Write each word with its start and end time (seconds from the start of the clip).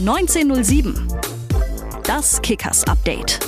1907. 0.00 0.94
Das 2.04 2.40
Kickers 2.40 2.84
Update. 2.84 3.38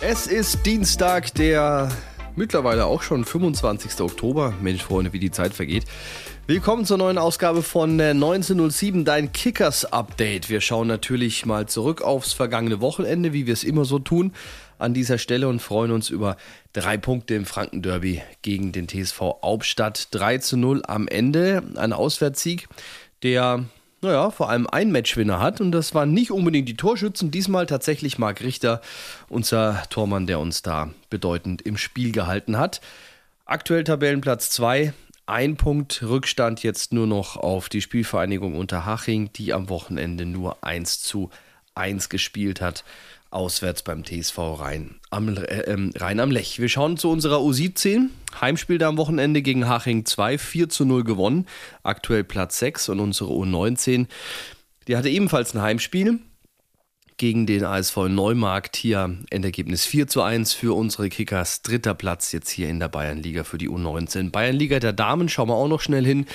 Es 0.00 0.26
ist 0.26 0.64
Dienstag, 0.64 1.34
der 1.34 1.90
mittlerweile 2.34 2.86
auch 2.86 3.02
schon 3.02 3.26
25. 3.26 4.00
Oktober. 4.00 4.54
Mensch, 4.62 4.82
Freunde, 4.82 5.12
wie 5.12 5.18
die 5.18 5.30
Zeit 5.30 5.52
vergeht. 5.52 5.84
Willkommen 6.46 6.86
zur 6.86 6.96
neuen 6.96 7.18
Ausgabe 7.18 7.62
von 7.62 8.00
1907, 8.00 9.04
dein 9.04 9.32
Kickers 9.32 9.84
Update. 9.92 10.48
Wir 10.48 10.62
schauen 10.62 10.88
natürlich 10.88 11.44
mal 11.44 11.66
zurück 11.66 12.00
aufs 12.00 12.32
vergangene 12.32 12.80
Wochenende, 12.80 13.34
wie 13.34 13.46
wir 13.46 13.52
es 13.52 13.64
immer 13.64 13.84
so 13.84 13.98
tun 13.98 14.32
an 14.82 14.94
dieser 14.94 15.18
Stelle 15.18 15.48
und 15.48 15.60
freuen 15.60 15.90
uns 15.90 16.10
über 16.10 16.36
drei 16.72 16.98
Punkte 16.98 17.34
im 17.34 17.46
Franken-Derby 17.46 18.22
gegen 18.42 18.72
den 18.72 18.88
TSV 18.88 19.20
Hauptstadt. 19.42 20.08
3 20.10 20.38
zu 20.38 20.56
0 20.56 20.82
am 20.86 21.08
Ende. 21.08 21.62
Ein 21.76 21.92
Auswärtssieg, 21.92 22.68
der 23.22 23.64
naja, 24.02 24.30
vor 24.30 24.50
allem 24.50 24.66
ein 24.66 24.90
Matchwinner 24.90 25.38
hat 25.38 25.60
und 25.60 25.70
das 25.70 25.94
waren 25.94 26.12
nicht 26.12 26.32
unbedingt 26.32 26.68
die 26.68 26.76
Torschützen, 26.76 27.30
diesmal 27.30 27.66
tatsächlich 27.66 28.18
Marc 28.18 28.42
Richter, 28.42 28.80
unser 29.28 29.84
Tormann, 29.90 30.26
der 30.26 30.40
uns 30.40 30.60
da 30.60 30.90
bedeutend 31.08 31.62
im 31.62 31.76
Spiel 31.76 32.10
gehalten 32.10 32.58
hat. 32.58 32.80
Aktuell 33.44 33.84
Tabellenplatz 33.84 34.50
2, 34.50 34.92
ein 35.26 35.56
Punkt 35.56 36.02
Rückstand 36.02 36.64
jetzt 36.64 36.92
nur 36.92 37.06
noch 37.06 37.36
auf 37.36 37.68
die 37.68 37.80
Spielvereinigung 37.80 38.56
Unterhaching, 38.56 39.32
die 39.34 39.52
am 39.52 39.68
Wochenende 39.68 40.26
nur 40.26 40.64
1 40.64 41.02
zu 41.02 41.30
1 41.76 42.08
gespielt 42.08 42.60
hat 42.60 42.84
auswärts 43.32 43.82
beim 43.82 44.04
TSV 44.04 44.38
Rhein 44.60 44.96
am, 45.10 45.36
äh, 45.36 45.60
ähm, 45.62 45.92
Rhein 45.96 46.20
am 46.20 46.30
Lech. 46.30 46.60
Wir 46.60 46.68
schauen 46.68 46.96
zu 46.96 47.10
unserer 47.10 47.38
U17. 47.38 48.08
Heimspiel 48.40 48.78
da 48.78 48.88
am 48.88 48.96
Wochenende 48.96 49.42
gegen 49.42 49.68
Haching 49.68 50.04
2, 50.04 50.38
4 50.38 50.68
zu 50.68 50.84
0 50.84 51.04
gewonnen. 51.04 51.46
Aktuell 51.82 52.24
Platz 52.24 52.58
6 52.58 52.88
und 52.90 53.00
unsere 53.00 53.30
U19. 53.30 54.06
Die 54.88 54.96
hatte 54.96 55.08
ebenfalls 55.08 55.54
ein 55.54 55.62
Heimspiel 55.62 56.18
gegen 57.16 57.46
den 57.46 57.64
ASV 57.64 58.08
Neumarkt. 58.08 58.76
Hier 58.76 59.16
Endergebnis 59.30 59.84
4 59.84 60.08
zu 60.08 60.22
1 60.22 60.54
für 60.54 60.76
unsere 60.76 61.08
Kickers. 61.08 61.62
Dritter 61.62 61.94
Platz 61.94 62.32
jetzt 62.32 62.50
hier 62.50 62.68
in 62.68 62.80
der 62.80 62.88
Bayernliga 62.88 63.44
für 63.44 63.58
die 63.58 63.68
U19. 63.68 64.30
Bayernliga 64.30 64.80
der 64.80 64.92
Damen 64.92 65.28
schauen 65.28 65.48
wir 65.48 65.54
auch 65.54 65.68
noch 65.68 65.80
schnell 65.80 66.04
hin, 66.04 66.26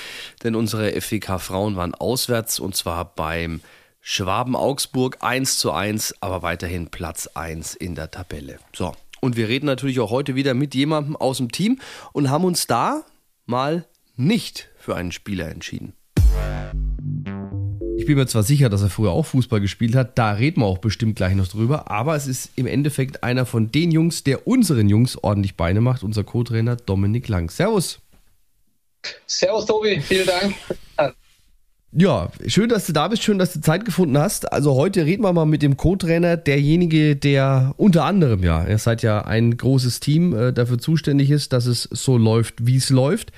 denn 0.43 0.55
unsere 0.55 0.99
FWK 0.99 1.39
Frauen 1.39 1.75
waren 1.75 1.93
auswärts 1.93 2.59
und 2.59 2.75
zwar 2.75 3.13
beim 3.15 3.61
Schwaben-Augsburg 4.09 5.17
1 5.19 5.57
zu 5.57 5.73
1, 5.73 6.15
aber 6.21 6.41
weiterhin 6.41 6.87
Platz 6.87 7.27
1 7.33 7.75
in 7.75 7.93
der 7.93 8.09
Tabelle. 8.09 8.57
So, 8.73 8.93
und 9.19 9.35
wir 9.35 9.49
reden 9.49 9.65
natürlich 9.65 9.99
auch 9.99 10.11
heute 10.11 10.33
wieder 10.35 10.53
mit 10.53 10.73
jemandem 10.75 11.17
aus 11.17 11.37
dem 11.37 11.51
Team 11.51 11.79
und 12.13 12.29
haben 12.29 12.45
uns 12.45 12.67
da 12.67 13.03
mal 13.47 13.85
nicht 14.15 14.69
für 14.77 14.95
einen 14.95 15.11
Spieler 15.11 15.49
entschieden. 15.49 15.91
Ich 17.97 18.05
bin 18.05 18.15
mir 18.15 18.27
zwar 18.27 18.43
sicher, 18.43 18.69
dass 18.69 18.81
er 18.81 18.89
früher 18.89 19.11
auch 19.11 19.25
Fußball 19.25 19.59
gespielt 19.59 19.93
hat, 19.93 20.17
da 20.17 20.31
reden 20.31 20.61
wir 20.61 20.67
auch 20.67 20.77
bestimmt 20.77 21.17
gleich 21.17 21.35
noch 21.35 21.49
drüber, 21.49 21.91
aber 21.91 22.15
es 22.15 22.27
ist 22.27 22.51
im 22.55 22.65
Endeffekt 22.65 23.23
einer 23.23 23.45
von 23.45 23.73
den 23.73 23.91
Jungs, 23.91 24.23
der 24.23 24.47
unseren 24.47 24.87
Jungs 24.87 25.21
ordentlich 25.21 25.57
Beine 25.57 25.81
macht, 25.81 26.03
unser 26.03 26.23
Co-Trainer 26.23 26.77
Dominik 26.77 27.27
Lang. 27.27 27.51
Servus. 27.51 27.99
Servus 29.25 29.65
Tobi, 29.65 29.99
vielen 29.99 30.27
Dank. 30.27 30.55
Ja, 31.93 32.29
schön, 32.45 32.67
dass 32.67 32.85
du 32.85 32.93
da 32.93 33.07
bist, 33.07 33.23
schön, 33.23 33.39
dass 33.39 33.53
du 33.53 33.61
Zeit 33.61 33.85
gefunden 33.85 34.17
hast. 34.17 34.51
Also 34.51 34.75
heute 34.75 35.05
reden 35.05 35.23
wir 35.23 35.31
mal 35.31 35.45
mit 35.45 35.61
dem 35.61 35.77
Co-Trainer, 35.77 36.35
derjenige, 36.35 37.15
der 37.15 37.73
unter 37.77 38.03
anderem 38.03 38.43
ja, 38.43 38.67
ihr 38.67 38.77
seid 38.77 39.03
ja 39.03 39.21
ein 39.21 39.55
großes 39.55 40.01
Team, 40.01 40.35
äh, 40.35 40.51
dafür 40.51 40.79
zuständig 40.79 41.31
ist, 41.31 41.53
dass 41.53 41.65
es 41.65 41.83
so 41.83 42.17
läuft, 42.17 42.67
wie 42.67 42.75
es 42.75 42.89
läuft. 42.89 43.31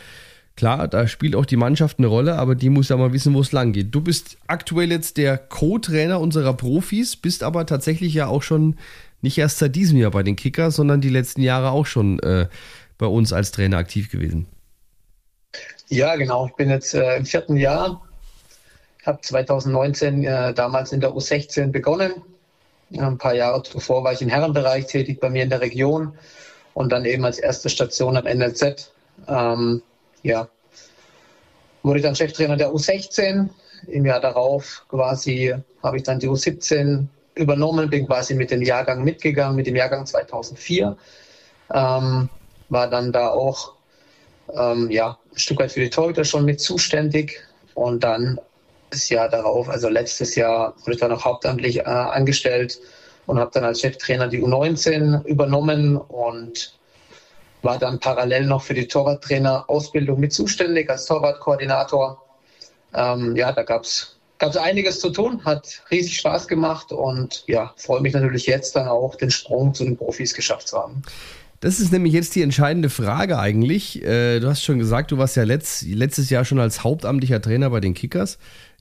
Klar, 0.55 0.87
da 0.87 1.07
spielt 1.07 1.35
auch 1.35 1.45
die 1.45 1.57
Mannschaft 1.57 1.99
eine 1.99 2.07
Rolle, 2.07 2.37
aber 2.37 2.55
die 2.55 2.69
muss 2.69 2.89
ja 2.89 2.97
mal 2.97 3.13
wissen, 3.13 3.33
wo 3.33 3.39
es 3.39 3.51
lang 3.51 3.71
geht. 3.71 3.93
Du 3.93 4.01
bist 4.01 4.37
aktuell 4.47 4.91
jetzt 4.91 5.17
der 5.17 5.37
Co-Trainer 5.37 6.19
unserer 6.19 6.53
Profis, 6.53 7.15
bist 7.15 7.43
aber 7.43 7.65
tatsächlich 7.65 8.13
ja 8.13 8.27
auch 8.27 8.43
schon 8.43 8.75
nicht 9.21 9.37
erst 9.37 9.59
seit 9.59 9.75
diesem 9.75 9.97
Jahr 9.97 10.11
bei 10.11 10.23
den 10.23 10.35
Kickers, 10.35 10.75
sondern 10.75 11.01
die 11.01 11.09
letzten 11.09 11.41
Jahre 11.43 11.69
auch 11.69 11.85
schon 11.85 12.19
äh, 12.19 12.47
bei 12.97 13.05
uns 13.05 13.31
als 13.31 13.51
Trainer 13.51 13.77
aktiv 13.77 14.09
gewesen. 14.09 14.47
Ja, 15.87 16.15
genau. 16.15 16.47
Ich 16.47 16.55
bin 16.55 16.69
jetzt 16.69 16.93
äh, 16.93 17.17
im 17.17 17.25
vierten 17.25 17.55
Jahr 17.55 18.01
habe 19.05 19.21
2019 19.21 20.23
äh, 20.23 20.53
damals 20.53 20.91
in 20.91 21.01
der 21.01 21.11
U16 21.11 21.71
begonnen. 21.71 22.13
Ein 22.97 23.17
paar 23.17 23.35
Jahre 23.35 23.61
zuvor 23.63 24.03
war 24.03 24.13
ich 24.13 24.21
im 24.21 24.29
Herrenbereich 24.29 24.87
tätig 24.87 25.19
bei 25.19 25.29
mir 25.29 25.43
in 25.43 25.49
der 25.49 25.61
Region 25.61 26.13
und 26.73 26.91
dann 26.91 27.05
eben 27.05 27.23
als 27.23 27.39
erste 27.39 27.69
Station 27.69 28.17
am 28.17 28.25
NLZ. 28.25 28.91
Ähm, 29.27 29.81
ja, 30.23 30.47
wurde 31.83 31.99
ich 31.99 32.03
dann 32.03 32.15
Cheftrainer 32.15 32.57
der 32.57 32.71
U16. 32.71 33.49
Im 33.87 34.05
Jahr 34.05 34.19
darauf 34.19 34.85
quasi 34.89 35.55
habe 35.83 35.97
ich 35.97 36.03
dann 36.03 36.19
die 36.19 36.27
U17 36.27 37.05
übernommen, 37.35 37.89
bin 37.89 38.07
quasi 38.07 38.33
mit 38.33 38.51
dem 38.51 38.61
Jahrgang 38.61 39.03
mitgegangen, 39.03 39.55
mit 39.55 39.67
dem 39.67 39.75
Jahrgang 39.75 40.05
2004. 40.05 40.97
Ähm, 41.73 42.29
war 42.69 42.89
dann 42.89 43.11
da 43.11 43.29
auch 43.29 43.73
ähm, 44.53 44.89
ja, 44.91 45.17
ein 45.31 45.39
Stück 45.39 45.59
weit 45.59 45.71
für 45.71 45.79
die 45.79 45.89
Torhüter 45.89 46.25
schon 46.25 46.43
mit 46.43 46.59
zuständig 46.59 47.39
und 47.75 48.03
dann 48.03 48.39
das 48.89 49.09
Jahr 49.09 49.29
darauf, 49.29 49.69
also 49.69 49.89
letztes 49.89 50.35
Jahr, 50.35 50.75
wurde 50.79 50.93
ich 50.93 50.99
dann 50.99 51.11
auch 51.11 51.25
hauptamtlich 51.25 51.79
äh, 51.79 51.83
angestellt 51.83 52.79
und 53.25 53.39
habe 53.39 53.51
dann 53.53 53.63
als 53.63 53.81
Cheftrainer 53.81 54.27
die 54.27 54.41
U19 54.41 55.23
übernommen 55.25 55.97
und 55.97 56.73
war 57.61 57.77
dann 57.77 57.99
parallel 57.99 58.45
noch 58.45 58.63
für 58.63 58.73
die 58.73 58.87
Torwarttrainer-Ausbildung 58.87 60.19
mit 60.19 60.33
zuständig 60.33 60.89
als 60.89 61.05
Torwartkoordinator. 61.05 62.23
Ähm, 62.93 63.35
ja, 63.35 63.51
da 63.51 63.63
gab 63.63 63.83
es 63.83 64.17
einiges 64.57 64.99
zu 64.99 65.09
tun, 65.09 65.43
hat 65.45 65.83
riesig 65.91 66.17
Spaß 66.17 66.47
gemacht 66.47 66.91
und 66.91 67.43
ja, 67.47 67.73
freue 67.77 68.01
mich 68.01 68.13
natürlich 68.13 68.47
jetzt 68.47 68.75
dann 68.75 68.87
auch, 68.87 69.15
den 69.15 69.29
Sprung 69.29 69.73
zu 69.73 69.83
den 69.83 69.97
Profis 69.97 70.33
geschafft 70.33 70.67
zu 70.69 70.77
haben. 70.77 71.01
Das 71.59 71.81
ist 71.81 71.91
nämlich 71.91 72.13
jetzt 72.13 72.35
die 72.35 72.41
entscheidende 72.41 72.89
Frage 72.89 73.37
eigentlich. 73.37 74.01
Äh, 74.01 74.39
du 74.39 74.47
hast 74.47 74.63
schon 74.63 74.79
gesagt, 74.79 75.11
du 75.11 75.17
warst 75.17 75.35
ja 75.35 75.43
letzt, 75.43 75.85
letztes 75.85 76.29
Jahr 76.29 76.45
schon 76.45 76.59
als 76.59 76.85
hauptamtlicher 76.85 77.41
Trainer 77.41 77.69
bei 77.69 77.81
den 77.81 77.93
Kickers 77.93 78.37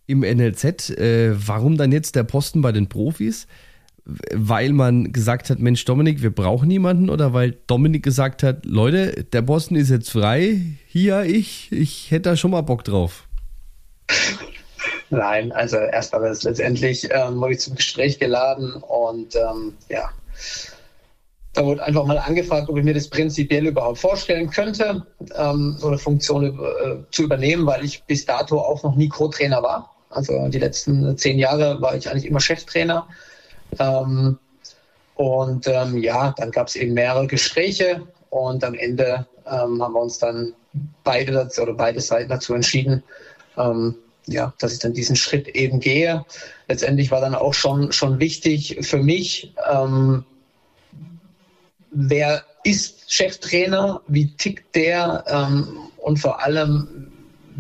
im 0.09 0.21
NLZ. 0.21 0.91
Äh, 0.91 1.35
warum 1.47 1.77
dann 1.77 1.93
jetzt 1.93 2.17
der 2.17 2.25
Posten 2.25 2.61
bei 2.61 2.73
den 2.73 2.89
Profis? 2.89 3.47
Weil 4.05 4.73
man 4.73 5.13
gesagt 5.13 5.51
hat, 5.51 5.59
Mensch, 5.59 5.85
Dominik, 5.85 6.23
wir 6.23 6.35
brauchen 6.35 6.67
niemanden 6.67 7.11
oder 7.11 7.35
weil 7.35 7.59
Dominik 7.67 8.03
gesagt 8.03 8.43
hat, 8.43 8.65
Leute, 8.65 9.25
der 9.25 9.43
Posten 9.43 9.77
ist 9.77 9.91
jetzt 9.91 10.11
frei, 10.11 10.61
hier 10.87 11.25
ich, 11.25 11.71
ich 11.71 12.11
hätte 12.11 12.31
da 12.31 12.37
schon 12.37 12.51
mal 12.51 12.63
Bock 12.63 12.85
drauf. 12.85 13.29
Nein, 15.11 15.53
also 15.53 15.77
erst 15.77 16.13
war 16.15 16.23
es 16.23 16.43
letztendlich, 16.43 17.09
ähm, 17.11 17.39
wurde 17.41 17.53
ich 17.53 17.61
zum 17.61 17.77
Gespräch 17.77 18.19
geladen 18.19 18.75
und 18.75 19.37
ähm, 19.37 19.75
ja, 19.91 20.11
da 21.53 21.65
wurde 21.65 21.83
einfach 21.83 22.05
mal 22.05 22.19
angefragt, 22.19 22.69
ob 22.71 22.79
ich 22.79 22.85
mir 22.85 22.95
das 22.95 23.09
prinzipiell 23.09 23.67
überhaupt 23.67 23.99
vorstellen 23.99 24.49
könnte, 24.49 25.07
ähm, 25.35 25.77
so 25.79 25.89
eine 25.89 25.99
Funktion 25.99 26.45
äh, 26.45 26.97
zu 27.11 27.25
übernehmen, 27.25 27.67
weil 27.67 27.85
ich 27.85 28.05
bis 28.05 28.25
dato 28.25 28.59
auch 28.59 28.83
noch 28.83 28.97
nie 28.97 29.09
Co-Trainer 29.09 29.63
war. 29.63 29.98
Also 30.11 30.49
die 30.49 30.59
letzten 30.59 31.17
zehn 31.17 31.39
Jahre 31.39 31.81
war 31.81 31.95
ich 31.95 32.09
eigentlich 32.09 32.27
immer 32.27 32.41
Cheftrainer. 32.41 33.07
Ähm, 33.79 34.39
und 35.15 35.67
ähm, 35.67 35.99
ja, 35.99 36.35
dann 36.37 36.51
gab 36.51 36.69
es 36.69 36.77
eben 36.77 36.95
mehrere 36.95 37.27
Gespräche 37.27 38.07
und 38.31 38.63
am 38.65 38.75
Ende 38.75 39.27
ähm, 39.47 39.83
haben 39.83 39.95
wir 39.95 40.01
uns 40.01 40.19
dann 40.19 40.53
beide 41.05 41.33
dazu, 41.33 41.63
oder 41.63 41.75
beide 41.75 42.01
Seiten 42.01 42.29
dazu 42.29 42.55
entschieden, 42.55 43.03
ähm, 43.57 43.97
ja, 44.27 44.53
dass 44.59 44.73
ich 44.73 44.79
dann 44.79 44.93
diesen 44.93 45.17
Schritt 45.17 45.49
eben 45.49 45.81
gehe. 45.81 46.25
Letztendlich 46.69 47.11
war 47.11 47.21
dann 47.21 47.35
auch 47.35 47.55
schon, 47.55 47.93
schon 47.93 48.21
wichtig 48.21 48.79
für 48.83 48.99
mich, 49.03 49.55
ähm, 49.71 50.25
wer 51.91 52.45
ist 52.65 53.13
Cheftrainer, 53.13 54.03
wie 54.07 54.31
tickt 54.37 54.75
der 54.75 55.25
ähm, 55.27 55.89
und 55.97 56.19
vor 56.19 56.45
allem, 56.45 57.11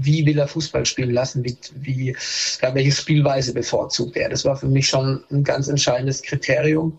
wie 0.00 0.24
will 0.26 0.38
er 0.38 0.48
Fußball 0.48 0.86
spielen 0.86 1.12
lassen, 1.12 1.44
wie, 1.44 1.56
wie 1.74 2.16
ja, 2.62 2.74
welche 2.74 2.92
Spielweise 2.92 3.52
bevorzugt 3.52 4.16
er. 4.16 4.28
Das 4.28 4.44
war 4.44 4.56
für 4.56 4.68
mich 4.68 4.88
schon 4.88 5.22
ein 5.30 5.44
ganz 5.44 5.68
entscheidendes 5.68 6.22
Kriterium. 6.22 6.98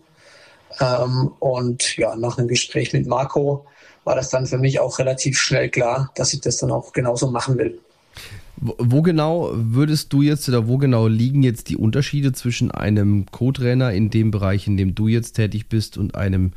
Ähm, 0.80 1.32
und 1.38 1.96
ja, 1.96 2.14
nach 2.16 2.38
einem 2.38 2.48
Gespräch 2.48 2.92
mit 2.92 3.06
Marco 3.06 3.66
war 4.04 4.14
das 4.14 4.30
dann 4.30 4.46
für 4.46 4.58
mich 4.58 4.80
auch 4.80 4.98
relativ 4.98 5.38
schnell 5.38 5.68
klar, 5.68 6.10
dass 6.14 6.32
ich 6.32 6.40
das 6.40 6.58
dann 6.58 6.70
auch 6.70 6.92
genauso 6.92 7.30
machen 7.30 7.58
will. 7.58 7.78
Wo, 8.56 9.00
genau 9.00 9.50
würdest 9.54 10.12
du 10.12 10.20
jetzt 10.20 10.46
oder 10.48 10.68
wo 10.68 10.76
genau 10.76 11.06
liegen 11.06 11.42
jetzt 11.42 11.70
die 11.70 11.78
Unterschiede 11.78 12.32
zwischen 12.32 12.70
einem 12.70 13.24
Co-Trainer 13.30 13.92
in 13.92 14.10
dem 14.10 14.30
Bereich, 14.30 14.66
in 14.66 14.76
dem 14.76 14.94
du 14.94 15.08
jetzt 15.08 15.32
tätig 15.32 15.68
bist 15.68 15.96
und 15.96 16.14
einem 16.14 16.52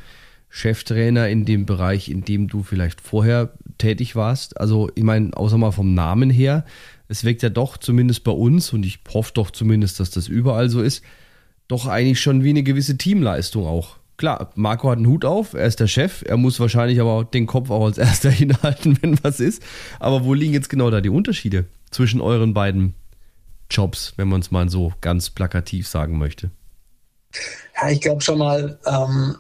Cheftrainer 0.55 1.29
in 1.29 1.45
dem 1.45 1.65
Bereich, 1.65 2.09
in 2.09 2.25
dem 2.25 2.47
du 2.47 2.61
vielleicht 2.61 3.01
vorher 3.01 3.53
tätig 3.79 4.15
warst? 4.15 4.61
Also, 4.61 4.91
ich 4.93 5.03
meine, 5.03 5.35
außer 5.35 5.57
mal 5.57 5.71
vom 5.71 5.95
Namen 5.95 6.29
her, 6.29 6.63
es 7.07 7.23
wirkt 7.23 7.41
ja 7.41 7.49
doch 7.49 7.75
zumindest 7.75 8.23
bei 8.23 8.31
uns, 8.31 8.71
und 8.71 8.85
ich 8.85 8.99
hoffe 9.11 9.31
doch 9.33 9.49
zumindest, 9.49 9.99
dass 9.99 10.11
das 10.11 10.27
überall 10.27 10.69
so 10.69 10.83
ist, 10.83 11.03
doch 11.67 11.87
eigentlich 11.87 12.21
schon 12.21 12.43
wie 12.43 12.51
eine 12.51 12.61
gewisse 12.61 12.99
Teamleistung 12.99 13.65
auch. 13.65 13.97
klar, 14.17 14.51
Marco 14.53 14.91
hat 14.91 14.97
einen 14.97 15.07
Hut 15.07 15.25
auf, 15.25 15.55
er 15.55 15.65
ist 15.65 15.79
der 15.79 15.87
Chef, 15.87 16.23
er 16.27 16.37
muss 16.37 16.59
wahrscheinlich 16.59 17.01
aber 17.01 17.25
den 17.25 17.47
Kopf 17.47 17.71
auch 17.71 17.85
als 17.85 17.97
erster 17.97 18.29
hinhalten, 18.31 18.99
wenn 19.01 19.17
was 19.23 19.39
ist. 19.39 19.63
Aber 19.99 20.23
wo 20.23 20.35
liegen 20.35 20.53
jetzt 20.53 20.69
genau 20.69 20.91
da 20.91 21.01
die 21.01 21.09
Unterschiede 21.09 21.65
zwischen 21.89 22.21
euren 22.21 22.53
beiden 22.53 22.93
Jobs, 23.71 24.13
wenn 24.17 24.27
man 24.27 24.41
es 24.41 24.51
mal 24.51 24.69
so 24.69 24.93
ganz 25.01 25.31
plakativ 25.31 25.87
sagen 25.87 26.19
möchte? 26.19 26.51
Ja, 27.75 27.89
ich 27.89 28.01
glaube 28.01 28.21
schon 28.21 28.37
mal, 28.37 28.77
ähm, 28.85 29.35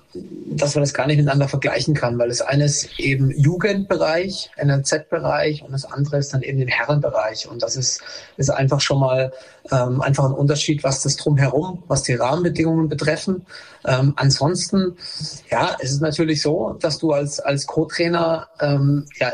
dass 0.47 0.73
man 0.73 0.83
das 0.83 0.93
gar 0.93 1.05
nicht 1.05 1.17
miteinander 1.17 1.47
vergleichen 1.47 1.93
kann, 1.93 2.17
weil 2.17 2.29
das 2.29 2.41
eine 2.41 2.65
ist 2.65 2.99
eben 2.99 3.29
Jugendbereich, 3.29 4.49
NLZ-Bereich 4.61 5.63
und 5.63 5.71
das 5.71 5.85
andere 5.85 6.17
ist 6.17 6.33
dann 6.33 6.41
eben 6.41 6.57
den 6.57 6.67
Herrenbereich. 6.67 7.47
Und 7.47 7.61
das 7.61 7.75
ist, 7.75 8.01
ist 8.37 8.49
einfach 8.49 8.81
schon 8.81 8.99
mal 8.99 9.31
ähm, 9.71 10.01
einfach 10.01 10.25
ein 10.25 10.33
Unterschied, 10.33 10.83
was 10.83 11.03
das 11.03 11.15
drumherum, 11.15 11.83
was 11.87 12.03
die 12.03 12.15
Rahmenbedingungen 12.15 12.89
betreffen. 12.89 13.45
Ähm, 13.85 14.13
ansonsten, 14.15 14.97
ja, 15.51 15.77
es 15.79 15.91
ist 15.91 16.01
natürlich 16.01 16.41
so, 16.41 16.73
dass 16.79 16.97
du 16.97 17.11
als, 17.11 17.39
als 17.39 17.67
Co-Trainer 17.67 18.47
ähm, 18.59 19.05
ja 19.19 19.33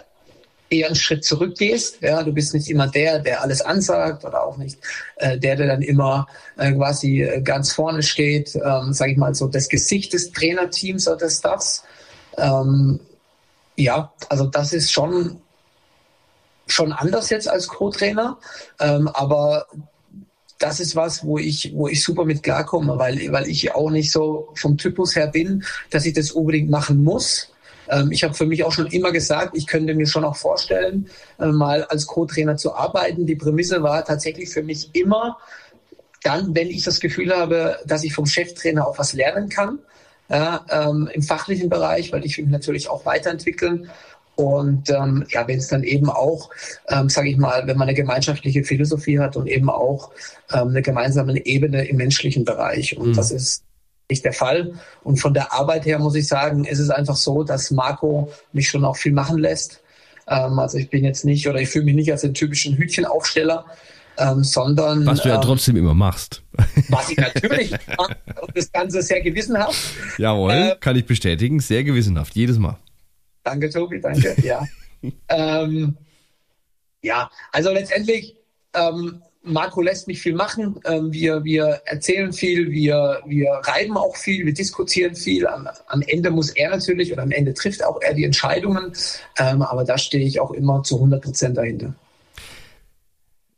eher 0.69 0.88
einen 0.88 0.95
Schritt 0.95 1.24
zurückgehst. 1.24 2.01
Ja, 2.01 2.24
du 2.24 2.31
bist 2.31 2.54
nicht 2.54 2.69
immer 2.69 2.88
der, 2.88 3.19
der 3.19 3.42
alles 3.42 3.62
ansagt 3.62 4.24
oder 4.25 4.44
auch 4.44 4.57
nicht 4.57 4.77
äh, 5.18 5.38
der, 5.38 5.56
der 5.56 5.68
dann 5.68 5.81
immer 5.81 6.27
äh, 6.57 6.71
quasi 6.74 7.24
äh, 7.24 7.42
ganz 7.42 7.74
vorne 7.74 8.04
steht, 8.04 8.56
ähm, 8.56 8.94
sage 8.94 9.12
ich 9.12 9.18
mal 9.18 9.33
so 9.36 9.48
das 9.48 9.69
Gesicht 9.69 10.13
des 10.13 10.31
Trainerteams 10.31 11.07
oder 11.07 11.18
des 11.18 11.39
Staffs. 11.39 11.83
Ähm, 12.38 13.00
ja, 13.75 14.13
also 14.30 14.45
das 14.45 14.74
ist 14.74 14.92
schon 14.92 15.42
schon 16.68 16.94
anders 16.94 17.31
jetzt 17.31 17.50
als 17.50 17.68
Co-Trainer, 17.68 18.38
ähm, 18.80 19.07
aber 19.07 19.66
das 20.60 20.80
ist 20.80 20.95
was, 20.95 21.24
wo 21.24 21.38
ich, 21.38 21.71
wo 21.74 21.88
ich 21.88 22.04
super 22.04 22.25
mit 22.25 22.44
klarkomme, 22.44 22.98
weil, 23.00 23.31
weil 23.31 23.48
ich 23.48 23.74
auch 23.74 23.89
nicht 23.89 24.12
so 24.12 24.50
vom 24.56 24.77
Typus 24.77 25.16
her 25.16 25.27
bin, 25.27 25.63
dass 25.89 26.06
ich 26.06 26.13
das 26.13 26.31
unbedingt 26.31 26.69
machen 26.69 27.04
muss. 27.04 27.51
Ähm, 27.89 28.12
ich 28.12 28.24
habe 28.24 28.33
für 28.33 28.45
mich 28.45 28.63
auch 28.63 28.71
schon 28.71 28.88
immer 28.88 29.12
gesagt, 29.12 29.56
ich 29.56 29.68
könnte 29.68 29.94
mir 29.94 30.07
schon 30.07 30.24
auch 30.24 30.36
vorstellen, 30.36 31.07
äh, 31.39 31.47
mal 31.47 31.83
als 31.86 32.06
Co-Trainer 32.06 32.57
zu 32.57 32.74
arbeiten. 32.75 33.25
Die 33.25 33.36
Prämisse 33.36 33.81
war 33.83 34.03
tatsächlich 34.06 34.50
für 34.50 34.63
mich 34.63 34.89
immer, 34.94 35.38
dann, 36.24 36.53
wenn 36.56 36.68
ich 36.68 36.83
das 36.83 37.00
Gefühl 37.00 37.36
habe, 37.36 37.77
dass 37.86 38.03
ich 38.03 38.13
vom 38.13 38.25
Cheftrainer 38.25 38.88
auch 38.88 38.97
was 38.97 39.13
lernen 39.13 39.50
kann, 39.50 39.80
ja, 40.30 40.65
ähm, 40.69 41.09
im 41.12 41.24
fachlichen 41.24 41.69
Bereich, 41.69 42.12
weil 42.12 42.25
ich 42.25 42.38
will 42.38 42.45
mich 42.45 42.51
natürlich 42.51 42.89
auch 42.89 43.06
weiterentwickeln. 43.06 43.89
Und 44.35 44.89
ähm, 44.89 45.25
ja, 45.30 45.45
wenn 45.47 45.57
es 45.57 45.68
dann 45.68 45.83
eben 45.83 46.09
auch, 46.09 46.50
ähm, 46.88 47.09
sage 47.09 47.30
ich 47.30 47.38
mal, 47.38 47.68
wenn 47.68 47.77
man 47.77 47.89
eine 47.89 47.95
gemeinschaftliche 47.95 48.63
Philosophie 48.63 49.19
hat 49.19 49.35
und 49.35 49.47
eben 49.47 49.69
auch 49.69 50.12
ähm, 50.53 50.69
eine 50.69 50.81
gemeinsame 50.81 51.45
Ebene 51.45 51.85
im 51.85 51.97
menschlichen 51.97 52.45
Bereich. 52.45 52.95
Und 52.95 53.09
mhm. 53.09 53.13
das 53.15 53.31
ist 53.31 53.63
nicht 54.09 54.25
der 54.25 54.33
Fall. 54.33 54.73
Und 55.03 55.17
von 55.17 55.33
der 55.33 55.53
Arbeit 55.53 55.85
her 55.85 56.00
muss 56.00 56.15
ich 56.15 56.27
sagen, 56.27 56.65
ist 56.65 56.79
es 56.79 56.89
einfach 56.89 57.15
so, 57.15 57.44
dass 57.44 57.71
Marco 57.71 58.31
mich 58.51 58.69
schon 58.69 58.83
auch 58.83 58.97
viel 58.97 59.13
machen 59.13 59.38
lässt. 59.38 59.81
Ähm, 60.27 60.59
also 60.59 60.77
ich 60.77 60.89
bin 60.89 61.03
jetzt 61.03 61.25
nicht 61.25 61.47
oder 61.47 61.59
ich 61.59 61.69
fühle 61.69 61.85
mich 61.85 61.95
nicht 61.95 62.11
als 62.11 62.21
den 62.21 62.33
typischen 62.33 62.77
Hütchenaufsteller, 62.77 63.65
ähm, 64.17 64.44
sondern. 64.44 65.06
Was 65.06 65.21
du 65.21 65.29
ja 65.29 65.35
ähm, 65.35 65.41
trotzdem 65.41 65.77
immer 65.77 65.94
machst. 65.94 66.44
Was 66.89 67.09
ich 67.09 67.17
natürlich 67.17 67.71
mache 67.97 68.15
und 68.41 68.56
das 68.56 68.71
Ganze 68.71 69.01
sehr 69.01 69.21
gewissenhaft. 69.21 69.77
Jawohl, 70.17 70.51
äh, 70.51 70.75
kann 70.79 70.95
ich 70.95 71.06
bestätigen, 71.06 71.59
sehr 71.59 71.83
gewissenhaft, 71.83 72.35
jedes 72.35 72.57
Mal. 72.57 72.77
Danke, 73.44 73.69
Tobi, 73.69 74.01
danke, 74.01 74.35
ja. 74.44 74.67
ähm, 75.29 75.97
ja, 77.01 77.31
also 77.51 77.71
letztendlich 77.71 78.35
ähm, 78.73 79.21
Marco 79.44 79.81
lässt 79.81 80.07
mich 80.07 80.21
viel 80.21 80.36
machen. 80.36 80.80
Ähm, 80.86 81.13
wir, 81.13 81.44
wir 81.44 81.81
erzählen 81.86 82.33
viel, 82.33 82.71
wir, 82.71 83.21
wir 83.25 83.50
reiben 83.63 83.95
auch 83.95 84.15
viel, 84.15 84.45
wir 84.45 84.53
diskutieren 84.53 85.15
viel. 85.15 85.47
Am, 85.47 85.68
am 85.88 86.01
Ende 86.01 86.30
muss 86.30 86.50
er 86.51 86.71
natürlich 86.71 87.12
oder 87.13 87.24
am 87.24 87.31
Ende 87.31 87.53
trifft 87.53 87.83
auch 87.83 88.01
er 88.01 88.13
die 88.13 88.25
Entscheidungen. 88.25 88.94
Ähm, 89.38 89.62
aber 89.62 89.86
da 89.86 89.97
stehe 89.97 90.25
ich 90.25 90.39
auch 90.39 90.51
immer 90.51 90.83
zu 90.83 90.95
100 90.95 91.24
Prozent 91.24 91.57
dahinter. 91.57 91.94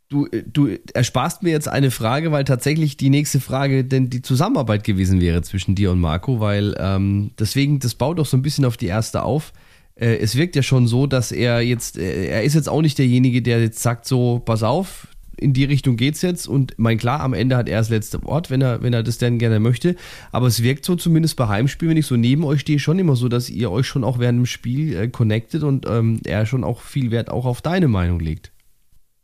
Du, 0.10 0.28
du 0.28 0.78
ersparst 0.94 1.42
mir 1.42 1.52
jetzt 1.52 1.70
eine 1.70 1.90
Frage, 1.90 2.34
weil 2.34 2.44
tatsächlich 2.44 2.98
die 2.98 3.10
nächste 3.10 3.40
Frage 3.40 3.86
denn 3.86 4.10
die 4.10 4.22
Zusammenarbeit 4.22 4.84
gewesen 4.84 5.22
wäre 5.22 5.42
zwischen 5.42 5.74
dir 5.74 5.90
und 5.90 6.02
Marco, 6.02 6.42
weil 6.42 6.76
ähm, 6.78 7.32
deswegen, 7.40 7.80
das 7.80 7.96
baut 7.96 8.20
doch 8.20 8.26
so 8.26 8.36
ein 8.36 8.42
bisschen 8.42 8.66
auf 8.66 8.76
die 8.76 8.88
erste 8.88 9.24
auf. 9.24 9.54
Äh, 9.96 10.18
es 10.18 10.36
wirkt 10.36 10.58
ja 10.58 10.64
schon 10.64 10.86
so, 10.86 11.08
dass 11.08 11.32
er 11.32 11.62
jetzt, 11.62 11.98
äh, 11.98 12.26
er 12.26 12.44
ist 12.44 12.56
jetzt 12.56 12.68
auch 12.68 12.82
nicht 12.82 12.98
derjenige, 12.98 13.42
der 13.42 13.62
jetzt 13.62 13.80
sagt 13.80 14.06
so, 14.06 14.40
pass 14.44 14.64
auf, 14.64 15.08
in 15.42 15.54
die 15.54 15.66
Richtung 15.66 15.98
geht's 15.98 16.22
jetzt 16.22 16.48
und 16.48 16.76
mein 16.78 16.98
klar, 16.98 17.20
am 17.20 17.34
Ende 17.34 17.58
hat 17.58 17.68
er 17.68 17.80
das 17.80 17.90
letzte 17.90 18.24
Wort, 18.24 18.50
wenn 18.50 18.62
er, 18.62 18.84
wenn 18.84 18.94
er 18.94 19.04
das 19.04 19.18
denn 19.18 19.40
gerne 19.40 19.60
möchte. 19.60 19.96
Aber 20.32 20.48
es 20.48 20.62
wirkt 20.62 20.86
so 20.86 20.96
zumindest 20.96 21.36
bei 21.36 21.48
Heimspielen, 21.48 21.92
wenn 21.92 21.98
ich 21.98 22.06
so 22.06 22.16
neben 22.16 22.44
euch 22.44 22.62
stehe, 22.62 22.80
schon 22.80 23.00
immer 23.00 23.16
so, 23.16 23.28
dass 23.28 23.50
ihr 23.50 23.72
euch 23.72 23.88
schon 23.88 24.04
auch 24.04 24.20
während 24.20 24.40
dem 24.40 24.46
Spiel 24.46 24.96
äh, 24.96 25.08
connectet 25.08 25.64
und 25.64 25.86
ähm, 25.88 26.22
er 26.26 26.46
schon 26.46 26.64
auch 26.64 26.82
viel 26.82 27.12
Wert 27.12 27.30
auch 27.30 27.46
auf 27.46 27.62
deine 27.62 27.88
Meinung 27.88 28.20
legt. 28.20 28.52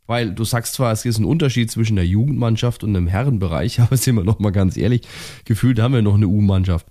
Weil 0.06 0.32
du 0.32 0.44
sagst 0.44 0.74
zwar, 0.74 0.92
es 0.92 1.04
ist 1.04 1.18
ein 1.18 1.24
Unterschied 1.24 1.70
zwischen 1.70 1.96
der 1.96 2.06
Jugendmannschaft 2.06 2.82
und 2.82 2.96
einem 2.96 3.06
Herrenbereich, 3.06 3.80
aber 3.80 3.96
sind 3.96 4.16
wir 4.16 4.24
noch 4.24 4.40
mal 4.40 4.50
ganz 4.50 4.76
ehrlich, 4.76 5.02
gefühlt 5.44 5.78
haben 5.78 5.94
wir 5.94 6.02
noch 6.02 6.16
eine 6.16 6.26
U-Mannschaft. 6.26 6.86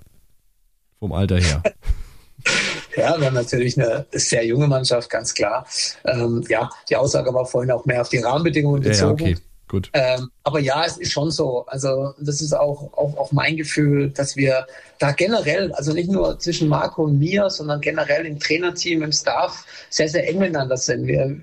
Vom 1.00 1.12
Alter 1.12 1.38
her. 1.38 1.64
Ja, 2.98 3.20
wir 3.20 3.28
haben 3.28 3.36
natürlich 3.36 3.80
eine 3.80 4.06
sehr 4.12 4.46
junge 4.46 4.68
Mannschaft, 4.68 5.10
ganz 5.10 5.34
klar. 5.34 5.66
Ähm, 6.06 6.44
ja, 6.50 6.70
die 6.90 6.96
Aussage 6.96 7.34
war 7.34 7.46
vorhin 7.46 7.72
auch 7.72 7.86
mehr 7.86 8.02
auf 8.02 8.10
die 8.10 8.18
Rahmenbedingungen 8.18 8.82
bezogen. 8.82 9.26
Ja, 9.26 9.32
okay. 9.32 9.42
Gut. 9.70 9.90
Ähm, 9.92 10.32
aber 10.46 10.60
ja, 10.60 10.86
es 10.86 10.98
ist 10.98 11.12
schon 11.12 11.30
so. 11.30 11.66
Also 11.66 12.14
das 12.20 12.42
ist 12.42 12.54
auch, 12.54 12.94
auch, 12.94 13.18
auch 13.18 13.32
mein 13.34 13.58
Gefühl, 13.58 14.10
dass 14.12 14.38
wir 14.38 14.66
da 14.98 15.12
generell, 15.12 15.74
also 15.74 15.92
nicht 15.92 16.10
nur 16.10 16.40
zwischen 16.40 16.70
Marco 16.70 17.04
und 17.04 17.20
mir, 17.20 17.50
sondern 17.50 17.82
generell 17.82 18.26
im 18.26 18.40
Trainerteam, 18.40 19.04
im 19.04 19.12
Staff 19.12 19.66
sehr, 19.90 20.08
sehr 20.08 20.28
eng 20.28 20.40
miteinander 20.40 20.78
sind. 20.78 21.06
Wir, 21.06 21.36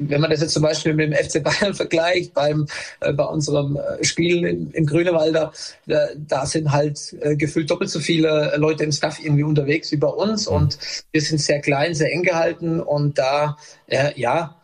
wenn 0.00 0.20
man 0.20 0.30
das 0.30 0.40
jetzt 0.40 0.54
zum 0.54 0.62
Beispiel 0.62 0.94
mit 0.94 1.12
dem 1.12 1.14
FC 1.14 1.42
Bayern 1.42 1.74
vergleicht, 1.74 2.34
beim, 2.34 2.66
äh, 3.00 3.12
bei 3.12 3.24
unserem 3.24 3.76
äh, 3.76 4.04
Spiel 4.04 4.44
im, 4.46 4.70
im 4.72 4.86
Grünewalder, 4.86 5.52
da, 5.86 6.08
da 6.16 6.46
sind 6.46 6.72
halt 6.72 7.14
äh, 7.20 7.36
gefühlt 7.36 7.70
doppelt 7.70 7.90
so 7.90 8.00
viele 8.00 8.54
Leute 8.56 8.84
im 8.84 8.92
Staff 8.92 9.18
irgendwie 9.22 9.44
unterwegs 9.44 9.92
wie 9.92 9.96
bei 9.96 10.08
uns 10.08 10.48
mhm. 10.48 10.56
und 10.56 10.78
wir 11.12 11.20
sind 11.20 11.38
sehr 11.38 11.60
klein, 11.60 11.94
sehr 11.94 12.12
eng 12.12 12.22
gehalten 12.22 12.80
und 12.80 13.18
da, 13.18 13.56
äh, 13.86 14.12
ja, 14.18 14.56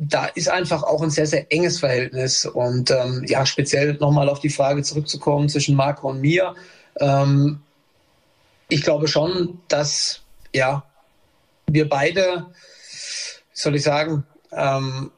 da 0.00 0.26
ist 0.26 0.48
einfach 0.48 0.82
auch 0.84 1.02
ein 1.02 1.10
sehr, 1.10 1.26
sehr 1.26 1.50
enges 1.52 1.80
Verhältnis. 1.80 2.46
Und 2.46 2.92
ähm, 2.92 3.24
ja, 3.26 3.44
speziell 3.44 3.94
nochmal 3.94 4.28
auf 4.28 4.38
die 4.38 4.48
Frage 4.48 4.82
zurückzukommen 4.84 5.48
zwischen 5.48 5.74
Marco 5.74 6.08
und 6.08 6.20
mir. 6.20 6.54
Ähm, 7.00 7.60
ich 8.68 8.82
glaube 8.82 9.08
schon, 9.08 9.60
dass 9.66 10.20
ja, 10.54 10.84
wir 11.66 11.88
beide, 11.88 12.46
soll 13.52 13.74
ich 13.74 13.82
sagen, 13.82 14.24
ähm, 14.52 15.10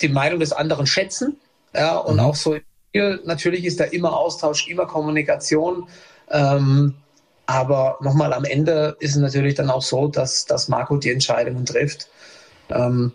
die 0.00 0.08
Meinung 0.08 0.40
des 0.40 0.52
anderen 0.52 0.86
schätzen. 0.86 1.36
Ja, 1.74 1.96
und 1.98 2.14
mhm. 2.14 2.20
auch 2.20 2.34
so, 2.34 2.56
natürlich 3.24 3.64
ist 3.64 3.80
da 3.80 3.84
immer 3.84 4.16
Austausch, 4.16 4.68
immer 4.68 4.86
Kommunikation. 4.86 5.88
Ähm, 6.30 6.94
aber 7.46 7.98
nochmal 8.00 8.32
am 8.32 8.44
Ende 8.44 8.96
ist 8.98 9.12
es 9.12 9.16
natürlich 9.16 9.54
dann 9.54 9.70
auch 9.70 9.82
so, 9.82 10.08
dass, 10.08 10.46
dass 10.46 10.68
Marco 10.68 10.96
die 10.96 11.10
Entscheidungen 11.10 11.64
trifft. 11.64 12.08
Ähm, 12.70 13.12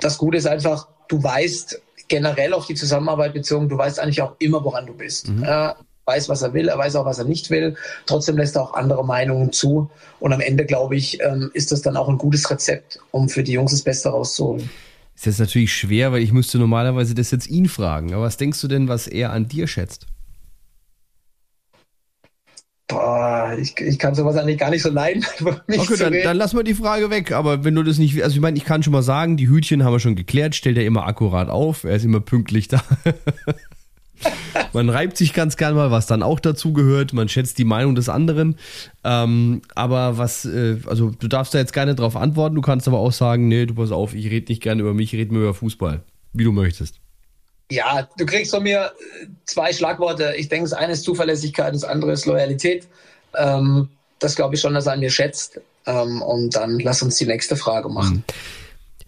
das 0.00 0.18
Gute 0.18 0.36
ist 0.36 0.46
einfach, 0.46 0.88
du 1.08 1.22
weißt 1.22 1.80
generell 2.08 2.52
auf 2.52 2.66
die 2.66 2.74
Zusammenarbeit 2.74 3.32
bezogen, 3.32 3.68
du 3.68 3.78
weißt 3.78 4.00
eigentlich 4.00 4.22
auch 4.22 4.34
immer, 4.38 4.64
woran 4.64 4.86
du 4.86 4.94
bist. 4.94 5.28
Mhm. 5.28 5.44
Er 5.44 5.76
weiß, 6.08 6.28
was 6.28 6.42
er 6.42 6.54
will, 6.54 6.68
er 6.68 6.78
weiß 6.78 6.96
auch, 6.96 7.04
was 7.04 7.18
er 7.18 7.24
nicht 7.24 7.50
will. 7.50 7.76
Trotzdem 8.06 8.36
lässt 8.36 8.56
er 8.56 8.62
auch 8.62 8.74
andere 8.74 9.04
Meinungen 9.04 9.52
zu. 9.52 9.90
Und 10.18 10.32
am 10.32 10.40
Ende, 10.40 10.64
glaube 10.66 10.96
ich, 10.96 11.20
ähm, 11.22 11.50
ist 11.54 11.70
das 11.70 11.82
dann 11.82 11.96
auch 11.96 12.08
ein 12.08 12.18
gutes 12.18 12.50
Rezept, 12.50 12.98
um 13.12 13.28
für 13.28 13.44
die 13.44 13.52
Jungs 13.52 13.70
das 13.70 13.82
Beste 13.82 14.08
rauszuholen. 14.08 14.68
Ist 15.14 15.26
jetzt 15.26 15.40
natürlich 15.40 15.72
schwer, 15.72 16.12
weil 16.12 16.22
ich 16.22 16.32
müsste 16.32 16.58
normalerweise 16.58 17.14
das 17.14 17.30
jetzt 17.30 17.48
ihn 17.48 17.68
fragen. 17.68 18.14
Aber 18.14 18.24
was 18.24 18.36
denkst 18.36 18.60
du 18.60 18.68
denn, 18.68 18.88
was 18.88 19.06
er 19.06 19.32
an 19.32 19.48
dir 19.48 19.66
schätzt? 19.66 20.06
Boah, 22.88 23.54
ich, 23.60 23.78
ich 23.80 23.98
kann 23.98 24.14
sowas 24.14 24.36
eigentlich 24.36 24.58
gar 24.58 24.70
nicht 24.70 24.82
so 24.82 24.88
leiden. 24.90 25.24
Okay, 25.68 25.96
dann, 25.98 26.14
dann 26.24 26.36
lass 26.38 26.54
mal 26.54 26.64
die 26.64 26.74
Frage 26.74 27.10
weg. 27.10 27.32
Aber 27.32 27.64
wenn 27.64 27.74
du 27.74 27.82
das 27.82 27.98
nicht, 27.98 28.22
also 28.22 28.34
ich 28.34 28.40
meine, 28.40 28.56
ich 28.56 28.64
kann 28.64 28.82
schon 28.82 28.94
mal 28.94 29.02
sagen, 29.02 29.36
die 29.36 29.48
Hütchen 29.48 29.84
haben 29.84 29.92
wir 29.92 30.00
schon 30.00 30.16
geklärt, 30.16 30.54
stellt 30.54 30.78
er 30.78 30.86
immer 30.86 31.06
akkurat 31.06 31.50
auf, 31.50 31.84
er 31.84 31.96
ist 31.96 32.04
immer 32.04 32.20
pünktlich 32.20 32.68
da. 32.68 32.82
man 34.72 34.88
reibt 34.88 35.16
sich 35.16 35.32
ganz 35.32 35.56
gern 35.56 35.74
mal, 35.74 35.90
was 35.90 36.06
dann 36.06 36.22
auch 36.22 36.40
dazu 36.40 36.72
gehört. 36.72 37.12
Man 37.12 37.28
schätzt 37.28 37.58
die 37.58 37.64
Meinung 37.64 37.94
des 37.94 38.08
anderen. 38.08 38.56
Ähm, 39.04 39.62
aber 39.74 40.18
was, 40.18 40.44
äh, 40.44 40.78
also 40.86 41.10
du 41.10 41.28
darfst 41.28 41.54
da 41.54 41.58
jetzt 41.58 41.72
gerne 41.72 41.94
drauf 41.94 42.16
antworten. 42.16 42.54
Du 42.54 42.62
kannst 42.62 42.88
aber 42.88 42.98
auch 42.98 43.12
sagen, 43.12 43.48
nee, 43.48 43.66
du 43.66 43.74
pass 43.74 43.92
auf, 43.92 44.14
ich 44.14 44.26
rede 44.26 44.50
nicht 44.50 44.62
gerne 44.62 44.82
über 44.82 44.94
mich, 44.94 45.12
ich 45.12 45.20
rede 45.20 45.32
nur 45.32 45.42
über 45.42 45.54
Fußball. 45.54 46.02
Wie 46.32 46.44
du 46.44 46.52
möchtest. 46.52 46.96
Ja, 47.70 48.08
du 48.16 48.24
kriegst 48.24 48.50
von 48.50 48.62
mir 48.62 48.92
zwei 49.44 49.72
Schlagworte. 49.72 50.34
Ich 50.36 50.48
denke, 50.48 50.68
das 50.68 50.78
eine 50.78 50.92
ist 50.92 51.04
Zuverlässigkeit, 51.04 51.74
das 51.74 51.84
andere 51.84 52.12
ist 52.12 52.24
Loyalität. 52.26 52.88
Ähm, 53.36 53.88
das 54.18 54.36
glaube 54.36 54.54
ich 54.54 54.60
schon, 54.60 54.74
dass 54.74 54.86
er 54.86 54.94
an 54.94 55.00
mir 55.00 55.10
schätzt. 55.10 55.60
Ähm, 55.86 56.22
und 56.22 56.56
dann 56.56 56.78
lass 56.78 57.02
uns 57.02 57.16
die 57.16 57.26
nächste 57.26 57.56
Frage 57.56 57.88
machen. 57.88 58.24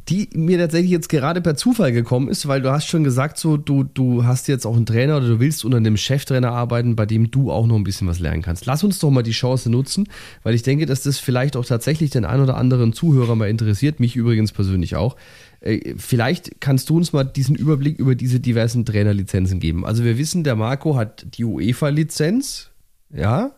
Die 0.09 0.29
mir 0.35 0.59
tatsächlich 0.59 0.91
jetzt 0.91 1.09
gerade 1.09 1.41
per 1.41 1.57
Zufall 1.57 1.93
gekommen 1.93 2.29
ist, 2.29 2.49
weil 2.49 2.63
du 2.63 2.71
hast 2.71 2.87
schon 2.87 3.05
gesagt, 3.05 3.39
so 3.39 3.57
du, 3.57 3.85
du 3.85 4.25
hast 4.25 4.49
jetzt 4.49 4.67
auch 4.67 4.77
einen 4.77 4.87
Trainer 4.87 5.19
oder 5.19 5.29
du 5.29 5.41
willst 5.41 5.65
unter 5.65 5.77
einem 5.77 5.97
Cheftrainer 5.97 6.53
arbeiten, 6.53 6.97
bei 6.97 7.07
dem 7.07 7.31
du 7.31 7.51
auch 7.51 7.67
noch 7.67 7.77
ein 7.77 7.85
bisschen 7.85 8.09
was 8.09 8.19
lernen 8.19 8.43
kannst. 8.43 8.67
Lass 8.67 8.83
uns 8.85 8.99
doch 8.99 9.11
mal 9.11 9.23
die 9.23 9.31
Chance 9.33 9.71
nutzen, 9.71 10.09
weil 10.43 10.55
ich 10.55 10.63
denke, 10.63 10.87
dass 10.87 11.03
das 11.03 11.19
vielleicht 11.19 11.57
auch 11.57 11.65
tatsächlich 11.65 12.11
den 12.11 12.25
ein 12.25 12.41
oder 12.41 12.57
anderen 12.57 12.93
Zuhörer 12.93 13.37
mal 13.37 13.49
interessiert, 13.49 14.01
mich 14.01 14.17
übrigens 14.17 14.53
persönlich 14.53 14.97
auch. 14.97 15.17
Äh, 15.61 15.95
vielleicht 15.97 16.61
kannst 16.61 16.89
du 16.91 16.97
uns 16.97 17.13
mal 17.13 17.25
diesen 17.25 17.55
Überblick 17.55 17.99
über 17.99 18.15
diese 18.15 18.41
diversen 18.41 18.85
Trainerlizenzen 18.85 19.61
geben. 19.61 19.85
Also 19.85 20.05
wir 20.05 20.19
wissen, 20.19 20.45
der 20.45 20.57
Marco 20.57 20.97
hat 20.97 21.27
die 21.37 21.45
UEFA-Lizenz, 21.45 22.71
ja. 23.15 23.53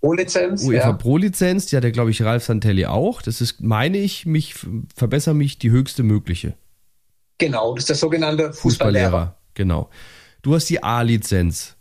Pro-Lizenz. 0.00 0.64
UEFA 0.64 0.88
ja. 0.88 0.92
Pro-Lizenz, 0.92 1.66
die 1.66 1.76
hat 1.76 1.84
ja, 1.84 1.90
glaube 1.90 2.10
ich, 2.10 2.22
Ralf 2.22 2.44
Santelli 2.44 2.86
auch. 2.86 3.20
Das 3.22 3.40
ist, 3.40 3.60
meine 3.60 3.98
ich, 3.98 4.24
mich, 4.26 4.54
verbessere 4.94 5.34
mich, 5.34 5.58
die 5.58 5.70
höchste 5.70 6.02
mögliche. 6.02 6.54
Genau, 7.38 7.74
das 7.74 7.84
ist 7.84 7.88
der 7.90 7.96
sogenannte 7.96 8.52
Fußballlehrer. 8.52 9.10
Fußballlehrer 9.10 9.36
genau. 9.54 9.90
Du 10.42 10.54
hast 10.54 10.70
die 10.70 10.82
A-Lizenz, 10.82 11.76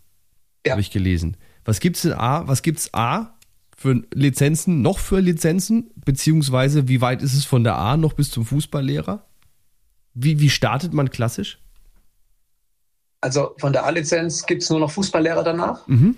ja. 0.66 0.72
habe 0.74 0.82
ich 0.82 0.92
gelesen. 0.92 1.38
Was 1.64 1.80
gibt's 1.80 2.04
in 2.04 2.14
A? 2.14 2.48
Was 2.48 2.62
gibt's 2.62 2.94
A 2.94 3.36
für 3.78 4.04
Lizenzen, 4.14 4.82
noch 4.82 5.00
für 5.00 5.20
Lizenzen? 5.20 5.92
Beziehungsweise, 5.96 6.88
wie 6.88 7.02
weit 7.02 7.22
ist 7.22 7.34
es 7.34 7.46
von 7.46 7.64
der 7.64 7.78
A 7.78 7.96
noch 7.96 8.14
bis 8.14 8.32
zum 8.32 8.46
Fußballlehrer? 8.46 9.26
Wie, 10.14 10.40
wie 10.40 10.50
startet 10.50 10.94
man 10.94 11.10
klassisch? 11.10 11.60
Also 13.22 13.56
von 13.58 13.74
der 13.74 13.86
A-Lizenz 13.86 14.46
gibt 14.46 14.64
es 14.64 14.70
nur 14.70 14.80
noch 14.80 14.92
Fußballlehrer 14.92 15.44
danach. 15.44 15.88
Mhm. 15.88 16.16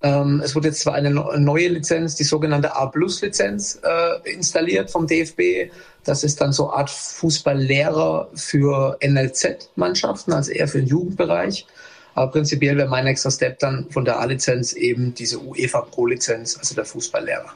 Ähm, 0.00 0.40
es 0.44 0.54
wurde 0.54 0.68
jetzt 0.68 0.80
zwar 0.80 0.94
eine 0.94 1.10
neue 1.10 1.68
Lizenz, 1.68 2.14
die 2.14 2.24
sogenannte 2.24 2.76
A-Plus-Lizenz, 2.76 3.80
äh, 3.82 4.30
installiert 4.32 4.90
vom 4.90 5.06
DFB. 5.06 5.70
Das 6.04 6.22
ist 6.22 6.40
dann 6.40 6.52
so 6.52 6.68
eine 6.68 6.78
Art 6.78 6.90
Fußballlehrer 6.90 8.28
für 8.34 8.96
NLZ-Mannschaften, 9.00 10.32
also 10.32 10.52
eher 10.52 10.68
für 10.68 10.78
den 10.78 10.86
Jugendbereich. 10.86 11.66
Aber 12.14 12.30
prinzipiell 12.30 12.76
wäre 12.76 12.88
mein 12.88 13.04
nächster 13.04 13.30
Step 13.30 13.58
dann 13.58 13.90
von 13.90 14.04
der 14.04 14.20
A-Lizenz 14.20 14.72
eben 14.72 15.14
diese 15.14 15.38
UEFA 15.38 15.82
Pro-Lizenz, 15.82 16.56
also 16.58 16.74
der 16.74 16.84
Fußballlehrer. 16.84 17.52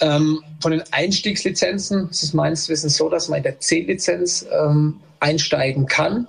Ähm, 0.00 0.42
von 0.60 0.72
den 0.72 0.82
Einstiegslizenzen 0.92 2.08
ist 2.10 2.22
es 2.22 2.32
meines 2.32 2.68
Wissens 2.68 2.96
so, 2.96 3.08
dass 3.08 3.28
man 3.28 3.38
in 3.38 3.42
der 3.42 3.60
C-Lizenz 3.60 4.46
ähm, 4.50 5.00
einsteigen 5.20 5.86
kann 5.86 6.26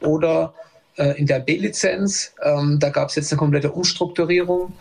oder 0.00 0.54
äh, 0.96 1.18
in 1.18 1.26
der 1.26 1.40
B-Lizenz. 1.40 2.32
Ähm, 2.42 2.78
da 2.78 2.90
gab 2.90 3.08
es 3.08 3.14
jetzt 3.16 3.32
eine 3.32 3.38
komplette 3.38 3.70
Umstrukturierung. 3.70 4.72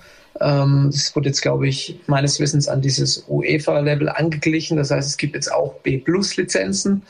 Ähm, 0.41 0.89
das 0.91 1.15
wurde 1.15 1.29
jetzt, 1.29 1.41
glaube 1.41 1.67
ich, 1.67 1.99
meines 2.07 2.39
Wissens 2.39 2.67
an 2.67 2.81
dieses 2.81 3.25
UEFA-Level 3.27 4.09
angeglichen. 4.09 4.77
Das 4.77 4.91
heißt, 4.91 5.07
es 5.07 5.17
gibt 5.17 5.35
jetzt 5.35 5.51
auch 5.51 5.75
B-Plus-Lizenzen. 5.81 7.03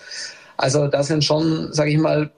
Also 0.57 0.87
da 0.87 1.03
sind 1.03 1.23
schon, 1.23 1.71
sage 1.73 1.91
ich 1.91 1.97
mal, 1.97 2.31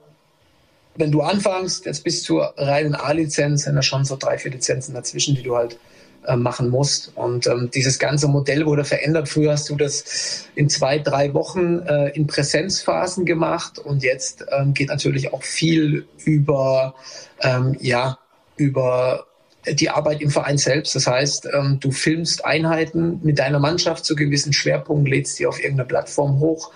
wenn 0.94 1.10
du 1.10 1.22
anfängst, 1.22 1.86
jetzt 1.86 2.04
bis 2.04 2.22
zur 2.22 2.52
reinen 2.56 2.94
A-Lizenz, 2.94 3.64
sind 3.64 3.76
da 3.76 3.82
schon 3.82 4.04
so 4.04 4.16
drei, 4.16 4.38
vier 4.38 4.50
Lizenzen 4.50 4.94
dazwischen, 4.94 5.34
die 5.34 5.42
du 5.42 5.56
halt 5.56 5.78
äh, 6.26 6.36
machen 6.36 6.68
musst. 6.68 7.12
Und 7.16 7.46
ähm, 7.46 7.70
dieses 7.74 7.98
ganze 7.98 8.28
Modell 8.28 8.66
wurde 8.66 8.84
verändert. 8.84 9.28
Früher 9.28 9.52
hast 9.52 9.68
du 9.70 9.76
das 9.76 10.46
in 10.54 10.68
zwei, 10.68 10.98
drei 10.98 11.34
Wochen 11.34 11.80
äh, 11.80 12.10
in 12.10 12.26
Präsenzphasen 12.26 13.24
gemacht 13.24 13.78
und 13.78 14.02
jetzt 14.02 14.44
ähm, 14.50 14.74
geht 14.74 14.88
natürlich 14.88 15.32
auch 15.32 15.42
viel 15.42 16.06
über, 16.24 16.94
ähm, 17.40 17.76
ja, 17.80 18.18
über 18.56 19.26
die 19.66 19.90
Arbeit 19.90 20.20
im 20.20 20.30
Verein 20.30 20.58
selbst. 20.58 20.94
Das 20.94 21.06
heißt, 21.06 21.48
ähm, 21.52 21.78
du 21.80 21.90
filmst 21.90 22.44
Einheiten 22.44 23.20
mit 23.22 23.38
deiner 23.38 23.58
Mannschaft 23.58 24.04
zu 24.04 24.14
gewissen 24.14 24.52
Schwerpunkten, 24.52 25.06
lädst 25.06 25.38
die 25.38 25.46
auf 25.46 25.58
irgendeine 25.58 25.88
Plattform 25.88 26.40
hoch 26.40 26.72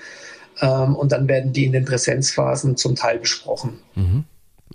ähm, 0.60 0.94
und 0.94 1.12
dann 1.12 1.28
werden 1.28 1.52
die 1.52 1.66
in 1.66 1.72
den 1.72 1.84
Präsenzphasen 1.84 2.76
zum 2.76 2.94
Teil 2.94 3.18
besprochen. 3.18 3.80
Mhm. 3.94 4.24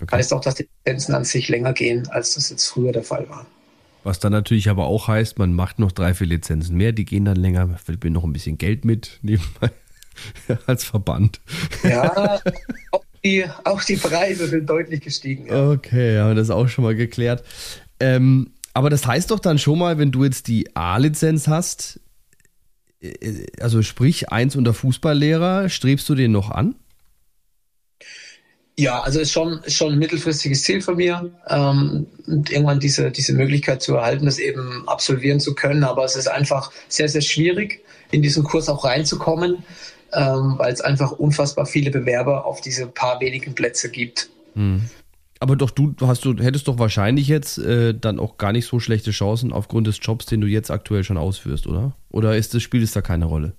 Okay. 0.01 0.17
Heißt 0.17 0.33
auch, 0.33 0.41
dass 0.41 0.55
die 0.55 0.67
Lizenzen 0.85 1.13
an 1.13 1.25
sich 1.25 1.47
länger 1.49 1.73
gehen, 1.73 2.07
als 2.09 2.35
das 2.35 2.49
jetzt 2.49 2.67
früher 2.67 2.91
der 2.91 3.03
Fall 3.03 3.29
war. 3.29 3.45
Was 4.03 4.19
dann 4.19 4.31
natürlich 4.31 4.69
aber 4.69 4.87
auch 4.87 5.07
heißt, 5.07 5.37
man 5.37 5.53
macht 5.53 5.79
noch 5.79 5.91
drei, 5.91 6.13
vier 6.13 6.27
Lizenzen 6.27 6.75
mehr, 6.75 6.91
die 6.91 7.05
gehen 7.05 7.25
dann 7.25 7.37
länger, 7.37 7.77
fällt 7.77 8.03
mir 8.03 8.11
noch 8.11 8.23
ein 8.23 8.33
bisschen 8.33 8.57
Geld 8.57 8.85
mit 8.85 9.19
nebenbei 9.21 9.71
als 10.65 10.83
Verband. 10.83 11.41
Ja, 11.83 12.39
auch 12.91 13.05
die, 13.23 13.45
auch 13.63 13.83
die 13.83 13.97
Preise 13.97 14.47
sind 14.47 14.69
deutlich 14.69 15.01
gestiegen. 15.01 15.47
Ja. 15.47 15.69
Okay, 15.69 16.17
haben 16.17 16.29
wir 16.29 16.35
das 16.35 16.49
auch 16.49 16.67
schon 16.67 16.83
mal 16.83 16.95
geklärt. 16.95 17.43
Ähm, 17.99 18.51
aber 18.73 18.89
das 18.89 19.05
heißt 19.05 19.31
doch 19.31 19.39
dann 19.39 19.59
schon 19.59 19.79
mal, 19.79 19.97
wenn 19.97 20.11
du 20.11 20.23
jetzt 20.23 20.47
die 20.47 20.75
A-Lizenz 20.75 21.47
hast, 21.47 21.99
äh, 23.01 23.45
also 23.59 23.81
sprich 23.81 24.29
eins 24.29 24.55
unter 24.55 24.73
Fußballlehrer, 24.73 25.69
strebst 25.69 26.07
du 26.09 26.15
den 26.15 26.31
noch 26.31 26.49
an? 26.49 26.75
Ja, 28.81 28.99
also 29.01 29.19
ist 29.19 29.31
schon, 29.31 29.59
ist 29.63 29.75
schon 29.75 29.93
ein 29.93 29.99
mittelfristiges 29.99 30.63
Ziel 30.63 30.81
von 30.81 30.95
mir, 30.95 31.29
ähm, 31.47 32.07
irgendwann 32.25 32.79
diese, 32.79 33.11
diese 33.11 33.33
Möglichkeit 33.33 33.83
zu 33.83 33.93
erhalten, 33.93 34.25
das 34.25 34.39
eben 34.39 34.87
absolvieren 34.87 35.39
zu 35.39 35.53
können. 35.53 35.83
Aber 35.83 36.03
es 36.03 36.15
ist 36.15 36.27
einfach 36.27 36.71
sehr, 36.87 37.07
sehr 37.07 37.21
schwierig, 37.21 37.83
in 38.09 38.23
diesen 38.23 38.43
Kurs 38.43 38.69
auch 38.69 38.83
reinzukommen, 38.83 39.63
ähm, 40.13 40.55
weil 40.57 40.73
es 40.73 40.81
einfach 40.81 41.11
unfassbar 41.11 41.67
viele 41.67 41.91
Bewerber 41.91 42.47
auf 42.47 42.59
diese 42.59 42.87
paar 42.87 43.21
wenigen 43.21 43.53
Plätze 43.53 43.91
gibt. 43.91 44.31
Hm. 44.55 44.89
Aber 45.39 45.55
doch, 45.55 45.69
du 45.69 45.93
hast 46.01 46.25
du 46.25 46.35
hättest 46.39 46.67
doch 46.67 46.79
wahrscheinlich 46.79 47.27
jetzt 47.27 47.59
äh, 47.59 47.93
dann 47.93 48.19
auch 48.19 48.39
gar 48.39 48.51
nicht 48.51 48.65
so 48.65 48.79
schlechte 48.79 49.11
Chancen 49.11 49.53
aufgrund 49.53 49.85
des 49.85 49.99
Jobs, 50.01 50.25
den 50.25 50.41
du 50.41 50.47
jetzt 50.47 50.71
aktuell 50.71 51.03
schon 51.03 51.17
ausführst, 51.17 51.67
oder? 51.67 51.95
Oder 52.09 52.35
ist 52.35 52.55
das 52.55 52.63
spielt 52.63 52.83
es 52.83 52.93
da 52.93 53.01
keine 53.01 53.25
Rolle? 53.25 53.53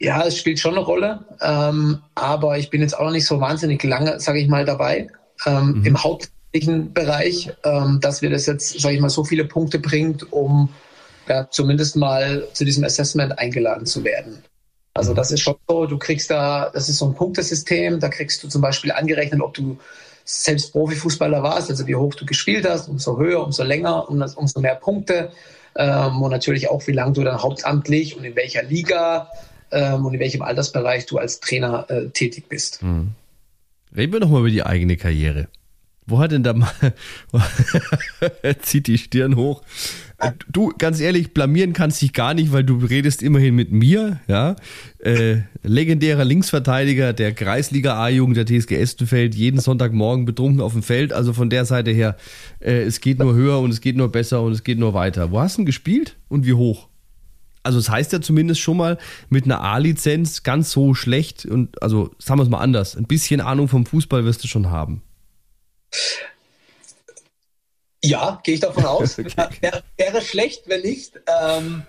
Ja, 0.00 0.24
es 0.26 0.36
spielt 0.36 0.58
schon 0.58 0.74
eine 0.74 0.84
Rolle, 0.84 1.24
ähm, 1.40 2.00
aber 2.14 2.58
ich 2.58 2.70
bin 2.70 2.80
jetzt 2.80 2.98
auch 2.98 3.04
noch 3.04 3.12
nicht 3.12 3.26
so 3.26 3.40
wahnsinnig 3.40 3.82
lange, 3.84 4.18
sage 4.20 4.40
ich 4.40 4.48
mal, 4.48 4.64
dabei 4.64 5.08
ähm, 5.46 5.78
mhm. 5.78 5.86
im 5.86 6.02
hauptsächlichen 6.02 6.92
Bereich, 6.92 7.52
ähm, 7.64 8.00
dass 8.00 8.20
wir 8.20 8.30
das 8.30 8.46
jetzt, 8.46 8.80
sage 8.80 8.96
ich 8.96 9.00
mal, 9.00 9.10
so 9.10 9.24
viele 9.24 9.44
Punkte 9.44 9.78
bringt, 9.78 10.32
um 10.32 10.68
ja, 11.28 11.48
zumindest 11.50 11.96
mal 11.96 12.46
zu 12.52 12.64
diesem 12.64 12.84
Assessment 12.84 13.38
eingeladen 13.38 13.86
zu 13.86 14.04
werden. 14.04 14.42
Also 14.94 15.12
mhm. 15.12 15.16
das 15.16 15.30
ist 15.30 15.40
schon 15.40 15.56
so, 15.68 15.86
du 15.86 15.98
kriegst 15.98 16.30
da, 16.30 16.70
das 16.72 16.88
ist 16.88 16.98
so 16.98 17.06
ein 17.06 17.14
Punktesystem, 17.14 18.00
da 18.00 18.08
kriegst 18.08 18.42
du 18.42 18.48
zum 18.48 18.62
Beispiel 18.62 18.92
angerechnet, 18.92 19.40
ob 19.40 19.54
du 19.54 19.78
selbst 20.24 20.72
Profifußballer 20.72 21.42
warst, 21.42 21.70
also 21.70 21.86
wie 21.86 21.96
hoch 21.96 22.14
du 22.14 22.24
gespielt 22.24 22.66
hast, 22.68 22.88
umso 22.88 23.18
höher, 23.18 23.44
umso 23.44 23.62
länger, 23.62 24.08
umso 24.08 24.60
mehr 24.60 24.76
Punkte 24.76 25.30
ähm, 25.76 26.22
und 26.22 26.30
natürlich 26.30 26.70
auch, 26.70 26.86
wie 26.86 26.92
lange 26.92 27.12
du 27.12 27.24
dann 27.24 27.42
hauptamtlich 27.42 28.16
und 28.16 28.24
in 28.24 28.34
welcher 28.36 28.62
Liga 28.62 29.30
ähm, 29.70 30.04
und 30.04 30.14
in 30.14 30.20
welchem 30.20 30.42
Altersbereich 30.42 31.06
du 31.06 31.18
als 31.18 31.40
Trainer 31.40 31.86
äh, 31.88 32.08
tätig 32.10 32.48
bist. 32.48 32.82
Mhm. 32.82 33.12
Reden 33.96 34.12
wir 34.12 34.20
nochmal 34.20 34.40
über 34.40 34.50
die 34.50 34.64
eigene 34.64 34.96
Karriere. 34.96 35.48
Wo 36.06 36.18
hat 36.18 36.32
denn 36.32 36.42
da 36.42 36.52
mal, 36.52 36.70
er 38.42 38.58
zieht 38.60 38.88
die 38.88 38.98
Stirn 38.98 39.36
hoch. 39.36 39.62
Du, 40.50 40.72
ganz 40.78 41.00
ehrlich, 41.00 41.32
blamieren 41.32 41.72
kannst 41.72 42.02
dich 42.02 42.12
gar 42.12 42.34
nicht, 42.34 42.52
weil 42.52 42.62
du 42.62 42.76
redest 42.76 43.22
immerhin 43.22 43.54
mit 43.54 43.72
mir, 43.72 44.20
ja. 44.26 44.56
Äh, 44.98 45.38
legendärer 45.62 46.24
Linksverteidiger 46.24 47.12
der 47.12 47.32
Kreisliga 47.32 47.98
A-Jugend 48.02 48.36
der 48.36 48.46
TSG 48.46 48.72
Estenfeld, 48.76 49.34
jeden 49.34 49.60
Sonntagmorgen 49.60 50.24
betrunken 50.24 50.60
auf 50.60 50.72
dem 50.72 50.82
Feld. 50.82 51.12
Also 51.12 51.32
von 51.32 51.50
der 51.50 51.64
Seite 51.64 51.90
her, 51.90 52.16
äh, 52.60 52.82
es 52.82 53.00
geht 53.00 53.18
nur 53.18 53.34
höher 53.34 53.60
und 53.60 53.70
es 53.70 53.80
geht 53.80 53.96
nur 53.96 54.12
besser 54.12 54.42
und 54.42 54.52
es 54.52 54.62
geht 54.62 54.78
nur 54.78 54.94
weiter. 54.94 55.30
Wo 55.30 55.40
hast 55.40 55.56
du 55.56 55.60
denn 55.60 55.66
gespielt 55.66 56.16
und 56.28 56.46
wie 56.46 56.54
hoch? 56.54 56.88
Also 57.64 57.78
es 57.78 57.86
das 57.86 57.94
heißt 57.94 58.12
ja 58.12 58.20
zumindest 58.20 58.60
schon 58.60 58.76
mal 58.76 58.98
mit 59.30 59.44
einer 59.46 59.62
A-Lizenz 59.62 60.42
ganz 60.42 60.70
so 60.70 60.94
schlecht 60.94 61.46
und 61.46 61.82
also 61.82 62.10
sagen 62.18 62.38
wir 62.38 62.44
es 62.44 62.50
mal 62.50 62.60
anders, 62.60 62.94
ein 62.94 63.06
bisschen 63.06 63.40
Ahnung 63.40 63.68
vom 63.68 63.86
Fußball 63.86 64.24
wirst 64.24 64.44
du 64.44 64.48
schon 64.48 64.70
haben. 64.70 65.02
Ja, 68.04 68.40
gehe 68.44 68.54
ich 68.54 68.60
davon 68.60 68.84
aus. 68.84 69.18
okay. 69.18 69.48
wäre, 69.60 69.82
wäre, 69.96 70.20
schlecht, 70.20 70.68
wenn 70.68 70.82
nicht. 70.82 71.18
Ähm, 71.26 71.84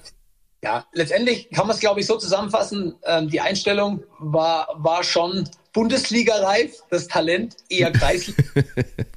ja, 0.63 0.85
letztendlich 0.93 1.49
kann 1.51 1.67
man 1.67 1.75
es, 1.75 1.81
glaube 1.81 1.99
ich, 1.99 2.05
so 2.05 2.17
zusammenfassen. 2.17 2.95
Ähm, 3.05 3.29
die 3.29 3.41
Einstellung 3.41 4.01
war, 4.19 4.69
war 4.77 5.03
schon 5.03 5.49
Bundesliga-reif, 5.73 6.83
das 6.89 7.07
Talent 7.07 7.57
eher 7.67 7.91
Kreisliga. 7.91 8.43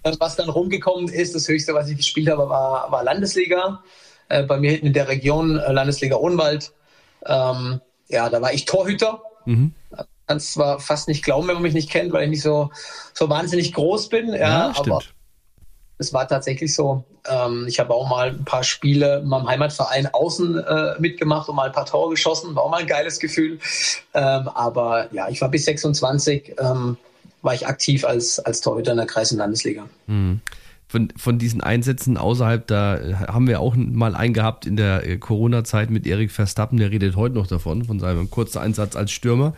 was 0.18 0.34
dann 0.34 0.48
rumgekommen 0.48 1.08
ist, 1.08 1.36
das 1.36 1.46
Höchste, 1.46 1.72
was 1.72 1.88
ich 1.88 1.98
gespielt 1.98 2.28
habe, 2.28 2.48
war, 2.48 2.90
war 2.90 3.04
Landesliga 3.04 3.80
äh, 4.28 4.42
bei 4.42 4.58
mir 4.58 4.70
hinten 4.70 4.86
in 4.86 4.92
der 4.92 5.08
Region, 5.08 5.58
äh, 5.58 5.72
Landesliga 5.72 6.16
Odenwald. 6.16 6.72
Ähm, 7.26 7.80
ja, 8.08 8.28
da 8.28 8.40
war 8.40 8.52
ich 8.52 8.64
Torhüter. 8.64 9.22
Mhm. 9.44 9.74
Kannst 10.26 10.52
zwar 10.52 10.78
fast 10.78 11.08
nicht 11.08 11.24
glauben, 11.24 11.48
wenn 11.48 11.54
man 11.54 11.62
mich 11.62 11.74
nicht 11.74 11.90
kennt, 11.90 12.12
weil 12.12 12.24
ich 12.24 12.30
nicht 12.30 12.42
so, 12.42 12.70
so 13.14 13.30
wahnsinnig 13.30 13.72
groß 13.72 14.08
bin. 14.10 14.28
Ja, 14.28 14.36
ja 14.38 14.72
aber 14.76 15.00
es 15.98 16.12
war 16.12 16.28
tatsächlich 16.28 16.74
so. 16.74 17.04
Ähm, 17.28 17.64
ich 17.66 17.80
habe 17.80 17.92
auch 17.92 18.08
mal 18.08 18.28
ein 18.28 18.44
paar 18.44 18.62
Spiele 18.62 19.20
in 19.20 19.28
meinem 19.28 19.48
Heimatverein 19.48 20.06
außen 20.12 20.58
äh, 20.58 20.94
mitgemacht 20.98 21.48
und 21.48 21.56
mal 21.56 21.66
ein 21.66 21.72
paar 21.72 21.86
Tore 21.86 22.10
geschossen. 22.10 22.54
War 22.54 22.64
auch 22.64 22.70
mal 22.70 22.80
ein 22.80 22.86
geiles 22.86 23.18
Gefühl. 23.18 23.58
Ähm, 24.14 24.48
aber 24.48 25.12
ja, 25.12 25.28
ich 25.28 25.40
war 25.40 25.48
bis 25.48 25.64
26, 25.64 26.54
ähm, 26.60 26.96
war 27.42 27.54
ich 27.54 27.66
aktiv 27.66 28.04
als, 28.04 28.38
als 28.38 28.60
Torhüter 28.60 28.92
in 28.92 28.98
der 28.98 29.06
Kreis- 29.06 29.32
und 29.32 29.38
Landesliga. 29.38 29.88
Mhm 30.06 30.40
von, 30.88 31.08
von 31.16 31.38
diesen 31.38 31.60
Einsätzen 31.60 32.16
außerhalb, 32.16 32.66
da 32.66 32.98
haben 33.28 33.46
wir 33.46 33.60
auch 33.60 33.76
mal 33.76 34.14
einen 34.14 34.32
gehabt 34.32 34.64
in 34.64 34.76
der 34.76 35.06
äh, 35.06 35.18
Corona-Zeit 35.18 35.90
mit 35.90 36.06
Erik 36.06 36.30
Verstappen, 36.30 36.78
der 36.78 36.90
redet 36.90 37.14
heute 37.14 37.34
noch 37.34 37.46
davon, 37.46 37.84
von 37.84 38.00
seinem 38.00 38.30
kurzen 38.30 38.58
Einsatz 38.58 38.96
als 38.96 39.12
Stürmer. 39.12 39.54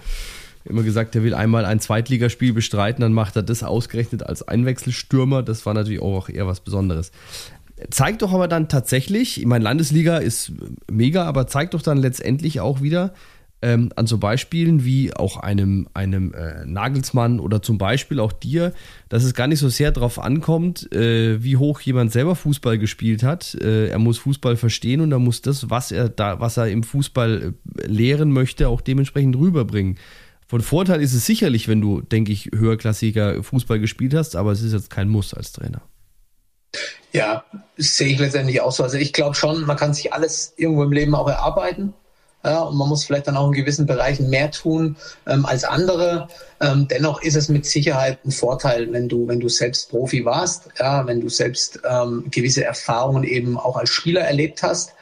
Immer 0.65 0.83
gesagt, 0.83 1.15
er 1.15 1.23
will 1.23 1.33
einmal 1.33 1.65
ein 1.65 1.81
Zweitligaspiel 1.81 2.53
bestreiten, 2.53 3.01
dann 3.01 3.13
macht 3.13 3.37
er 3.37 3.43
das 3.43 3.63
ausgerechnet 3.63 4.25
als 4.25 4.47
Einwechselstürmer. 4.47 5.43
Das 5.43 5.65
war 5.65 5.73
natürlich 5.73 6.03
auch 6.03 6.29
eher 6.29 6.47
was 6.47 6.61
Besonderes. 6.61 7.13
Zeigt 7.91 8.21
doch 8.21 8.33
aber 8.33 8.47
dann 8.47 8.69
tatsächlich, 8.69 9.41
ich 9.41 9.47
meine, 9.47 9.65
Landesliga 9.65 10.19
ist 10.19 10.53
mega, 10.91 11.25
aber 11.25 11.47
zeigt 11.47 11.73
doch 11.73 11.81
dann 11.81 11.97
letztendlich 11.97 12.61
auch 12.61 12.83
wieder, 12.83 13.15
ähm, 13.63 13.91
an 13.97 14.07
so 14.07 14.19
Beispielen 14.19 14.85
wie 14.85 15.15
auch 15.15 15.37
einem, 15.37 15.89
einem 15.95 16.33
äh, 16.33 16.65
Nagelsmann 16.65 17.41
oder 17.41 17.63
zum 17.63 17.79
Beispiel 17.79 18.21
auch 18.21 18.33
dir, 18.33 18.73
dass 19.09 19.25
es 19.25 19.35
gar 19.35 19.47
nicht 19.47 19.59
so 19.59 19.69
sehr 19.69 19.93
darauf 19.93 20.19
ankommt, 20.19 20.93
äh, 20.93 21.43
wie 21.43 21.57
hoch 21.57 21.81
jemand 21.81 22.13
selber 22.13 22.37
Fußball 22.37 22.79
gespielt 22.79 23.23
hat. 23.23 23.55
Äh, 23.55 23.89
er 23.89 23.99
muss 23.99 24.19
Fußball 24.19 24.57
verstehen 24.57 25.01
und 25.01 25.13
er 25.13 25.19
muss 25.19 25.43
das, 25.43 25.69
was 25.71 25.93
er 25.93 26.09
da, 26.09 26.41
was 26.41 26.57
er 26.57 26.69
im 26.69 26.83
Fußball 26.83 27.55
äh, 27.79 27.87
lehren 27.87 28.33
möchte, 28.33 28.69
auch 28.69 28.81
dementsprechend 28.81 29.37
rüberbringen. 29.37 29.99
Von 30.47 30.63
Vorteil 30.63 31.01
ist 31.01 31.15
es 31.15 31.27
sicherlich, 31.27 31.69
wenn 31.69 31.81
du, 31.81 32.01
denke 32.01 32.33
ich, 32.33 32.51
höherklassiger 32.53 33.43
Fußball 33.43 33.79
gespielt 33.79 34.15
hast, 34.15 34.35
aber 34.35 34.51
es 34.51 34.63
ist 34.63 34.73
jetzt 34.73 34.91
kein 34.91 35.09
Muss 35.09 35.33
als 35.33 35.53
Trainer. 35.53 35.83
Ja, 37.13 37.45
sehe 37.77 38.09
ich 38.09 38.19
letztendlich 38.19 38.61
auch 38.61 38.73
so. 38.73 38.83
Also 38.83 38.97
ich 38.97 39.13
glaube 39.13 39.35
schon, 39.35 39.65
man 39.65 39.77
kann 39.77 39.95
sich 39.95 40.13
alles 40.13 40.55
irgendwo 40.57 40.83
im 40.85 40.93
Leben 40.93 41.15
auch 41.15 41.29
erarbeiten. 41.29 41.93
Ja, 42.43 42.63
und 42.63 42.77
man 42.77 42.89
muss 42.89 43.05
vielleicht 43.05 43.27
dann 43.27 43.37
auch 43.37 43.49
in 43.49 43.53
gewissen 43.53 43.85
Bereichen 43.85 44.31
mehr 44.31 44.51
tun 44.51 44.97
ähm, 45.27 45.45
als 45.45 45.65
andere. 45.65 46.29
Ähm, 46.61 46.89
dennoch 46.89 47.21
ist 47.21 47.37
es 47.37 47.51
mit 47.51 47.67
Sicherheit 47.67 48.25
ein 48.25 48.31
Vorteil, 48.31 48.91
wenn 48.93 49.09
du, 49.09 49.29
wenn 49.29 49.41
du 49.41 49.49
selbst 49.51 49.91
Profi 49.91 50.25
warst, 50.25 50.69
ja, 50.79 51.07
wenn 51.07 51.21
du 51.21 51.29
selbst 51.29 51.81
ähm, 51.85 52.25
gewisse 52.31 52.65
Erfahrungen 52.65 53.25
eben 53.25 53.59
auch 53.59 53.77
als 53.77 53.91
Spieler 53.91 54.23
erlebt 54.23 54.63
hast. 54.63 54.95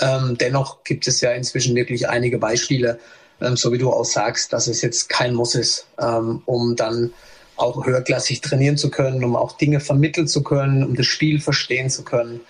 Ähm, 0.00 0.36
dennoch 0.38 0.84
gibt 0.84 1.06
es 1.06 1.22
ja 1.22 1.32
inzwischen 1.32 1.74
wirklich 1.74 2.08
einige 2.10 2.38
Beispiele, 2.38 2.98
ähm, 3.40 3.56
so 3.56 3.72
wie 3.72 3.78
du 3.78 3.90
auch 3.90 4.04
sagst, 4.04 4.52
dass 4.52 4.66
es 4.66 4.82
jetzt 4.82 5.08
kein 5.08 5.34
Muss 5.34 5.54
ist, 5.54 5.86
ähm, 5.98 6.42
um 6.44 6.76
dann 6.76 7.12
auch 7.56 7.86
höherklassig 7.86 8.42
trainieren 8.42 8.76
zu 8.76 8.90
können, 8.90 9.24
um 9.24 9.34
auch 9.34 9.56
Dinge 9.56 9.80
vermitteln 9.80 10.28
zu 10.28 10.42
können, 10.42 10.84
um 10.84 10.94
das 10.94 11.06
Spiel 11.06 11.40
verstehen 11.40 11.90
zu 11.90 12.02
können. 12.02 12.40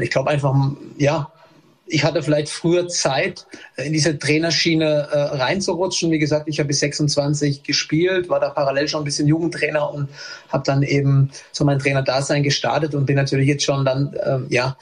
ich 0.00 0.10
glaube 0.10 0.30
einfach, 0.30 0.54
ja, 0.96 1.30
ich 1.86 2.04
hatte 2.04 2.22
vielleicht 2.22 2.48
früher 2.48 2.88
Zeit, 2.88 3.46
äh, 3.76 3.86
in 3.86 3.92
diese 3.92 4.18
Trainerschiene 4.18 5.08
äh, 5.10 5.18
reinzurutschen. 5.18 6.10
Wie 6.10 6.18
gesagt, 6.18 6.48
ich 6.48 6.58
habe 6.58 6.68
bis 6.68 6.80
26 6.80 7.62
gespielt, 7.62 8.28
war 8.28 8.40
da 8.40 8.50
parallel 8.50 8.88
schon 8.88 9.02
ein 9.02 9.04
bisschen 9.04 9.26
Jugendtrainer 9.26 9.92
und 9.92 10.08
habe 10.48 10.64
dann 10.64 10.82
eben 10.82 11.30
so 11.52 11.64
mein 11.64 11.78
Trainer-Dasein 11.78 12.42
gestartet 12.42 12.94
und 12.94 13.06
bin 13.06 13.16
natürlich 13.16 13.48
jetzt 13.48 13.64
schon 13.64 13.84
dann, 13.84 14.14
ähm, 14.24 14.46
ja, 14.48 14.76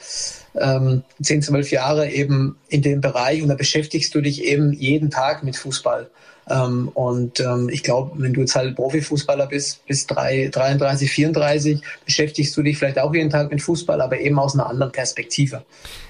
ähm, 0.55 1.03
10, 1.21 1.41
12 1.41 1.71
Jahre 1.71 2.09
eben 2.09 2.57
in 2.67 2.81
dem 2.81 3.01
Bereich 3.01 3.41
und 3.41 3.49
da 3.49 3.55
beschäftigst 3.55 4.13
du 4.13 4.21
dich 4.21 4.43
eben 4.43 4.73
jeden 4.73 5.09
Tag 5.09 5.43
mit 5.43 5.55
Fußball. 5.55 6.09
Ähm, 6.49 6.89
und 6.93 7.39
ähm, 7.39 7.69
ich 7.69 7.83
glaube, 7.83 8.11
wenn 8.15 8.33
du 8.33 8.41
jetzt 8.41 8.55
halt 8.55 8.75
Profifußballer 8.75 9.47
bist, 9.47 9.85
bis 9.85 10.07
drei, 10.07 10.49
33, 10.51 11.11
34, 11.11 11.81
beschäftigst 12.05 12.55
du 12.57 12.63
dich 12.63 12.77
vielleicht 12.77 12.99
auch 12.99 13.13
jeden 13.13 13.29
Tag 13.29 13.51
mit 13.51 13.61
Fußball, 13.61 14.01
aber 14.01 14.19
eben 14.19 14.39
aus 14.39 14.53
einer 14.53 14.67
anderen 14.67 14.91
Perspektive. 14.91 15.63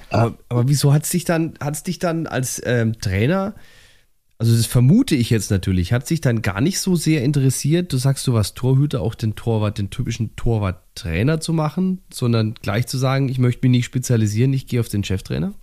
Aber, 0.09 0.35
aber 0.49 0.67
wieso 0.67 0.93
hat 0.93 1.03
es 1.03 1.09
dich 1.09 1.25
dann, 1.25 1.57
dich 1.85 1.99
dann 1.99 2.27
als 2.27 2.61
ähm, 2.65 2.99
Trainer, 2.99 3.55
also 4.41 4.55
das 4.55 4.65
vermute 4.65 5.15
ich 5.15 5.29
jetzt 5.29 5.51
natürlich, 5.51 5.93
hat 5.93 6.07
sich 6.07 6.19
dann 6.19 6.41
gar 6.41 6.61
nicht 6.61 6.79
so 6.79 6.95
sehr 6.95 7.23
interessiert, 7.23 7.93
du 7.93 7.97
sagst 7.97 8.25
du 8.25 8.33
was 8.33 8.55
Torhüter, 8.55 9.01
auch 9.01 9.13
den 9.13 9.35
Torwart, 9.35 9.77
den 9.77 9.91
typischen 9.91 10.35
Torwart-Trainer 10.35 11.39
zu 11.39 11.53
machen, 11.53 12.01
sondern 12.11 12.55
gleich 12.55 12.87
zu 12.87 12.97
sagen, 12.97 13.29
ich 13.29 13.37
möchte 13.37 13.61
mich 13.61 13.77
nicht 13.77 13.85
spezialisieren, 13.85 14.51
ich 14.51 14.65
gehe 14.65 14.79
auf 14.79 14.89
den 14.89 15.03
Cheftrainer? 15.03 15.53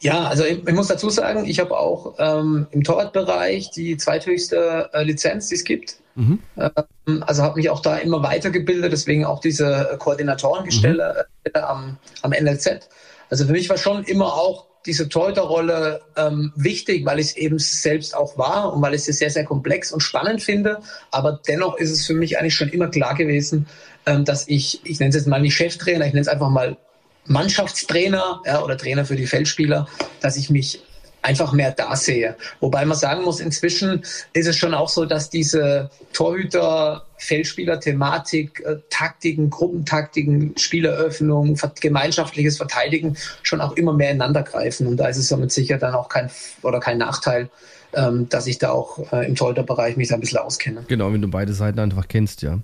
Ja, 0.00 0.28
also 0.28 0.44
ich, 0.44 0.66
ich 0.66 0.74
muss 0.74 0.88
dazu 0.88 1.10
sagen, 1.10 1.44
ich 1.44 1.58
habe 1.60 1.76
auch 1.76 2.14
ähm, 2.18 2.66
im 2.70 2.84
Torwartbereich 2.84 3.70
die 3.70 3.96
zweithöchste 3.96 4.90
äh, 4.92 5.02
Lizenz, 5.02 5.48
die 5.48 5.56
es 5.56 5.64
gibt. 5.64 5.96
Mhm. 6.14 6.38
Ähm, 6.56 7.24
also 7.26 7.42
habe 7.42 7.56
mich 7.56 7.70
auch 7.70 7.80
da 7.80 7.98
immer 7.98 8.22
weitergebildet, 8.22 8.92
deswegen 8.92 9.24
auch 9.24 9.40
diese 9.40 9.96
Koordinatorengestelle 9.98 11.26
mhm. 11.44 11.50
äh, 11.52 11.58
am, 11.58 11.98
am 12.22 12.30
NLZ. 12.30 12.88
Also 13.28 13.46
für 13.46 13.52
mich 13.52 13.68
war 13.68 13.78
schon 13.78 14.04
immer 14.04 14.34
auch 14.34 14.66
diese 14.86 15.08
Torhüterrolle 15.08 16.00
ähm, 16.16 16.52
wichtig, 16.56 17.04
weil 17.04 17.18
ich 17.18 17.28
es 17.28 17.36
eben 17.36 17.58
selbst 17.58 18.16
auch 18.16 18.38
war 18.38 18.72
und 18.72 18.80
weil 18.80 18.94
ich 18.94 19.06
es 19.06 19.18
sehr, 19.18 19.30
sehr 19.30 19.44
komplex 19.44 19.92
und 19.92 20.00
spannend 20.00 20.42
finde. 20.42 20.78
Aber 21.10 21.40
dennoch 21.46 21.76
ist 21.76 21.90
es 21.90 22.06
für 22.06 22.14
mich 22.14 22.38
eigentlich 22.38 22.54
schon 22.54 22.70
immer 22.70 22.88
klar 22.88 23.14
gewesen, 23.14 23.66
ähm, 24.06 24.24
dass 24.24 24.48
ich, 24.48 24.80
ich 24.84 24.98
nenne 24.98 25.10
es 25.10 25.16
jetzt 25.16 25.26
mal 25.26 25.40
nicht 25.40 25.54
Cheftrainer, 25.54 26.06
ich 26.06 26.12
nenne 26.12 26.22
es 26.22 26.28
einfach 26.28 26.48
mal 26.48 26.78
Mannschaftstrainer 27.26 28.42
ja, 28.44 28.62
oder 28.62 28.76
Trainer 28.76 29.04
für 29.04 29.16
die 29.16 29.26
Feldspieler, 29.26 29.86
dass 30.20 30.36
ich 30.36 30.50
mich 30.50 30.82
einfach 31.22 31.52
mehr 31.52 31.72
da 31.72 31.96
sehe. 31.96 32.36
Wobei 32.60 32.84
man 32.84 32.96
sagen 32.96 33.24
muss, 33.24 33.40
inzwischen 33.40 34.02
ist 34.32 34.46
es 34.46 34.56
schon 34.56 34.74
auch 34.74 34.88
so, 34.88 35.04
dass 35.04 35.30
diese 35.30 35.90
Torhüter, 36.12 37.04
Feldspieler-Thematik, 37.18 38.62
äh, 38.64 38.76
Taktiken, 38.88 39.50
Gruppentaktiken, 39.50 40.56
Spieleröffnung, 40.56 41.58
gemeinschaftliches 41.80 42.56
Verteidigen 42.56 43.16
schon 43.42 43.60
auch 43.60 43.72
immer 43.72 43.92
mehr 43.92 44.10
ineinander 44.10 44.42
greifen. 44.42 44.86
Und 44.86 44.96
da 44.96 45.08
ist 45.08 45.18
es 45.18 45.28
somit 45.28 45.52
sicher 45.52 45.76
dann 45.76 45.94
auch 45.94 46.08
kein 46.08 46.30
oder 46.62 46.80
kein 46.80 46.98
Nachteil, 46.98 47.50
ähm, 47.94 48.28
dass 48.28 48.46
ich 48.46 48.58
da 48.58 48.70
auch 48.70 49.12
äh, 49.12 49.26
im 49.26 49.34
Torhüterbereich 49.34 49.96
mich 49.96 50.08
da 50.08 50.14
ein 50.14 50.20
bisschen 50.20 50.38
auskenne. 50.38 50.84
Genau, 50.88 51.12
wenn 51.12 51.22
du 51.22 51.28
beide 51.28 51.52
Seiten 51.52 51.78
einfach 51.78 52.08
kennst, 52.08 52.42
ja. 52.42 52.60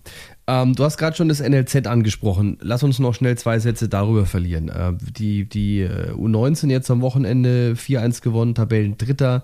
Ähm, 0.47 0.75
du 0.75 0.85
hast 0.85 0.97
gerade 0.99 1.17
schon 1.17 1.29
das 1.29 1.41
NLZ 1.41 1.87
angesprochen. 1.87 2.59
Lass 2.61 2.83
uns 2.83 2.99
noch 2.99 3.15
schnell 3.15 3.37
zwei 3.37 3.59
Sätze 3.59 3.89
darüber 3.89 4.27
verlieren. 4.27 4.69
Äh, 4.69 4.93
die 5.01 5.49
die 5.49 5.81
äh, 5.81 6.13
U19 6.13 6.71
jetzt 6.71 6.91
am 6.91 7.01
Wochenende 7.01 7.75
4-1 7.77 8.23
gewonnen, 8.23 8.55
Tabellen 8.55 8.97
Dritter. 8.97 9.43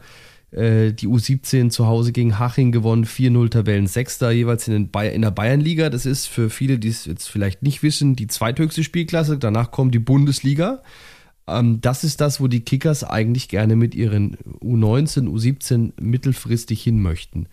Äh, 0.52 0.92
die 0.92 1.08
U17 1.08 1.70
zu 1.70 1.86
Hause 1.86 2.12
gegen 2.12 2.38
Haching 2.38 2.72
gewonnen, 2.72 3.04
4-0 3.04 3.50
Tabellen 3.50 3.86
Sechster, 3.86 4.30
jeweils 4.30 4.68
in, 4.68 4.90
in 4.92 5.22
der 5.22 5.30
Bayernliga. 5.30 5.88
Das 5.90 6.06
ist 6.06 6.26
für 6.26 6.50
viele, 6.50 6.78
die 6.78 6.88
es 6.88 7.06
jetzt 7.06 7.26
vielleicht 7.26 7.62
nicht 7.62 7.82
wissen, 7.82 8.16
die 8.16 8.26
zweithöchste 8.26 8.84
Spielklasse. 8.84 9.38
Danach 9.38 9.70
kommt 9.70 9.94
die 9.94 9.98
Bundesliga. 9.98 10.82
Ähm, 11.46 11.80
das 11.80 12.04
ist 12.04 12.20
das, 12.20 12.40
wo 12.40 12.48
die 12.48 12.60
Kickers 12.60 13.04
eigentlich 13.04 13.48
gerne 13.48 13.76
mit 13.76 13.94
ihren 13.94 14.36
U19, 14.60 15.28
U17 15.28 15.92
mittelfristig 16.00 16.82
hin 16.82 17.00
möchten. 17.00 17.46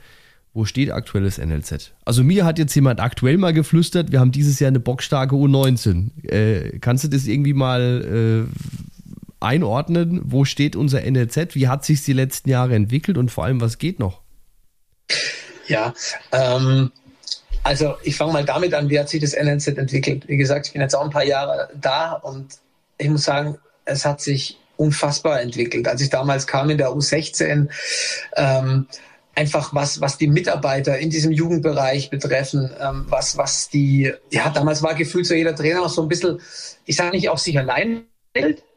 Wo 0.53 0.65
steht 0.65 0.91
aktuelles 0.91 1.37
NLZ? 1.37 1.91
Also 2.05 2.23
mir 2.23 2.43
hat 2.43 2.57
jetzt 2.57 2.73
jemand 2.73 2.99
aktuell 2.99 3.37
mal 3.37 3.53
geflüstert, 3.53 4.11
wir 4.11 4.19
haben 4.19 4.31
dieses 4.31 4.59
Jahr 4.59 4.69
eine 4.69 4.79
bockstarke 4.79 5.35
U19. 5.35 6.25
Äh, 6.27 6.79
kannst 6.79 7.03
du 7.03 7.07
das 7.07 7.27
irgendwie 7.27 7.53
mal 7.53 8.47
äh, 8.49 9.45
einordnen? 9.45 10.21
Wo 10.23 10.45
steht 10.45 10.75
unser 10.75 11.01
NLZ? 11.01 11.55
Wie 11.55 11.67
hat 11.67 11.85
sich 11.85 12.03
die 12.03 12.13
letzten 12.13 12.49
Jahre 12.49 12.75
entwickelt 12.75 13.17
und 13.17 13.29
vor 13.29 13.45
allem, 13.45 13.61
was 13.61 13.77
geht 13.77 13.99
noch? 13.99 14.21
Ja, 15.67 15.93
ähm, 16.31 16.91
also 17.63 17.95
ich 18.03 18.15
fange 18.15 18.33
mal 18.33 18.43
damit 18.43 18.73
an, 18.73 18.89
wie 18.89 18.99
hat 18.99 19.09
sich 19.09 19.21
das 19.21 19.35
NLZ 19.35 19.67
entwickelt? 19.77 20.27
Wie 20.27 20.37
gesagt, 20.37 20.67
ich 20.67 20.73
bin 20.73 20.81
jetzt 20.81 20.95
auch 20.95 21.03
ein 21.03 21.11
paar 21.11 21.25
Jahre 21.25 21.69
da 21.79 22.13
und 22.13 22.57
ich 22.97 23.07
muss 23.07 23.23
sagen, 23.23 23.57
es 23.89 24.05
hat 24.05 24.21
sich 24.21 24.59
unfassbar 24.77 25.41
entwickelt. 25.41 25.87
Als 25.87 26.01
ich 26.01 26.09
damals 26.09 26.47
kam 26.47 26.69
in 26.69 26.77
der 26.77 26.89
U16, 26.89 27.67
ähm, 28.35 28.87
einfach 29.35 29.73
was, 29.73 30.01
was 30.01 30.17
die 30.17 30.27
Mitarbeiter 30.27 30.97
in 30.97 31.09
diesem 31.09 31.31
Jugendbereich 31.31 32.09
betreffen, 32.09 32.71
ähm, 32.79 33.05
was, 33.09 33.37
was 33.37 33.69
die, 33.69 34.13
ja, 34.31 34.49
damals 34.49 34.83
war 34.83 34.95
gefühlt 34.95 35.25
so 35.25 35.33
jeder 35.33 35.55
Trainer 35.55 35.81
auch 35.81 35.89
so 35.89 36.01
ein 36.01 36.07
bisschen, 36.07 36.39
ich 36.85 36.95
sage 36.95 37.11
nicht 37.11 37.29
auf 37.29 37.39
sich 37.39 37.57
allein 37.57 38.05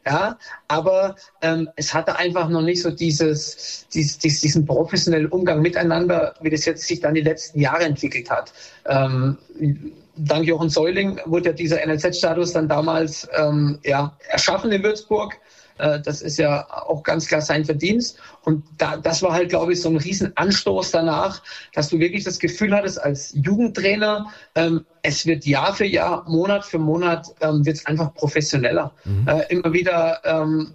ja, 0.05 0.37
aber 0.67 1.15
ähm, 1.41 1.69
es 1.75 1.93
hatte 1.93 2.17
einfach 2.17 2.49
noch 2.49 2.61
nicht 2.61 2.81
so 2.81 2.91
dieses, 2.91 3.87
dieses, 3.93 4.17
diesen 4.17 4.65
professionellen 4.65 5.27
Umgang 5.27 5.61
miteinander, 5.61 6.35
wie 6.41 6.49
das 6.49 6.65
jetzt 6.65 6.85
sich 6.87 6.99
dann 6.99 7.13
die 7.13 7.21
letzten 7.21 7.59
Jahre 7.59 7.85
entwickelt 7.85 8.29
hat. 8.29 8.51
Ähm, 8.85 9.37
dank 10.15 10.45
Jochen 10.45 10.69
Säuling 10.69 11.19
wurde 11.25 11.49
ja 11.49 11.53
dieser 11.53 11.85
NLZ-Status 11.85 12.53
dann 12.53 12.67
damals 12.67 13.27
ähm, 13.37 13.79
ja, 13.83 14.15
erschaffen 14.29 14.71
in 14.71 14.83
Würzburg. 14.83 15.39
Äh, 15.77 15.99
das 16.01 16.21
ist 16.21 16.37
ja 16.37 16.67
auch 16.69 17.03
ganz 17.03 17.27
klar 17.27 17.41
sein 17.41 17.65
Verdienst. 17.65 18.17
Und 18.43 18.63
da, 18.77 18.97
das 18.97 19.21
war 19.21 19.33
halt, 19.33 19.49
glaube 19.49 19.73
ich, 19.73 19.81
so 19.81 19.89
ein 19.89 19.97
Riesenanstoß 19.97 20.91
danach, 20.91 21.41
dass 21.73 21.89
du 21.89 21.99
wirklich 21.99 22.23
das 22.23 22.39
Gefühl 22.39 22.73
hattest 22.75 23.01
als 23.01 23.33
Jugendtrainer, 23.35 24.27
ähm, 24.55 24.85
es 25.01 25.25
wird 25.25 25.45
Jahr 25.45 25.73
für 25.73 25.85
Jahr, 25.85 26.23
Monat 26.29 26.65
für 26.65 26.79
Monat, 26.79 27.27
ähm, 27.41 27.65
wird 27.65 27.77
es 27.77 27.85
einfach 27.85 28.13
professioneller. 28.13 28.93
Mhm. 29.03 29.27
Äh, 29.27 29.45
immer 29.49 29.73
wieder 29.73 30.21
ähm, 30.23 30.73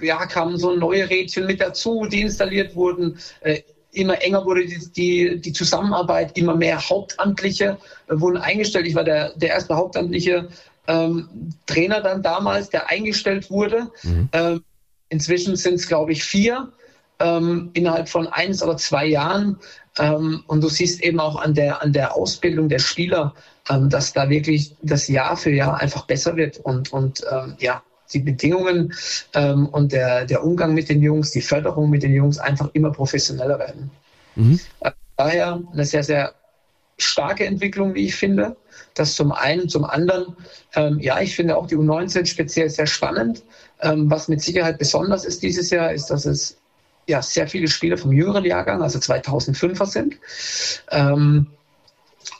ja, 0.00 0.26
kamen 0.26 0.58
so 0.58 0.74
neue 0.74 1.08
Rädchen 1.08 1.46
mit 1.46 1.60
dazu, 1.60 2.06
die 2.10 2.22
installiert 2.22 2.74
wurden. 2.74 3.18
Äh, 3.40 3.62
immer 3.98 4.22
enger 4.22 4.44
wurde 4.44 4.66
die, 4.66 4.92
die, 4.92 5.40
die 5.40 5.52
Zusammenarbeit, 5.52 6.36
immer 6.36 6.54
mehr 6.54 6.88
Hauptamtliche 6.88 7.78
äh, 8.08 8.20
wurden 8.20 8.38
eingestellt. 8.38 8.86
Ich 8.86 8.94
war 8.94 9.04
der, 9.04 9.32
der 9.36 9.50
erste 9.50 9.76
Hauptamtliche 9.76 10.48
ähm, 10.86 11.28
Trainer 11.66 12.00
dann 12.00 12.22
damals, 12.22 12.70
der 12.70 12.88
eingestellt 12.88 13.50
wurde. 13.50 13.90
Mhm. 14.02 14.28
Ähm, 14.32 14.64
inzwischen 15.08 15.56
sind 15.56 15.74
es, 15.74 15.88
glaube 15.88 16.12
ich, 16.12 16.24
vier 16.24 16.72
ähm, 17.18 17.70
innerhalb 17.74 18.08
von 18.08 18.26
eins 18.26 18.62
oder 18.62 18.76
zwei 18.76 19.06
Jahren. 19.06 19.58
Ähm, 19.98 20.44
und 20.46 20.62
du 20.62 20.68
siehst 20.68 21.02
eben 21.02 21.20
auch 21.20 21.36
an 21.36 21.54
der, 21.54 21.82
an 21.82 21.92
der 21.92 22.14
Ausbildung 22.14 22.68
der 22.68 22.78
Spieler, 22.78 23.34
ähm, 23.68 23.90
dass 23.90 24.12
da 24.12 24.30
wirklich 24.30 24.74
das 24.82 25.08
Jahr 25.08 25.36
für 25.36 25.50
Jahr 25.50 25.80
einfach 25.80 26.06
besser 26.06 26.36
wird 26.36 26.58
und, 26.58 26.92
und 26.92 27.22
ähm, 27.30 27.56
ja, 27.58 27.82
die 28.12 28.20
Bedingungen 28.20 28.94
ähm, 29.34 29.66
und 29.66 29.92
der, 29.92 30.24
der 30.24 30.44
Umgang 30.44 30.74
mit 30.74 30.88
den 30.88 31.02
Jungs, 31.02 31.30
die 31.30 31.42
Förderung 31.42 31.90
mit 31.90 32.02
den 32.02 32.12
Jungs 32.12 32.38
einfach 32.38 32.70
immer 32.72 32.90
professioneller 32.90 33.58
werden. 33.58 33.90
Mhm. 34.34 34.60
Äh, 34.80 34.90
daher 35.16 35.60
eine 35.72 35.84
sehr, 35.84 36.02
sehr 36.02 36.34
starke 36.98 37.44
Entwicklung, 37.46 37.94
wie 37.94 38.06
ich 38.06 38.16
finde. 38.16 38.56
Das 38.94 39.14
zum 39.14 39.32
einen. 39.32 39.68
Zum 39.68 39.84
anderen, 39.84 40.36
ähm, 40.74 40.98
ja, 41.00 41.20
ich 41.20 41.36
finde 41.36 41.56
auch 41.56 41.66
die 41.66 41.76
U19 41.76 42.26
speziell 42.26 42.68
sehr 42.70 42.86
spannend. 42.86 43.42
Ähm, 43.80 44.10
was 44.10 44.28
mit 44.28 44.42
Sicherheit 44.42 44.78
besonders 44.78 45.24
ist 45.24 45.42
dieses 45.42 45.70
Jahr, 45.70 45.92
ist, 45.92 46.06
dass 46.06 46.24
es 46.24 46.56
ja 47.06 47.22
sehr 47.22 47.48
viele 47.48 47.68
Spieler 47.68 47.96
vom 47.96 48.12
jüngeren 48.12 48.44
Jahrgang, 48.44 48.82
also 48.82 48.98
2005er 48.98 49.86
sind. 49.86 50.16
Ähm, 50.90 51.46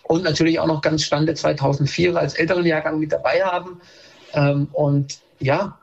und 0.02 0.24
natürlich 0.24 0.58
auch 0.58 0.66
noch 0.66 0.82
ganz 0.82 1.02
spannende 1.02 1.34
2004er 1.34 2.16
als 2.16 2.34
älteren 2.34 2.66
Jahrgang 2.66 2.98
mit 2.98 3.12
dabei 3.12 3.42
haben. 3.42 3.80
Ähm, 4.32 4.68
und 4.72 5.20
ja, 5.40 5.78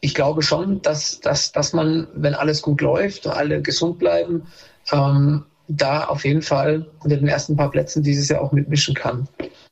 ich 0.00 0.14
glaube 0.14 0.42
schon, 0.42 0.82
dass, 0.82 1.20
dass, 1.20 1.52
dass 1.52 1.72
man, 1.72 2.08
wenn 2.14 2.34
alles 2.34 2.62
gut 2.62 2.80
läuft, 2.80 3.26
alle 3.26 3.62
gesund 3.62 3.98
bleiben, 3.98 4.42
ähm, 4.90 5.44
da 5.68 6.04
auf 6.04 6.24
jeden 6.24 6.42
Fall 6.42 6.90
unter 7.00 7.16
den 7.16 7.28
ersten 7.28 7.56
paar 7.56 7.70
Plätzen 7.70 8.02
dieses 8.02 8.28
Jahr 8.28 8.42
auch 8.42 8.52
mitmischen 8.52 8.94
kann. 8.94 9.28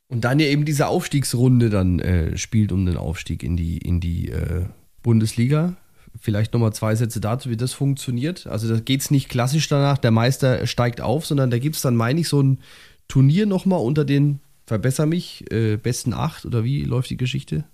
Und 0.07 0.21
dann 0.21 0.39
ja 0.39 0.47
eben 0.47 0.65
diese 0.65 0.87
Aufstiegsrunde 0.87 1.69
dann 1.69 1.99
äh, 1.99 2.37
spielt 2.37 2.71
um 2.71 2.85
den 2.85 2.97
Aufstieg 2.97 3.43
in 3.43 3.57
die, 3.57 3.77
in 3.77 3.99
die 3.99 4.29
äh, 4.29 4.65
Bundesliga. 5.03 5.75
Vielleicht 6.19 6.53
nochmal 6.53 6.73
zwei 6.73 6.95
Sätze 6.95 7.21
dazu, 7.21 7.49
wie 7.49 7.57
das 7.57 7.73
funktioniert. 7.73 8.47
Also 8.47 8.73
da 8.73 8.79
geht 8.79 9.01
es 9.01 9.11
nicht 9.11 9.29
klassisch 9.29 9.67
danach, 9.67 9.97
der 9.97 10.11
Meister 10.11 10.65
steigt 10.65 11.01
auf, 11.01 11.25
sondern 11.25 11.51
da 11.51 11.59
gibt 11.59 11.75
es 11.75 11.81
dann, 11.81 11.95
meine 11.95 12.21
ich, 12.21 12.29
so 12.29 12.41
ein 12.41 12.59
Turnier 13.07 13.45
nochmal 13.45 13.79
unter 13.79 14.05
den, 14.05 14.39
verbesser 14.65 15.05
mich, 15.05 15.43
äh, 15.51 15.77
besten 15.77 16.13
acht 16.13 16.45
oder 16.45 16.63
wie 16.63 16.83
läuft 16.83 17.09
die 17.09 17.17
Geschichte? 17.17 17.65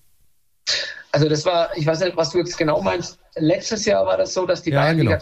Also 1.12 1.30
das 1.30 1.46
war, 1.46 1.76
ich 1.76 1.86
weiß 1.86 2.02
nicht, 2.02 2.18
was 2.18 2.32
du 2.32 2.40
jetzt 2.40 2.58
genau 2.58 2.82
meinst. 2.82 3.20
Letztes 3.36 3.86
Jahr 3.86 4.06
war 4.06 4.18
das 4.18 4.34
so, 4.34 4.46
dass 4.46 4.62
die 4.62 4.72
ja, 4.72 4.82
Bayern 4.82 4.98
genau. 4.98 5.18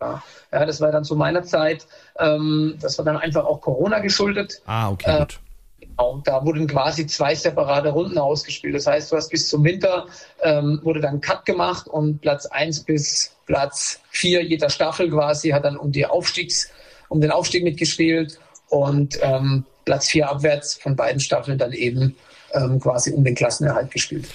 Ja, 0.00 0.22
das 0.64 0.80
war 0.80 0.92
dann 0.92 1.04
zu 1.04 1.16
meiner 1.16 1.42
Zeit. 1.42 1.86
Ähm, 2.18 2.76
das 2.80 2.98
war 2.98 3.04
dann 3.04 3.16
einfach 3.16 3.44
auch 3.44 3.60
Corona 3.60 3.98
geschuldet. 4.00 4.60
Ah, 4.66 4.90
okay, 4.90 5.16
äh, 5.16 5.18
gut. 5.20 5.40
Genau, 5.80 6.22
da 6.24 6.44
wurden 6.44 6.66
quasi 6.66 7.06
zwei 7.06 7.34
separate 7.34 7.90
Runden 7.90 8.18
ausgespielt. 8.18 8.74
Das 8.74 8.86
heißt, 8.86 9.10
du 9.10 9.16
hast 9.16 9.30
bis 9.30 9.48
zum 9.48 9.64
Winter 9.64 10.06
ähm, 10.42 10.80
wurde 10.82 11.00
dann 11.00 11.20
Cut 11.20 11.44
gemacht 11.46 11.86
und 11.88 12.20
Platz 12.20 12.46
1 12.46 12.84
bis 12.84 13.32
Platz 13.46 14.00
4 14.10 14.44
jeder 14.44 14.68
Staffel 14.68 15.10
quasi 15.10 15.50
hat 15.50 15.64
dann 15.64 15.76
um 15.76 15.92
die 15.92 16.04
Aufstiegs, 16.04 16.70
um 17.08 17.20
den 17.20 17.30
Aufstieg 17.30 17.64
mitgespielt 17.64 18.38
und 18.68 19.18
ähm, 19.22 19.64
Platz 19.84 20.08
4 20.08 20.28
abwärts 20.28 20.74
von 20.74 20.96
beiden 20.96 21.20
Staffeln 21.20 21.56
dann 21.56 21.72
eben 21.72 22.16
ähm, 22.52 22.80
quasi 22.80 23.12
um 23.12 23.24
den 23.24 23.34
Klassenerhalt 23.34 23.90
gespielt. 23.90 24.26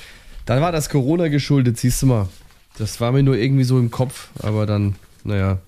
Dann 0.46 0.62
war 0.62 0.72
das 0.72 0.90
Corona 0.90 1.28
geschuldet, 1.28 1.78
siehst 1.78 2.02
du 2.02 2.08
mal. 2.08 2.30
Das 2.78 3.00
war 3.02 3.12
mir 3.12 3.24
nur 3.24 3.38
irgendwie 3.38 3.64
so 3.64 3.78
im 3.80 3.92
Kopf, 3.92 4.30
aber 4.40 4.66
dann 4.66 4.96
naja, 5.24 5.60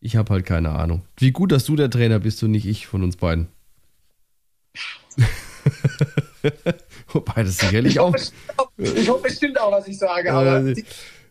ich 0.00 0.16
habe 0.16 0.32
halt 0.32 0.46
keine 0.46 0.70
Ahnung. 0.70 1.02
Wie 1.16 1.32
gut, 1.32 1.52
dass 1.52 1.64
du 1.64 1.76
der 1.76 1.90
Trainer 1.90 2.18
bist 2.18 2.42
und 2.42 2.52
nicht 2.52 2.66
ich 2.66 2.86
von 2.86 3.02
uns 3.02 3.16
beiden. 3.16 3.48
Wobei 7.12 7.42
das 7.42 7.58
sicherlich 7.58 7.94
ich 7.94 8.00
auch. 8.00 8.14
Ich 8.78 9.08
hoffe 9.08 9.24
bestimmt 9.24 9.60
auch, 9.60 9.72
was 9.72 9.88
ich 9.88 9.98
sage, 9.98 10.32
aber 10.32 10.64
äh, 10.64 10.82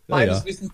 meines 0.08 0.40
ja. 0.40 0.46
Wissens. 0.46 0.72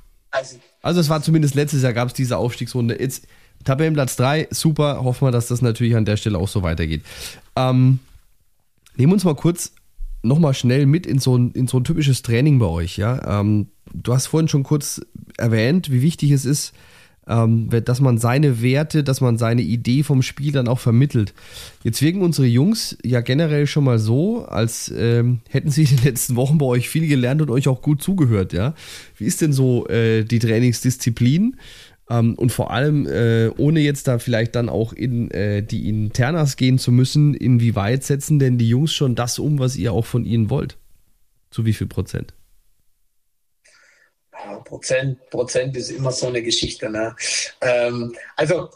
Also 0.81 0.99
es 0.99 1.07
war 1.07 1.21
zumindest 1.21 1.55
letztes 1.55 1.81
Jahr 1.83 1.93
gab 1.93 2.09
es 2.09 2.13
diese 2.13 2.37
Aufstiegsrunde. 2.37 2.99
Jetzt 2.99 3.25
Tabellenplatz 3.63 4.17
3, 4.17 4.49
super. 4.51 5.01
Hoffen 5.03 5.27
wir, 5.27 5.31
dass 5.31 5.47
das 5.47 5.61
natürlich 5.61 5.95
an 5.95 6.03
der 6.03 6.17
Stelle 6.17 6.37
auch 6.37 6.49
so 6.49 6.61
weitergeht. 6.61 7.05
Ähm, 7.55 7.99
nehmen 8.97 9.13
uns 9.13 9.23
mal 9.23 9.35
kurz 9.35 9.71
nochmal 10.25 10.53
schnell 10.53 10.85
mit 10.85 11.05
in 11.05 11.19
so, 11.19 11.37
ein, 11.37 11.51
in 11.51 11.67
so 11.67 11.77
ein 11.79 11.83
typisches 11.83 12.21
Training 12.21 12.59
bei 12.59 12.65
euch. 12.65 12.97
Ja? 12.97 13.39
Ähm, 13.39 13.67
du 13.93 14.13
hast 14.13 14.27
vorhin 14.27 14.47
schon 14.47 14.63
kurz 14.63 15.01
erwähnt, 15.37 15.91
wie 15.91 16.01
wichtig 16.01 16.31
es 16.31 16.45
ist, 16.45 16.73
ähm, 17.27 17.69
dass 17.69 18.01
man 18.01 18.17
seine 18.17 18.61
Werte, 18.61 19.03
dass 19.03 19.21
man 19.21 19.37
seine 19.37 19.61
Idee 19.61 20.03
vom 20.03 20.21
Spiel 20.21 20.51
dann 20.51 20.67
auch 20.67 20.79
vermittelt. 20.79 21.33
Jetzt 21.83 22.01
wirken 22.01 22.21
unsere 22.21 22.47
Jungs 22.47 22.97
ja 23.03 23.21
generell 23.21 23.67
schon 23.67 23.83
mal 23.83 23.99
so, 23.99 24.45
als 24.45 24.93
ähm, 24.95 25.39
hätten 25.49 25.71
sie 25.71 25.83
in 25.83 25.95
den 25.97 26.03
letzten 26.03 26.35
Wochen 26.35 26.57
bei 26.57 26.65
euch 26.65 26.89
viel 26.89 27.07
gelernt 27.07 27.41
und 27.41 27.49
euch 27.49 27.67
auch 27.67 27.81
gut 27.81 28.01
zugehört. 28.01 28.53
Ja, 28.53 28.75
wie 29.17 29.25
ist 29.25 29.41
denn 29.41 29.53
so 29.53 29.87
äh, 29.87 30.23
die 30.23 30.39
Trainingsdisziplin? 30.39 31.57
Ähm, 32.09 32.35
und 32.35 32.51
vor 32.51 32.71
allem, 32.71 33.07
äh, 33.07 33.49
ohne 33.57 33.79
jetzt 33.79 34.07
da 34.07 34.19
vielleicht 34.19 34.55
dann 34.55 34.69
auch 34.69 34.93
in 34.93 35.31
äh, 35.31 35.63
die 35.63 35.89
Internas 35.89 36.55
gehen 36.55 36.77
zu 36.77 36.91
müssen, 36.91 37.33
inwieweit 37.33 38.03
setzen 38.03 38.39
denn 38.39 38.57
die 38.57 38.69
Jungs 38.69 38.93
schon 38.93 39.15
das 39.15 39.39
um, 39.39 39.59
was 39.59 39.75
ihr 39.75 39.93
auch 39.93 40.05
von 40.05 40.25
ihnen 40.25 40.49
wollt? 40.49 40.77
Zu 41.49 41.65
wie 41.65 41.73
viel 41.73 41.87
Prozent? 41.87 42.33
Prozent, 44.65 45.17
Prozent 45.29 45.75
ist 45.77 45.89
immer 45.89 46.11
so 46.11 46.27
eine 46.27 46.43
Geschichte. 46.43 46.89
Ne? 46.89 47.15
Ähm, 47.61 48.15
also 48.35 48.69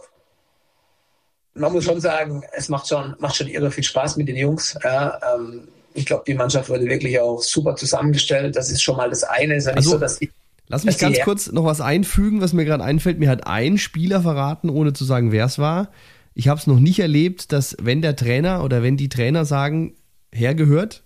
man 1.53 1.73
muss 1.73 1.83
schon 1.83 1.99
sagen, 1.99 2.43
es 2.53 2.69
macht 2.69 2.87
schon, 2.87 3.15
macht 3.19 3.35
schon 3.35 3.47
irre 3.47 3.71
viel 3.71 3.83
Spaß 3.83 4.17
mit 4.17 4.27
den 4.27 4.35
Jungs. 4.35 4.77
Ja, 4.83 5.19
ähm, 5.35 5.67
ich 5.93 6.05
glaube, 6.05 6.23
die 6.25 6.33
Mannschaft 6.33 6.69
wurde 6.69 6.85
wirklich 6.85 7.19
auch 7.19 7.41
super 7.41 7.75
zusammengestellt. 7.75 8.55
Das 8.55 8.69
ist 8.69 8.81
schon 8.81 8.97
mal 8.97 9.09
das 9.09 9.23
eine. 9.23 9.55
Ist 9.55 9.67
ja 9.67 9.73
also, 9.73 9.91
so, 9.91 9.97
dass 9.97 10.19
die, 10.19 10.31
lass 10.69 10.85
mich 10.85 10.97
ganz 10.97 11.19
kurz 11.21 11.51
noch 11.51 11.65
was 11.65 11.81
einfügen, 11.81 12.39
was 12.39 12.53
mir 12.53 12.63
gerade 12.63 12.83
einfällt. 12.83 13.19
Mir 13.19 13.29
hat 13.29 13.45
ein 13.45 13.77
Spieler 13.77 14.21
verraten, 14.21 14.69
ohne 14.69 14.93
zu 14.93 15.03
sagen, 15.03 15.33
wer 15.33 15.45
es 15.45 15.59
war. 15.59 15.91
Ich 16.33 16.47
habe 16.47 16.59
es 16.59 16.67
noch 16.67 16.79
nicht 16.79 16.99
erlebt, 16.99 17.51
dass 17.51 17.75
wenn 17.81 18.01
der 18.01 18.15
Trainer 18.15 18.63
oder 18.63 18.81
wenn 18.81 18.95
die 18.95 19.09
Trainer 19.09 19.43
sagen, 19.43 19.95
hergehört, 20.31 21.03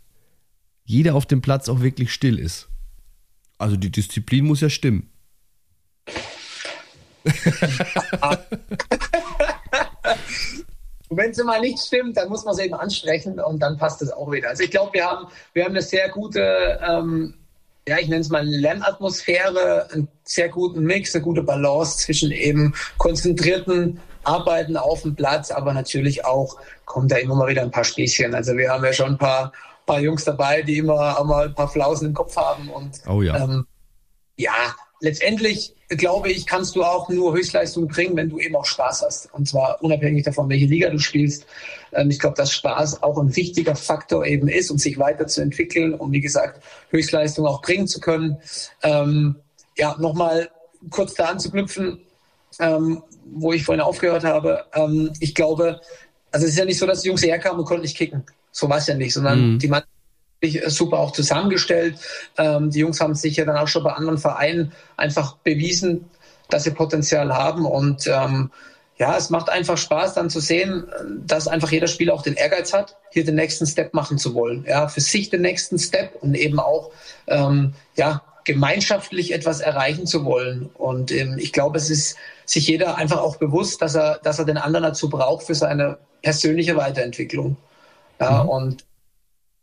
jeder 0.83 1.15
auf 1.15 1.25
dem 1.25 1.41
Platz 1.41 1.69
auch 1.69 1.81
wirklich 1.81 2.13
still 2.13 2.37
ist. 2.37 2.69
Also 3.57 3.77
die 3.77 3.91
Disziplin 3.91 4.45
muss 4.45 4.61
ja 4.61 4.69
stimmen. 4.69 5.09
Wenn 11.09 11.31
es 11.31 11.43
mal 11.43 11.61
nicht 11.61 11.79
stimmt, 11.79 12.17
dann 12.17 12.29
muss 12.29 12.43
man 12.43 12.53
es 12.53 12.59
eben 12.59 12.73
ansprechen 12.73 13.39
und 13.39 13.59
dann 13.59 13.77
passt 13.77 14.01
es 14.01 14.11
auch 14.11 14.31
wieder. 14.31 14.49
Also 14.49 14.63
ich 14.63 14.71
glaube, 14.71 14.93
wir 14.93 15.05
haben, 15.05 15.27
wir 15.53 15.63
haben 15.63 15.71
eine 15.71 15.81
sehr 15.81 16.09
gute, 16.09 16.79
ähm, 16.85 17.35
ja, 17.87 17.97
ich 17.99 18.07
nenne 18.07 18.21
es 18.21 18.29
mal 18.29 18.45
Lernatmosphäre, 18.45 19.89
einen 19.91 20.07
sehr 20.23 20.49
guten 20.49 20.83
Mix, 20.83 21.13
eine 21.13 21.23
gute 21.23 21.43
Balance 21.43 21.97
zwischen 21.97 22.31
eben 22.31 22.73
konzentrierten 22.97 23.99
Arbeiten 24.23 24.77
auf 24.77 25.01
dem 25.01 25.15
Platz, 25.15 25.51
aber 25.51 25.73
natürlich 25.73 26.25
auch 26.25 26.57
kommt 26.85 27.11
da 27.11 27.17
immer 27.17 27.35
mal 27.35 27.49
wieder 27.49 27.61
ein 27.61 27.71
paar 27.71 27.83
Späßchen. 27.83 28.33
Also 28.33 28.55
wir 28.55 28.71
haben 28.71 28.85
ja 28.85 28.93
schon 28.93 29.11
ein 29.11 29.17
paar 29.17 29.51
paar 29.85 29.99
Jungs 29.99 30.23
dabei, 30.23 30.61
die 30.61 30.77
immer 30.77 31.19
einmal 31.19 31.47
ein 31.47 31.55
paar 31.55 31.69
Flausen 31.69 32.07
im 32.07 32.13
Kopf 32.13 32.35
haben. 32.35 32.69
Und 32.69 33.01
oh 33.07 33.21
ja. 33.21 33.37
Ähm, 33.43 33.65
ja, 34.37 34.75
letztendlich 35.03 35.73
glaube 35.89 36.31
ich, 36.31 36.45
kannst 36.45 36.75
du 36.75 36.83
auch 36.83 37.09
nur 37.09 37.33
Höchstleistung 37.33 37.87
bringen, 37.87 38.15
wenn 38.15 38.29
du 38.29 38.39
eben 38.39 38.55
auch 38.55 38.65
Spaß 38.65 39.03
hast. 39.05 39.33
Und 39.33 39.47
zwar 39.47 39.81
unabhängig 39.83 40.23
davon, 40.23 40.49
welche 40.49 40.65
Liga 40.65 40.89
du 40.89 40.97
spielst. 40.97 41.45
Ähm, 41.91 42.09
ich 42.09 42.19
glaube, 42.19 42.35
dass 42.35 42.51
Spaß 42.51 43.03
auch 43.03 43.17
ein 43.17 43.35
wichtiger 43.35 43.75
Faktor 43.75 44.25
eben 44.25 44.47
ist, 44.47 44.71
um 44.71 44.77
sich 44.77 44.97
weiterzuentwickeln, 44.97 45.93
um 45.93 46.11
wie 46.11 46.21
gesagt 46.21 46.63
Höchstleistung 46.89 47.45
auch 47.45 47.61
bringen 47.61 47.87
zu 47.87 47.99
können. 47.99 48.37
Ähm, 48.81 49.35
ja, 49.77 49.95
nochmal 49.99 50.49
kurz 50.89 51.13
da 51.13 51.25
anzuknüpfen, 51.25 51.99
ähm, 52.59 53.03
wo 53.25 53.53
ich 53.53 53.63
vorhin 53.63 53.81
aufgehört 53.81 54.23
habe. 54.23 54.65
Ähm, 54.73 55.11
ich 55.19 55.35
glaube, 55.35 55.81
also 56.31 56.45
es 56.45 56.53
ist 56.53 56.57
ja 56.57 56.65
nicht 56.65 56.79
so, 56.79 56.85
dass 56.85 57.01
die 57.01 57.09
Jungs 57.09 57.23
herkamen 57.23 57.59
und 57.59 57.65
konnten 57.65 57.83
nicht 57.83 57.97
kicken. 57.97 58.23
So 58.51 58.69
war 58.69 58.77
es 58.77 58.87
ja 58.87 58.95
nicht, 58.95 59.13
sondern 59.13 59.53
mhm. 59.53 59.59
die 59.59 59.67
Mannschaft 59.67 59.92
super 60.67 60.99
auch 60.99 61.11
zusammengestellt. 61.11 61.99
Ähm, 62.37 62.69
die 62.69 62.79
Jungs 62.79 62.99
haben 62.99 63.15
sich 63.15 63.37
ja 63.37 63.45
dann 63.45 63.57
auch 63.57 63.67
schon 63.67 63.83
bei 63.83 63.93
anderen 63.93 64.17
Vereinen 64.17 64.71
einfach 64.97 65.37
bewiesen, 65.37 66.09
dass 66.49 66.63
sie 66.63 66.71
Potenzial 66.71 67.33
haben. 67.33 67.65
Und 67.65 68.07
ähm, 68.07 68.51
ja, 68.97 69.17
es 69.17 69.29
macht 69.29 69.49
einfach 69.49 69.77
Spaß 69.77 70.13
dann 70.13 70.29
zu 70.29 70.39
sehen, 70.39 70.85
dass 71.25 71.47
einfach 71.47 71.71
jeder 71.71 71.87
Spieler 71.87 72.13
auch 72.13 72.21
den 72.21 72.35
Ehrgeiz 72.35 72.73
hat, 72.73 72.97
hier 73.11 73.25
den 73.25 73.35
nächsten 73.35 73.65
Step 73.65 73.93
machen 73.93 74.17
zu 74.17 74.33
wollen. 74.35 74.65
Ja, 74.67 74.87
für 74.87 75.01
sich 75.01 75.29
den 75.29 75.41
nächsten 75.41 75.79
Step 75.79 76.15
und 76.21 76.35
eben 76.35 76.59
auch 76.59 76.91
ähm, 77.27 77.73
ja, 77.95 78.21
gemeinschaftlich 78.43 79.33
etwas 79.33 79.61
erreichen 79.61 80.05
zu 80.05 80.25
wollen. 80.25 80.69
Und 80.73 81.11
ähm, 81.11 81.37
ich 81.37 81.53
glaube, 81.53 81.77
es 81.77 81.89
ist 81.89 82.17
sich 82.45 82.67
jeder 82.67 82.97
einfach 82.97 83.19
auch 83.19 83.37
bewusst, 83.37 83.81
dass 83.81 83.95
er, 83.95 84.19
dass 84.23 84.39
er 84.39 84.45
den 84.45 84.57
anderen 84.57 84.83
dazu 84.83 85.09
braucht 85.09 85.45
für 85.45 85.55
seine 85.55 85.97
persönliche 86.21 86.75
Weiterentwicklung. 86.75 87.57
Ja, 88.19 88.43
mhm. 88.43 88.49
Und 88.49 88.85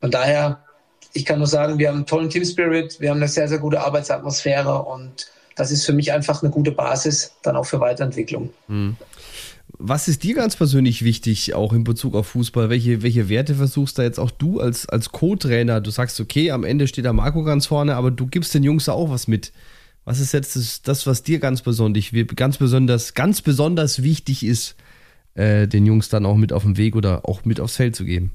von 0.01 0.11
daher, 0.11 0.65
ich 1.13 1.25
kann 1.25 1.39
nur 1.39 1.47
sagen, 1.47 1.79
wir 1.79 1.89
haben 1.89 1.97
einen 1.97 2.07
tollen 2.07 2.31
Team 2.31 2.45
Spirit, 2.45 3.01
wir 3.01 3.11
haben 3.11 3.19
eine 3.19 3.29
sehr, 3.29 3.49
sehr 3.49 3.59
gute 3.59 3.81
Arbeitsatmosphäre 3.81 4.83
und 4.83 5.31
das 5.57 5.71
ist 5.71 5.85
für 5.85 5.93
mich 5.93 6.13
einfach 6.13 6.43
eine 6.43 6.51
gute 6.51 6.73
Basis 6.73 7.35
dann 7.43 7.57
auch 7.57 7.67
für 7.67 7.81
Weiterentwicklung. 7.81 8.51
Mhm. 8.69 8.97
Was 9.79 10.09
ist 10.09 10.25
dir 10.25 10.35
ganz 10.35 10.57
persönlich 10.57 11.05
wichtig, 11.05 11.55
auch 11.55 11.73
in 11.73 11.85
Bezug 11.85 12.15
auf 12.15 12.29
Fußball? 12.29 12.71
Welche, 12.71 13.03
welche 13.03 13.29
Werte 13.29 13.55
versuchst 13.55 13.99
da 13.99 14.03
jetzt 14.03 14.19
auch 14.19 14.31
du 14.31 14.61
als, 14.61 14.89
als 14.89 15.11
Co-Trainer? 15.11 15.81
Du 15.81 15.91
sagst, 15.91 16.21
okay, 16.21 16.51
am 16.51 16.65
Ende 16.65 16.87
steht 16.87 17.05
da 17.05 17.13
Marco 17.13 17.45
ganz 17.45 17.67
vorne, 17.67 17.95
aber 17.95 18.11
du 18.11 18.27
gibst 18.27 18.53
den 18.55 18.63
Jungs 18.63 18.89
auch 18.89 19.11
was 19.11 19.29
mit. 19.29 19.53
Was 20.05 20.19
ist 20.19 20.33
jetzt 20.33 20.57
das, 20.57 20.83
das 20.83 21.07
was 21.07 21.23
dir 21.23 21.39
ganz 21.39 21.63
besonders, 21.63 22.05
ganz 22.35 22.59
besonders, 22.59 23.15
ganz 23.15 23.43
besonders 23.43 24.03
wichtig 24.03 24.45
ist, 24.45 24.77
äh, 25.35 25.69
den 25.69 25.87
Jungs 25.87 26.09
dann 26.09 26.27
auch 26.27 26.37
mit 26.37 26.53
auf 26.53 26.65
den 26.65 26.77
Weg 26.77 26.97
oder 26.97 27.29
auch 27.29 27.45
mit 27.45 27.61
aufs 27.61 27.77
Feld 27.77 27.95
zu 27.95 28.05
geben? 28.05 28.33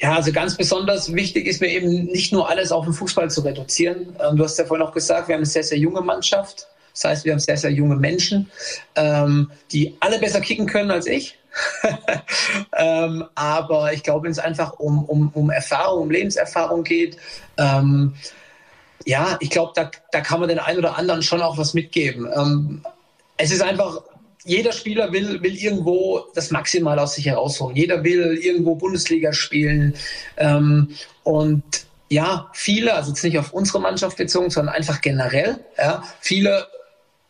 Ja, 0.00 0.14
also 0.14 0.30
ganz 0.30 0.56
besonders 0.56 1.14
wichtig 1.14 1.46
ist 1.46 1.60
mir 1.60 1.68
eben 1.68 2.04
nicht 2.06 2.32
nur 2.32 2.48
alles 2.48 2.70
auf 2.70 2.84
den 2.84 2.92
Fußball 2.92 3.30
zu 3.30 3.40
reduzieren. 3.40 4.14
Ähm, 4.20 4.36
du 4.36 4.44
hast 4.44 4.58
ja 4.58 4.66
vorhin 4.66 4.86
auch 4.86 4.92
gesagt, 4.92 5.28
wir 5.28 5.34
haben 5.34 5.40
eine 5.40 5.46
sehr, 5.46 5.64
sehr 5.64 5.78
junge 5.78 6.02
Mannschaft, 6.02 6.68
Das 6.92 7.04
heißt, 7.04 7.24
wir 7.24 7.32
haben 7.32 7.38
sehr, 7.38 7.56
sehr 7.56 7.70
junge 7.70 7.96
Menschen, 7.96 8.50
ähm, 8.94 9.50
die 9.72 9.96
alle 10.00 10.18
besser 10.18 10.40
kicken 10.40 10.66
können 10.66 10.90
als 10.90 11.06
ich. 11.06 11.38
ähm, 12.76 13.24
aber 13.34 13.94
ich 13.94 14.02
glaube, 14.02 14.24
wenn 14.24 14.32
es 14.32 14.38
einfach 14.38 14.74
um, 14.78 15.02
um, 15.04 15.30
um 15.32 15.48
Erfahrung, 15.48 16.02
um 16.02 16.10
Lebenserfahrung 16.10 16.84
geht, 16.84 17.16
ja, 19.06 19.38
ich 19.40 19.48
glaube, 19.48 19.72
da, 19.74 19.90
da 20.12 20.20
kann 20.20 20.40
man 20.40 20.50
den 20.50 20.58
einen 20.58 20.78
oder 20.78 20.98
anderen 20.98 21.22
schon 21.22 21.40
auch 21.40 21.56
was 21.56 21.72
mitgeben. 21.72 22.82
Es 23.38 23.50
ist 23.50 23.62
einfach, 23.62 24.02
jeder 24.46 24.72
Spieler 24.72 25.12
will, 25.12 25.42
will 25.42 25.56
irgendwo 25.56 26.26
das 26.34 26.50
Maximal 26.50 26.98
aus 26.98 27.16
sich 27.16 27.26
herausholen. 27.26 27.76
Jeder 27.76 28.04
will 28.04 28.38
irgendwo 28.40 28.76
Bundesliga 28.76 29.32
spielen. 29.32 29.94
Ähm, 30.36 30.90
und 31.24 31.64
ja, 32.08 32.48
viele, 32.54 32.94
also 32.94 33.10
jetzt 33.10 33.24
nicht 33.24 33.38
auf 33.38 33.52
unsere 33.52 33.80
Mannschaft 33.80 34.16
bezogen, 34.16 34.50
sondern 34.50 34.74
einfach 34.74 35.00
generell, 35.00 35.58
ja, 35.76 36.04
viele 36.20 36.66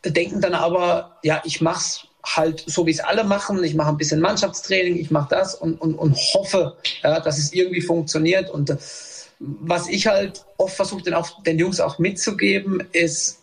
denken 0.04 0.40
dann 0.40 0.54
aber, 0.54 1.16
ja, 1.22 1.42
ich 1.44 1.60
mach's 1.60 2.06
halt 2.22 2.64
so, 2.66 2.86
wie 2.86 2.90
es 2.90 3.00
alle 3.00 3.24
machen. 3.24 3.62
Ich 3.64 3.74
mache 3.74 3.88
ein 3.88 3.96
bisschen 3.96 4.20
Mannschaftstraining, 4.20 4.96
ich 4.96 5.10
mache 5.10 5.28
das 5.30 5.54
und, 5.54 5.80
und, 5.80 5.94
und 5.94 6.16
hoffe, 6.34 6.76
ja, 7.02 7.20
dass 7.20 7.38
es 7.38 7.52
irgendwie 7.52 7.80
funktioniert. 7.80 8.50
Und 8.50 8.70
äh, 8.70 8.76
was 9.38 9.88
ich 9.88 10.06
halt 10.06 10.44
oft 10.56 10.76
versuche, 10.76 11.02
den, 11.02 11.14
den 11.46 11.58
Jungs 11.58 11.80
auch 11.80 11.98
mitzugeben, 11.98 12.86
ist, 12.92 13.40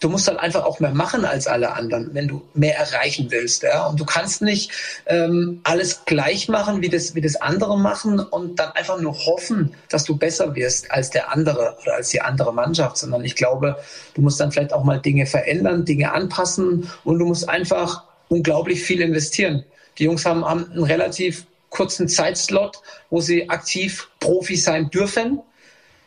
du 0.00 0.08
musst 0.08 0.28
halt 0.28 0.38
einfach 0.38 0.64
auch 0.64 0.80
mehr 0.80 0.92
machen 0.92 1.24
als 1.24 1.46
alle 1.46 1.72
anderen, 1.72 2.10
wenn 2.12 2.28
du 2.28 2.42
mehr 2.54 2.78
erreichen 2.78 3.30
willst. 3.30 3.62
Ja? 3.62 3.86
Und 3.86 4.00
du 4.00 4.04
kannst 4.04 4.42
nicht 4.42 4.70
ähm, 5.06 5.60
alles 5.64 6.04
gleich 6.04 6.48
machen, 6.48 6.82
wie 6.82 6.88
das, 6.88 7.14
wie 7.14 7.20
das 7.20 7.36
andere 7.36 7.78
machen 7.78 8.18
und 8.20 8.58
dann 8.58 8.72
einfach 8.72 9.00
nur 9.00 9.14
hoffen, 9.14 9.74
dass 9.88 10.04
du 10.04 10.16
besser 10.16 10.54
wirst 10.54 10.90
als 10.90 11.10
der 11.10 11.32
andere 11.32 11.76
oder 11.82 11.94
als 11.94 12.10
die 12.10 12.20
andere 12.20 12.52
Mannschaft, 12.52 12.96
sondern 12.98 13.24
ich 13.24 13.36
glaube, 13.36 13.76
du 14.14 14.22
musst 14.22 14.40
dann 14.40 14.52
vielleicht 14.52 14.72
auch 14.72 14.84
mal 14.84 15.00
Dinge 15.00 15.26
verändern, 15.26 15.84
Dinge 15.84 16.12
anpassen 16.12 16.88
und 17.04 17.18
du 17.18 17.26
musst 17.26 17.48
einfach 17.48 18.04
unglaublich 18.28 18.82
viel 18.82 19.00
investieren. 19.00 19.64
Die 19.98 20.04
Jungs 20.04 20.24
haben 20.24 20.44
einen 20.44 20.82
relativ 20.82 21.46
kurzen 21.70 22.08
Zeitslot, 22.08 22.78
wo 23.10 23.20
sie 23.20 23.50
aktiv 23.50 24.08
Profi 24.20 24.56
sein 24.56 24.90
dürfen. 24.90 25.40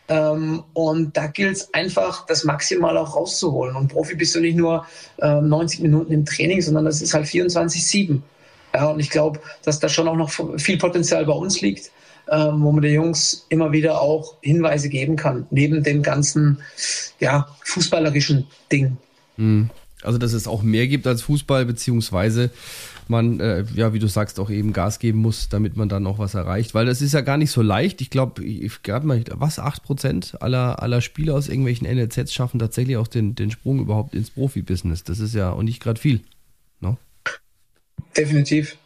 Ähm, 0.10 0.64
und 0.74 1.18
da 1.18 1.28
gilt 1.28 1.58
es 1.58 1.74
einfach, 1.74 2.26
das 2.26 2.44
maximal 2.44 2.98
auch 2.98 3.16
rauszuholen. 3.16 3.76
Und 3.76 3.90
Profi 3.90 4.16
bist 4.16 4.36
du 4.36 4.40
nicht 4.40 4.56
nur 4.56 4.86
äh, 5.18 5.42
90 5.42 5.82
Minuten 5.82 6.14
im 6.14 6.26
Training, 6.26 6.62
sondern 6.62 6.86
das 6.86 7.02
ist 7.02 7.14
halt 7.14 7.26
24-7. 7.26 8.22
Ja, 8.74 8.86
und 8.88 9.00
ich 9.00 9.10
glaube, 9.10 9.40
dass 9.64 9.80
da 9.80 9.90
schon 9.90 10.08
auch 10.08 10.16
noch 10.16 10.32
viel 10.58 10.78
Potenzial 10.78 11.26
bei 11.26 11.34
uns 11.34 11.62
liegt, 11.62 11.92
ähm, 12.30 12.62
wo 12.62 12.72
man 12.72 12.82
den 12.82 12.94
Jungs 12.94 13.46
immer 13.50 13.72
wieder 13.72 14.02
auch 14.02 14.36
Hinweise 14.42 14.90
geben 14.90 15.16
kann, 15.16 15.48
neben 15.50 15.84
dem 15.84 16.04
ganzen 16.04 16.62
ja, 17.20 17.48
fußballerischen 17.64 18.48
Ding. 18.72 18.98
Hm. 19.38 19.70
Also, 20.04 20.20
dass 20.20 20.34
es 20.34 20.48
auch 20.48 20.62
mehr 20.62 20.88
gibt 20.88 21.08
als 21.08 21.24
Fußball, 21.24 21.66
beziehungsweise 21.66 22.52
man, 23.10 23.40
äh, 23.40 23.66
ja, 23.74 23.94
wie 23.94 24.00
du 24.00 24.08
sagst, 24.08 24.40
auch 24.40 24.50
eben 24.50 24.74
Gas 24.74 25.00
geben 25.00 25.20
muss, 25.20 25.50
damit 25.50 25.76
man 25.76 25.90
dann 25.90 26.06
auch 26.06 26.20
was 26.20 26.36
erreicht. 26.36 26.74
Weil 26.74 26.86
das 26.86 27.02
ist 27.02 27.14
ja 27.14 27.22
gar 27.22 27.38
nicht 27.38 27.52
so 27.52 27.62
leicht. 27.62 28.02
Ich 28.02 28.10
glaube, 28.10 28.44
gerade 28.84 29.08
mal, 29.08 29.24
was, 29.34 29.60
8% 29.60 30.38
aller, 30.38 30.82
aller 30.82 31.02
Spieler 31.02 31.36
aus 31.36 31.50
irgendwelchen 31.50 31.88
NLZs 31.88 32.34
schaffen 32.34 32.60
tatsächlich 32.60 32.98
auch 32.98 33.08
den, 33.08 33.36
den 33.36 33.50
Sprung 33.50 33.80
überhaupt 33.80 34.14
ins 34.14 34.30
Profibusiness. 34.30 35.04
Das 35.04 35.20
ist 35.20 35.34
ja 35.34 35.52
auch 35.52 35.64
nicht 35.64 35.82
gerade 35.82 36.00
viel. 36.00 36.22
No? 36.80 36.92
Ne? 36.92 36.98
Definitiv. 38.16 38.78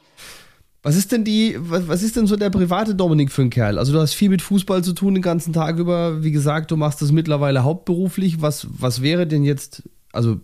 Was 0.83 0.95
ist 0.95 1.11
denn 1.11 1.23
die, 1.23 1.55
was, 1.59 1.87
was 1.87 2.01
ist 2.01 2.15
denn 2.15 2.25
so 2.25 2.35
der 2.35 2.49
private 2.49 2.95
Dominik 2.95 3.31
für 3.31 3.43
ein 3.43 3.51
Kerl? 3.51 3.77
Also 3.77 3.93
du 3.93 3.99
hast 3.99 4.13
viel 4.13 4.29
mit 4.29 4.41
Fußball 4.41 4.83
zu 4.83 4.93
tun 4.93 5.13
den 5.13 5.21
ganzen 5.21 5.53
Tag 5.53 5.77
über. 5.77 6.23
Wie 6.23 6.31
gesagt, 6.31 6.71
du 6.71 6.77
machst 6.77 7.01
das 7.01 7.11
mittlerweile 7.11 7.63
hauptberuflich. 7.63 8.41
Was, 8.41 8.67
was 8.69 9.01
wäre 9.01 9.27
denn 9.27 9.43
jetzt, 9.43 9.83
also 10.11 10.39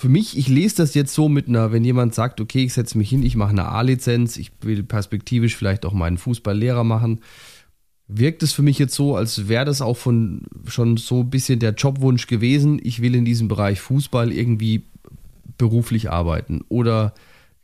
für 0.00 0.08
mich, 0.08 0.38
ich 0.38 0.48
lese 0.48 0.76
das 0.76 0.94
jetzt 0.94 1.12
so 1.12 1.28
mit 1.28 1.48
einer, 1.48 1.72
wenn 1.72 1.84
jemand 1.84 2.14
sagt, 2.14 2.40
okay, 2.40 2.62
ich 2.62 2.72
setze 2.72 2.96
mich 2.96 3.10
hin, 3.10 3.24
ich 3.24 3.34
mache 3.34 3.50
eine 3.50 3.66
A-Lizenz, 3.66 4.36
ich 4.36 4.52
will 4.60 4.84
perspektivisch 4.84 5.56
vielleicht 5.56 5.84
auch 5.84 5.92
meinen 5.92 6.18
Fußballlehrer 6.18 6.84
machen, 6.84 7.20
wirkt 8.06 8.44
es 8.44 8.52
für 8.52 8.62
mich 8.62 8.78
jetzt 8.78 8.94
so, 8.94 9.16
als 9.16 9.48
wäre 9.48 9.64
das 9.64 9.82
auch 9.82 9.96
von 9.96 10.42
schon 10.68 10.96
so 10.98 11.20
ein 11.20 11.30
bisschen 11.30 11.58
der 11.58 11.74
Jobwunsch 11.74 12.28
gewesen, 12.28 12.80
ich 12.82 13.02
will 13.02 13.16
in 13.16 13.24
diesem 13.24 13.48
Bereich 13.48 13.80
Fußball 13.80 14.32
irgendwie 14.32 14.84
beruflich 15.58 16.10
arbeiten. 16.10 16.60
Oder 16.68 17.12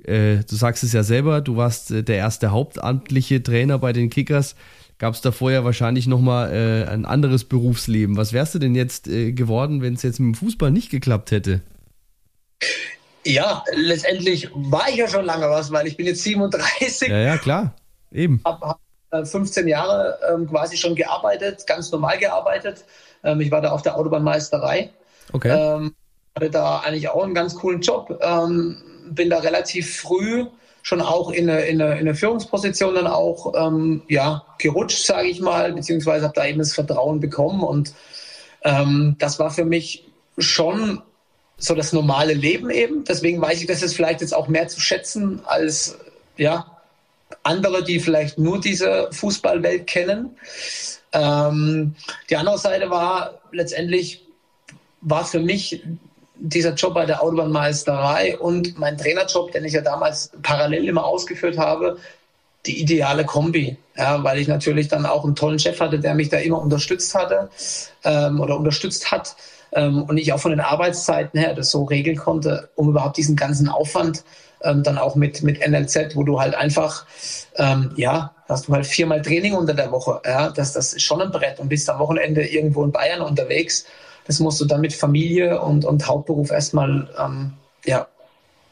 äh, 0.03 0.39
du 0.39 0.57
sagst 0.57 0.83
es 0.83 0.93
ja 0.93 1.05
selber, 1.05 1.41
du 1.41 1.57
warst 1.57 1.93
äh, 1.93 2.03
der 2.03 2.17
erste 2.17 2.51
hauptamtliche 2.51 3.45
Trainer 3.45 3.79
bei 3.79 3.93
den 3.93 4.11
Kickers. 4.11 4.57
Gab 4.99 5.15
es 5.15 5.21
da 5.21 5.31
vorher 5.31 5.65
wahrscheinlich 5.65 6.09
nochmal 6.09 6.53
äh, 6.53 6.91
ein 6.91 7.05
anderes 7.05 7.45
Berufsleben. 7.45 8.17
Was 8.17 8.33
wärst 8.33 8.57
du 8.57 8.59
denn 8.59 8.75
jetzt 8.75 9.07
äh, 9.07 9.33
geworden, 9.33 9.83
wenn 9.83 9.95
es 9.95 10.03
jetzt 10.03 10.19
mit 10.19 10.35
dem 10.35 10.39
Fußball 10.39 10.73
nicht 10.73 10.91
geklappt 10.91 11.31
hätte? 11.31 11.63
Ja, 13.25 13.65
letztendlich 13.73 14.51
war 14.55 14.89
ich 14.89 14.97
ja 14.97 15.09
schon 15.09 15.25
lange 15.25 15.49
was, 15.49 15.73
weil 15.73 15.87
ich 15.87 15.97
bin 15.97 16.07
jetzt 16.07 16.23
37. 16.23 17.09
Ja, 17.09 17.19
ja, 17.19 17.39
klar. 17.39 17.75
Eben. 18.13 18.41
Habe 18.45 18.77
hab 19.13 19.29
15 19.29 19.69
Jahre 19.69 20.19
ähm, 20.33 20.49
quasi 20.49 20.77
schon 20.77 20.95
gearbeitet, 20.95 21.67
ganz 21.67 21.91
normal 21.93 22.19
gearbeitet. 22.19 22.85
Ähm, 23.23 23.41
ich 23.41 23.51
war 23.51 23.61
da 23.61 23.71
auf 23.71 23.83
der 23.83 23.97
Autobahnmeisterei. 23.97 24.91
Okay. 25.33 25.51
Ähm, 25.51 25.95
hatte 26.35 26.51
da 26.51 26.81
eigentlich 26.81 27.09
auch 27.09 27.23
einen 27.23 27.35
ganz 27.35 27.55
coolen 27.55 27.81
Job. 27.81 28.19
Ähm, 28.21 28.83
bin 29.11 29.31
da 29.31 29.39
relativ 29.39 30.01
früh 30.01 30.47
schon 30.83 31.01
auch 31.01 31.31
in 31.31 31.49
eine, 31.49 31.63
in 31.63 31.81
eine, 31.81 31.93
in 31.93 32.01
eine 32.01 32.15
Führungsposition 32.15 32.95
dann 32.95 33.07
auch 33.07 33.55
ähm, 33.57 34.03
ja, 34.09 34.45
gerutscht, 34.59 35.07
sage 35.07 35.29
ich 35.29 35.41
mal, 35.41 35.73
beziehungsweise 35.73 36.25
habe 36.25 36.35
da 36.35 36.45
eben 36.45 36.59
das 36.59 36.75
Vertrauen 36.75 37.21
bekommen. 37.21 37.63
Und 37.63 37.95
ähm, 38.63 39.17
das 39.19 39.39
war 39.39 39.51
für 39.51 39.65
mich 39.65 40.07
schon 40.37 41.01
so 41.57 41.75
das 41.75 41.93
normale 41.93 42.35
Leben 42.35 42.71
eben. 42.71 43.05
Deswegen 43.05 43.41
weiß 43.41 43.61
ich 43.61 43.67
das 43.67 43.81
jetzt 43.81 43.95
vielleicht 43.95 44.21
jetzt 44.21 44.35
auch 44.35 44.49
mehr 44.49 44.69
zu 44.69 44.81
schätzen 44.81 45.41
als 45.45 45.97
ja, 46.37 46.67
andere, 47.43 47.85
die 47.85 48.01
vielleicht 48.01 48.39
nur 48.39 48.61
diese 48.61 49.09
Fußballwelt 49.13 49.87
kennen. 49.87 50.37
Ähm, 51.13 51.95
die 52.29 52.37
andere 52.37 52.59
Seite 52.59 52.91
war 52.91 53.41
letztendlich, 53.53 54.25
war 55.01 55.25
für 55.25 55.41
mich 55.41 55.83
dieser 56.37 56.75
Job 56.75 56.95
bei 56.95 57.07
der 57.07 57.23
Autobahnmeisterei 57.23 58.37
und 58.39 58.79
mein 58.79 58.99
Trainerjob, 58.99 59.53
den 59.53 59.65
ich 59.65 59.73
ja 59.73 59.81
damals 59.81 60.33
parallel 60.43 60.89
immer 60.89 61.05
ausgeführt 61.05 61.57
habe, 61.57 61.99
die 62.67 62.81
ideale 62.81 63.25
Kombi. 63.25 63.77
Ja, 63.97 64.25
weil 64.25 64.41
ich 64.41 64.49
natürlich 64.49 64.89
dann 64.89 65.07
auch 65.07 65.25
einen 65.25 65.37
tollen 65.37 65.61
Chef 65.61 65.79
hatte, 65.79 66.01
der 66.01 66.15
mich 66.15 66.29
da 66.29 66.39
immer 66.39 66.61
unterstützt 66.61 67.15
hatte 67.15 67.49
ähm, 68.03 68.41
oder 68.41 68.57
unterstützt 68.57 69.13
hat 69.13 69.37
ähm, 69.75 70.05
und 70.05 70.17
ich 70.17 70.33
auch 70.33 70.41
von 70.41 70.51
den 70.51 70.61
Arbeitszeiten 70.61 71.39
her 71.39 71.55
das 71.55 71.71
so 71.71 71.85
regeln 71.85 72.17
konnte, 72.17 72.71
um 72.75 72.89
überhaupt 72.89 73.17
diesen 73.17 73.37
ganzen 73.37 73.69
Aufwand 73.69 74.25
ähm, 74.63 74.83
dann 74.83 74.99
auch 74.99 75.15
mit, 75.15 75.43
mit 75.43 75.67
NLZ, 75.67 76.17
wo 76.17 76.23
du 76.23 76.41
halt 76.41 76.55
einfach, 76.55 77.07
ähm, 77.57 77.93
ja, 77.97 78.35
hast 78.49 78.69
du 78.69 78.73
halt 78.73 78.87
viermal 78.87 79.23
Training 79.23 79.55
unter 79.55 79.75
der 79.75 79.91
Woche. 79.91 80.21
Ja, 80.25 80.51
das, 80.51 80.73
das 80.73 80.95
ist 80.95 81.03
schon 81.03 81.21
ein 81.21 81.31
Brett 81.31 81.61
und 81.61 81.69
bist 81.69 81.89
am 81.91 81.99
Wochenende 81.99 82.47
irgendwo 82.47 82.85
in 82.85 82.93
Bayern 82.93 83.21
unterwegs. 83.21 83.85
Das 84.27 84.41
musst 84.41 84.61
du 84.61 84.65
dann 84.65 84.81
mit 84.81 84.95
Familie 84.95 85.61
und, 85.61 85.85
und 85.85 86.07
Hauptberuf 86.07 86.51
erstmal 86.51 87.09
ähm, 87.19 87.53
ja, 87.85 88.07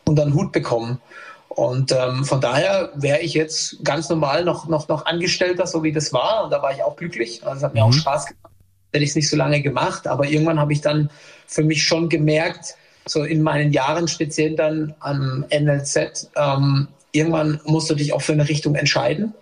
unter 0.04 0.24
den 0.24 0.34
Hut 0.34 0.52
bekommen. 0.52 1.00
Und 1.48 1.92
ähm, 1.92 2.24
von 2.24 2.40
daher 2.40 2.90
wäre 2.94 3.20
ich 3.20 3.34
jetzt 3.34 3.84
ganz 3.84 4.08
normal 4.08 4.44
noch, 4.44 4.68
noch, 4.68 4.88
noch 4.88 5.04
Angestellter, 5.04 5.66
so 5.66 5.82
wie 5.82 5.92
das 5.92 6.12
war. 6.12 6.44
Und 6.44 6.50
da 6.50 6.62
war 6.62 6.72
ich 6.72 6.82
auch 6.82 6.96
glücklich. 6.96 7.42
Also 7.44 7.58
es 7.58 7.62
hat 7.62 7.74
mir 7.74 7.82
mhm. 7.82 7.90
auch 7.90 7.92
Spaß 7.92 8.26
gemacht 8.26 8.51
hätte 8.92 9.04
ich 9.04 9.10
es 9.10 9.16
nicht 9.16 9.28
so 9.28 9.36
lange 9.36 9.62
gemacht. 9.62 10.06
Aber 10.06 10.26
irgendwann 10.26 10.60
habe 10.60 10.72
ich 10.72 10.80
dann 10.80 11.10
für 11.46 11.62
mich 11.62 11.82
schon 11.84 12.08
gemerkt, 12.08 12.76
so 13.06 13.24
in 13.24 13.42
meinen 13.42 13.72
Jahren 13.72 14.08
speziell 14.08 14.54
dann 14.54 14.94
am 15.00 15.44
NLZ, 15.50 16.30
ähm, 16.36 16.88
irgendwann 17.10 17.60
musst 17.64 17.90
du 17.90 17.94
dich 17.94 18.12
auch 18.12 18.22
für 18.22 18.32
eine 18.32 18.48
Richtung 18.48 18.74
entscheiden. 18.74 19.34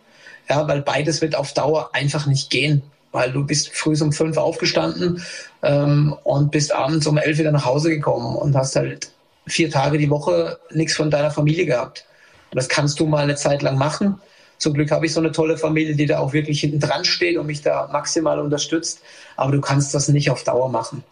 Ja, 0.48 0.66
weil 0.66 0.82
beides 0.82 1.20
wird 1.20 1.36
auf 1.36 1.52
Dauer 1.52 1.90
einfach 1.92 2.26
nicht 2.26 2.50
gehen. 2.50 2.82
Weil 3.12 3.32
du 3.32 3.44
bist 3.44 3.70
früh 3.70 3.96
um 4.00 4.12
fünf 4.12 4.36
aufgestanden 4.36 5.22
ähm, 5.62 6.14
und 6.22 6.52
bist 6.52 6.72
abends 6.72 7.08
um 7.08 7.18
elf 7.18 7.38
wieder 7.38 7.50
nach 7.50 7.64
Hause 7.64 7.90
gekommen 7.90 8.36
und 8.36 8.54
hast 8.54 8.76
halt 8.76 9.10
vier 9.48 9.68
Tage 9.68 9.98
die 9.98 10.10
Woche 10.10 10.58
nichts 10.70 10.94
von 10.94 11.10
deiner 11.10 11.32
Familie 11.32 11.66
gehabt. 11.66 12.04
Und 12.50 12.56
das 12.56 12.68
kannst 12.68 13.00
du 13.00 13.06
mal 13.06 13.24
eine 13.24 13.34
Zeit 13.34 13.62
lang 13.62 13.78
machen. 13.78 14.20
Zum 14.60 14.74
Glück 14.74 14.90
habe 14.90 15.06
ich 15.06 15.12
so 15.14 15.20
eine 15.20 15.32
tolle 15.32 15.56
Familie, 15.56 15.96
die 15.96 16.06
da 16.06 16.18
auch 16.18 16.34
wirklich 16.34 16.60
hinten 16.60 16.80
dran 16.80 17.04
steht 17.04 17.38
und 17.38 17.46
mich 17.46 17.62
da 17.62 17.88
maximal 17.90 18.38
unterstützt. 18.38 19.00
Aber 19.36 19.52
du 19.52 19.60
kannst 19.60 19.94
das 19.94 20.08
nicht 20.08 20.30
auf 20.30 20.44
Dauer 20.44 20.68
machen. 20.68 21.02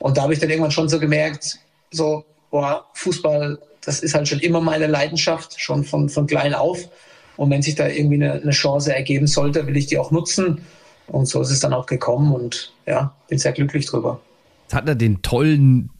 Und 0.00 0.16
da 0.16 0.22
habe 0.22 0.34
ich 0.34 0.40
dann 0.40 0.50
irgendwann 0.50 0.72
schon 0.72 0.88
so 0.88 0.98
gemerkt, 0.98 1.60
so, 1.92 2.24
boah, 2.50 2.84
Fußball, 2.94 3.58
das 3.82 4.00
ist 4.00 4.14
halt 4.14 4.26
schon 4.26 4.40
immer 4.40 4.60
meine 4.60 4.88
Leidenschaft, 4.88 5.60
schon 5.60 5.84
von, 5.84 6.08
von 6.08 6.26
klein 6.26 6.54
auf. 6.54 6.78
Und 7.36 7.50
wenn 7.50 7.62
sich 7.62 7.76
da 7.76 7.86
irgendwie 7.86 8.16
eine, 8.16 8.32
eine 8.32 8.50
Chance 8.50 8.94
ergeben 8.94 9.28
sollte, 9.28 9.66
will 9.68 9.76
ich 9.76 9.86
die 9.86 9.98
auch 9.98 10.10
nutzen. 10.10 10.66
Und 11.06 11.26
so 11.26 11.40
ist 11.40 11.50
es 11.50 11.60
dann 11.60 11.72
auch 11.72 11.86
gekommen 11.86 12.34
und 12.34 12.72
ja, 12.84 13.14
bin 13.28 13.38
sehr 13.38 13.52
glücklich 13.52 13.86
drüber. 13.86 14.20
Jetzt 14.64 14.74
hat 14.74 14.88
er 14.88 14.96
den 14.96 15.22
tollen 15.22 15.90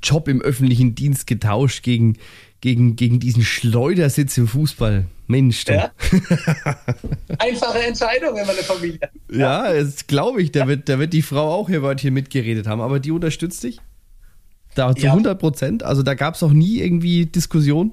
Job 0.00 0.28
im 0.28 0.40
öffentlichen 0.40 0.94
Dienst 0.94 1.26
getauscht 1.26 1.82
gegen, 1.82 2.16
gegen, 2.62 2.94
gegen 2.94 3.18
diesen 3.18 3.42
Schleudersitz 3.42 4.38
im 4.38 4.46
Fußball. 4.46 5.04
Mensch, 5.26 5.64
du. 5.64 5.74
Ja. 5.74 5.90
Einfache 7.38 7.80
Entscheidung, 7.80 8.36
wenn 8.36 8.46
man 8.46 8.54
eine 8.54 8.64
Familie 8.64 9.00
hat. 9.02 9.10
Ja, 9.30 9.72
das 9.72 10.06
glaube 10.06 10.40
ich. 10.40 10.52
Da 10.52 10.68
wird, 10.68 10.88
da 10.88 10.98
wird 10.98 11.12
die 11.12 11.22
Frau 11.22 11.52
auch 11.52 11.68
ihr 11.68 11.82
Wörtchen 11.82 12.14
mitgeredet 12.14 12.68
haben, 12.68 12.80
aber 12.80 13.00
die 13.00 13.10
unterstützt 13.10 13.64
dich? 13.64 13.80
Da 14.76 14.94
zu 14.94 15.06
ja. 15.06 15.10
100 15.10 15.38
Prozent? 15.38 15.82
Also 15.82 16.02
da 16.04 16.14
gab 16.14 16.36
es 16.36 16.42
auch 16.44 16.52
nie 16.52 16.78
irgendwie 16.78 17.26
Diskussion? 17.26 17.92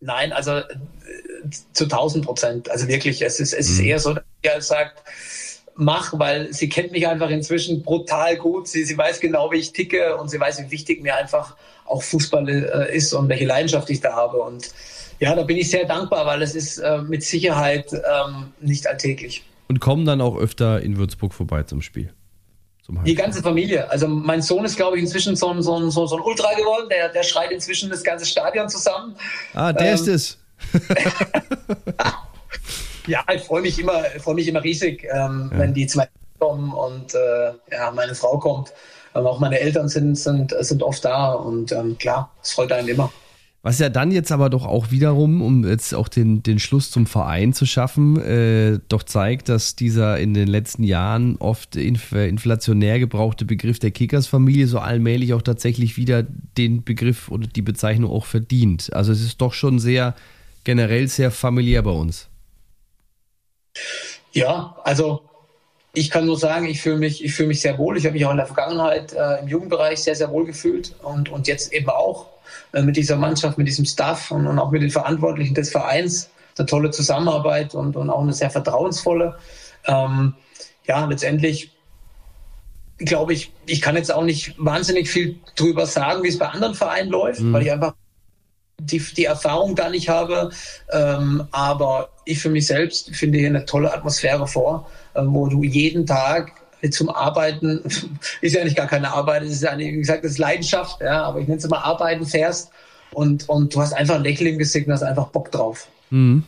Nein, 0.00 0.32
also 0.32 0.58
äh, 0.58 0.64
zu 1.72 1.84
1000 1.84 2.24
Prozent. 2.24 2.70
Also 2.70 2.86
wirklich, 2.86 3.22
es 3.22 3.40
ist, 3.40 3.54
es 3.54 3.70
ist 3.70 3.80
mhm. 3.80 3.86
eher 3.86 3.98
so, 3.98 4.12
dass 4.12 4.24
er 4.42 4.60
sagt, 4.60 5.04
mach, 5.74 6.18
weil 6.18 6.52
sie 6.52 6.68
kennt 6.68 6.92
mich 6.92 7.08
einfach 7.08 7.30
inzwischen 7.30 7.82
brutal 7.82 8.36
gut. 8.36 8.68
Sie, 8.68 8.84
sie 8.84 8.98
weiß 8.98 9.20
genau, 9.20 9.50
wie 9.52 9.56
ich 9.56 9.72
ticke 9.72 10.18
und 10.18 10.28
sie 10.28 10.38
weiß, 10.38 10.60
wie 10.64 10.70
wichtig 10.70 11.02
mir 11.02 11.16
einfach 11.16 11.56
auch 11.90 12.02
Fußball 12.02 12.48
äh, 12.48 12.96
ist 12.96 13.12
und 13.12 13.28
welche 13.28 13.46
Leidenschaft 13.46 13.90
ich 13.90 14.00
da 14.00 14.14
habe. 14.14 14.38
Und 14.38 14.70
ja, 15.18 15.34
da 15.34 15.42
bin 15.42 15.56
ich 15.56 15.70
sehr 15.70 15.84
dankbar, 15.84 16.26
weil 16.26 16.42
es 16.42 16.54
ist 16.54 16.78
äh, 16.78 16.98
mit 17.02 17.22
Sicherheit 17.22 17.92
ähm, 17.92 18.52
nicht 18.60 18.86
alltäglich. 18.86 19.44
Und 19.68 19.80
kommen 19.80 20.04
dann 20.04 20.20
auch 20.20 20.36
öfter 20.36 20.80
in 20.80 20.96
Würzburg 20.96 21.34
vorbei 21.34 21.62
zum 21.62 21.82
Spiel? 21.82 22.12
Die 23.04 23.14
ganze 23.14 23.40
Familie. 23.42 23.88
Also 23.88 24.08
mein 24.08 24.42
Sohn 24.42 24.64
ist, 24.64 24.76
glaube 24.76 24.96
ich, 24.96 25.02
inzwischen 25.02 25.36
so 25.36 25.48
ein, 25.48 25.62
so 25.62 25.76
ein, 25.76 25.90
so 25.90 26.02
ein 26.02 26.20
Ultra 26.22 26.52
geworden. 26.54 26.88
Der, 26.90 27.08
der 27.08 27.22
schreit 27.22 27.52
inzwischen 27.52 27.88
das 27.88 28.02
ganze 28.02 28.26
Stadion 28.26 28.68
zusammen. 28.68 29.14
Ah, 29.54 29.72
der 29.72 29.88
ähm, 29.88 29.94
ist 29.94 30.08
es. 30.08 30.38
ja, 33.06 33.24
ich 33.32 33.42
freue 33.42 33.62
mich 33.62 33.78
immer, 33.78 34.02
freue 34.18 34.34
mich 34.34 34.48
immer 34.48 34.62
riesig, 34.62 35.04
ähm, 35.04 35.50
ja. 35.52 35.58
wenn 35.58 35.74
die 35.74 35.86
zwei 35.86 36.08
kommen 36.38 36.72
und 36.72 37.14
äh, 37.14 37.52
ja, 37.70 37.90
meine 37.92 38.14
Frau 38.14 38.38
kommt. 38.38 38.72
Ähm, 39.14 39.26
auch 39.26 39.40
meine 39.40 39.60
Eltern 39.60 39.88
sind, 39.88 40.16
sind, 40.16 40.54
sind 40.60 40.82
oft 40.82 41.04
da 41.04 41.32
und 41.32 41.72
ähm, 41.72 41.98
klar, 41.98 42.30
es 42.42 42.52
freut 42.52 42.72
einen 42.72 42.88
immer. 42.88 43.12
Was 43.62 43.78
ja 43.78 43.90
dann 43.90 44.10
jetzt 44.10 44.32
aber 44.32 44.48
doch 44.48 44.64
auch 44.64 44.90
wiederum, 44.90 45.42
um 45.42 45.68
jetzt 45.68 45.94
auch 45.94 46.08
den, 46.08 46.42
den 46.42 46.58
Schluss 46.58 46.90
zum 46.90 47.06
Verein 47.06 47.52
zu 47.52 47.66
schaffen, 47.66 48.18
äh, 48.18 48.78
doch 48.88 49.02
zeigt, 49.02 49.50
dass 49.50 49.76
dieser 49.76 50.18
in 50.18 50.32
den 50.32 50.48
letzten 50.48 50.82
Jahren 50.82 51.36
oft 51.36 51.76
inf 51.76 52.12
inflationär 52.12 52.98
gebrauchte 52.98 53.44
Begriff 53.44 53.78
der 53.78 53.90
Kickers-Familie 53.90 54.66
so 54.66 54.78
allmählich 54.78 55.34
auch 55.34 55.42
tatsächlich 55.42 55.98
wieder 55.98 56.22
den 56.22 56.84
Begriff 56.84 57.30
oder 57.30 57.46
die 57.46 57.60
Bezeichnung 57.60 58.10
auch 58.10 58.24
verdient. 58.24 58.94
Also 58.94 59.12
es 59.12 59.20
ist 59.20 59.42
doch 59.42 59.52
schon 59.52 59.78
sehr 59.78 60.14
generell 60.64 61.08
sehr 61.08 61.30
familiär 61.30 61.82
bei 61.82 61.90
uns. 61.90 62.28
Ja, 64.32 64.76
also 64.84 65.29
ich 65.92 66.10
kann 66.10 66.26
nur 66.26 66.38
sagen, 66.38 66.66
ich 66.66 66.80
fühle 66.80 66.98
mich, 66.98 67.24
ich 67.24 67.34
fühle 67.34 67.48
mich 67.48 67.60
sehr 67.60 67.78
wohl. 67.78 67.96
Ich 67.96 68.04
habe 68.04 68.14
mich 68.14 68.24
auch 68.24 68.30
in 68.30 68.36
der 68.36 68.46
Vergangenheit 68.46 69.12
äh, 69.12 69.40
im 69.40 69.48
Jugendbereich 69.48 70.02
sehr, 70.02 70.14
sehr 70.14 70.30
wohl 70.30 70.46
gefühlt 70.46 70.94
und, 71.02 71.28
und 71.28 71.48
jetzt 71.48 71.72
eben 71.72 71.88
auch. 71.88 72.26
Äh, 72.72 72.82
mit 72.82 72.96
dieser 72.96 73.16
Mannschaft, 73.16 73.58
mit 73.58 73.66
diesem 73.66 73.84
Staff 73.84 74.30
und, 74.30 74.46
und, 74.46 74.58
auch 74.58 74.70
mit 74.70 74.82
den 74.82 74.90
Verantwortlichen 74.90 75.54
des 75.54 75.70
Vereins. 75.70 76.30
Eine 76.58 76.66
tolle 76.66 76.90
Zusammenarbeit 76.90 77.74
und, 77.74 77.96
und 77.96 78.10
auch 78.10 78.20
eine 78.20 78.32
sehr 78.32 78.50
vertrauensvolle. 78.50 79.38
Ähm, 79.86 80.34
ja, 80.86 81.04
letztendlich 81.06 81.72
glaube 82.98 83.32
ich, 83.32 83.52
ich 83.66 83.80
kann 83.80 83.96
jetzt 83.96 84.12
auch 84.12 84.24
nicht 84.24 84.54
wahnsinnig 84.58 85.08
viel 85.08 85.38
drüber 85.56 85.86
sagen, 85.86 86.22
wie 86.22 86.28
es 86.28 86.38
bei 86.38 86.48
anderen 86.48 86.74
Vereinen 86.74 87.10
läuft, 87.10 87.40
mhm. 87.40 87.52
weil 87.52 87.62
ich 87.62 87.72
einfach 87.72 87.94
die, 88.78 88.98
die 88.98 89.24
Erfahrung 89.24 89.74
da 89.74 89.88
nicht 89.88 90.08
habe. 90.08 90.50
Ähm, 90.92 91.46
aber 91.50 92.10
ich 92.24 92.40
für 92.40 92.50
mich 92.50 92.66
selbst 92.66 93.14
finde 93.14 93.38
hier 93.38 93.48
eine 93.48 93.64
tolle 93.64 93.92
Atmosphäre 93.92 94.46
vor, 94.46 94.90
wo 95.14 95.46
du 95.46 95.62
jeden 95.62 96.06
Tag 96.06 96.52
zum 96.90 97.10
Arbeiten, 97.10 97.82
ist 98.40 98.54
ja 98.54 98.64
nicht 98.64 98.76
gar 98.76 98.86
keine 98.86 99.12
Arbeit, 99.12 99.42
es 99.42 99.52
ist 99.52 99.62
ja, 99.62 99.76
wie 99.76 99.92
gesagt, 99.92 100.24
das 100.24 100.32
ist 100.32 100.38
Leidenschaft, 100.38 101.00
ja, 101.00 101.22
aber 101.24 101.40
ich 101.40 101.46
nenne 101.46 101.58
es 101.58 101.64
immer 101.64 101.84
Arbeiten 101.84 102.24
fährst 102.24 102.70
und, 103.12 103.48
und 103.48 103.74
du 103.74 103.80
hast 103.80 103.92
einfach 103.92 104.16
ein 104.16 104.22
Lächeln 104.22 104.58
gesehen 104.58 104.90
hast 104.92 105.02
einfach 105.02 105.28
Bock 105.28 105.50
drauf. 105.50 105.88
Mhm 106.10 106.44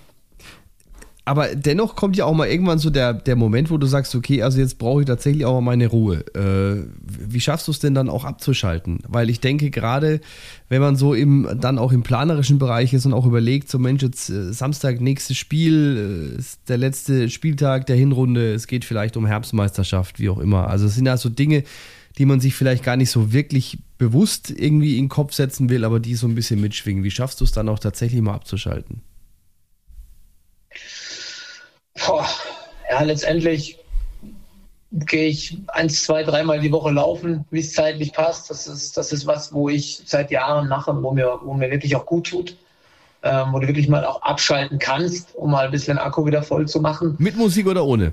aber 1.24 1.54
dennoch 1.54 1.94
kommt 1.94 2.16
ja 2.16 2.24
auch 2.24 2.34
mal 2.34 2.48
irgendwann 2.48 2.80
so 2.80 2.90
der, 2.90 3.14
der 3.14 3.36
Moment, 3.36 3.70
wo 3.70 3.78
du 3.78 3.86
sagst, 3.86 4.14
okay, 4.16 4.42
also 4.42 4.58
jetzt 4.58 4.78
brauche 4.78 5.02
ich 5.02 5.06
tatsächlich 5.06 5.44
auch 5.44 5.54
mal 5.54 5.60
meine 5.60 5.86
Ruhe. 5.86 6.24
Äh, 6.34 6.84
wie 7.00 7.40
schaffst 7.40 7.68
du 7.68 7.72
es 7.72 7.78
denn 7.78 7.94
dann 7.94 8.08
auch 8.08 8.24
abzuschalten? 8.24 8.98
Weil 9.06 9.30
ich 9.30 9.38
denke, 9.38 9.70
gerade 9.70 10.20
wenn 10.68 10.80
man 10.80 10.96
so 10.96 11.14
im, 11.14 11.48
dann 11.60 11.78
auch 11.78 11.92
im 11.92 12.02
planerischen 12.02 12.58
Bereich 12.58 12.92
ist 12.92 13.06
und 13.06 13.12
auch 13.12 13.24
überlegt, 13.24 13.70
so 13.70 13.78
Mensch, 13.78 14.02
jetzt 14.02 14.30
äh, 14.30 14.52
Samstag, 14.52 15.00
nächstes 15.00 15.36
Spiel, 15.36 16.32
äh, 16.34 16.38
ist 16.38 16.68
der 16.68 16.78
letzte 16.78 17.30
Spieltag 17.30 17.86
der 17.86 17.96
Hinrunde, 17.96 18.52
es 18.52 18.66
geht 18.66 18.84
vielleicht 18.84 19.16
um 19.16 19.24
Herbstmeisterschaft, 19.24 20.18
wie 20.18 20.28
auch 20.28 20.38
immer. 20.38 20.68
Also 20.68 20.86
es 20.86 20.96
sind 20.96 21.06
ja 21.06 21.16
so 21.16 21.28
Dinge, 21.28 21.62
die 22.18 22.26
man 22.26 22.40
sich 22.40 22.56
vielleicht 22.56 22.82
gar 22.82 22.96
nicht 22.96 23.10
so 23.10 23.32
wirklich 23.32 23.78
bewusst 23.96 24.50
irgendwie 24.50 24.98
in 24.98 25.04
den 25.04 25.08
Kopf 25.08 25.34
setzen 25.34 25.70
will, 25.70 25.84
aber 25.84 26.00
die 26.00 26.16
so 26.16 26.26
ein 26.26 26.34
bisschen 26.34 26.60
mitschwingen. 26.60 27.04
Wie 27.04 27.12
schaffst 27.12 27.40
du 27.40 27.44
es 27.44 27.52
dann 27.52 27.68
auch 27.68 27.78
tatsächlich 27.78 28.20
mal 28.20 28.34
abzuschalten? 28.34 29.02
Boah, 31.94 32.28
ja, 32.90 33.02
letztendlich 33.02 33.78
gehe 34.92 35.28
ich 35.28 35.56
eins, 35.68 36.04
zwei, 36.04 36.22
dreimal 36.22 36.60
die 36.60 36.72
Woche 36.72 36.90
laufen, 36.90 37.44
wie 37.50 37.60
es 37.60 37.72
zeitlich 37.72 38.12
passt. 38.12 38.50
Das 38.50 38.66
ist, 38.66 38.96
das 38.96 39.12
ist 39.12 39.26
was, 39.26 39.52
wo 39.52 39.68
ich 39.68 40.02
seit 40.04 40.30
Jahren 40.30 40.68
mache, 40.68 40.94
wo 41.02 41.12
mir, 41.12 41.40
wo 41.42 41.54
mir 41.54 41.70
wirklich 41.70 41.96
auch 41.96 42.06
gut 42.06 42.28
tut. 42.28 42.56
Ähm, 43.24 43.52
wo 43.52 43.60
du 43.60 43.68
wirklich 43.68 43.88
mal 43.88 44.04
auch 44.04 44.20
abschalten 44.22 44.80
kannst, 44.80 45.36
um 45.36 45.52
mal 45.52 45.66
ein 45.66 45.70
bisschen 45.70 45.96
Akku 45.96 46.26
wieder 46.26 46.42
voll 46.42 46.66
zu 46.66 46.80
machen. 46.80 47.14
Mit 47.18 47.36
Musik 47.36 47.68
oder 47.68 47.84
ohne? 47.84 48.12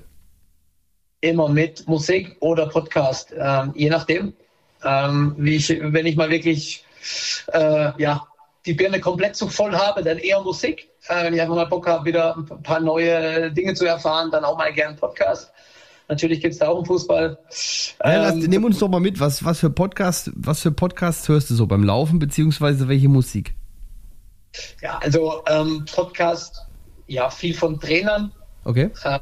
Immer 1.21 1.49
mit 1.49 1.87
Musik 1.87 2.37
oder 2.41 2.67
Podcast, 2.67 3.33
ähm, 3.35 3.73
je 3.75 3.89
nachdem. 3.89 4.33
Ähm, 4.83 5.33
wie 5.39 5.55
ich, 5.55 5.69
wenn 5.69 6.05
ich 6.05 6.15
mal 6.15 6.29
wirklich 6.29 6.85
äh, 7.51 7.91
ja, 7.99 8.27
die 8.65 8.73
Birne 8.73 8.99
komplett 8.99 9.35
zu 9.35 9.47
voll 9.47 9.75
habe, 9.75 10.03
dann 10.03 10.17
eher 10.17 10.41
Musik. 10.41 10.89
Äh, 11.07 11.23
wenn 11.23 11.33
ich 11.33 11.41
einfach 11.41 11.55
mal 11.55 11.65
Bock 11.65 11.87
habe, 11.87 12.05
wieder 12.05 12.37
ein 12.37 12.63
paar 12.63 12.79
neue 12.79 13.51
Dinge 13.51 13.73
zu 13.73 13.85
erfahren, 13.85 14.31
dann 14.31 14.43
auch 14.43 14.57
mal 14.57 14.73
gerne 14.73 14.95
Podcast. 14.95 15.51
Natürlich 16.09 16.41
gibt 16.41 16.53
es 16.53 16.59
da 16.59 16.69
auch 16.69 16.77
einen 16.77 16.85
Fußball. 16.85 17.37
Ja, 18.03 18.23
lass, 18.23 18.33
ähm, 18.33 18.39
nimm 18.41 18.63
uns 18.63 18.79
doch 18.79 18.89
mal 18.89 18.99
mit, 18.99 19.19
was, 19.19 19.45
was 19.45 19.59
für 19.59 19.69
Podcast, 19.69 20.31
was 20.35 20.61
für 20.61 20.71
Podcasts 20.71 21.27
hörst 21.29 21.51
du 21.51 21.55
so 21.55 21.67
beim 21.67 21.83
Laufen, 21.83 22.17
beziehungsweise 22.17 22.87
welche 22.87 23.07
Musik? 23.07 23.53
Ja, 24.81 24.97
also 24.97 25.43
ähm, 25.47 25.85
Podcast, 25.91 26.65
ja, 27.05 27.29
viel 27.29 27.53
von 27.53 27.79
Trainern. 27.79 28.31
Okay. 28.65 28.89
Äh, 29.03 29.19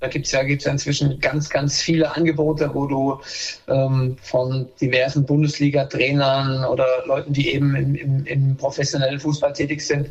da 0.00 0.08
gibt 0.08 0.26
es 0.26 0.32
ja, 0.32 0.42
gibt's 0.42 0.64
ja 0.64 0.72
inzwischen 0.72 1.18
ganz, 1.20 1.50
ganz 1.50 1.80
viele 1.80 2.14
Angebote, 2.14 2.70
wo 2.72 2.86
du 2.86 3.20
ähm, 3.66 4.16
von 4.22 4.68
diversen 4.80 5.26
Bundesliga-Trainern 5.26 6.64
oder 6.64 6.86
Leuten, 7.06 7.32
die 7.32 7.52
eben 7.52 7.74
im, 7.74 7.94
im, 7.94 8.26
im 8.26 8.56
professionellen 8.56 9.18
Fußball 9.18 9.52
tätig 9.52 9.84
sind, 9.84 10.08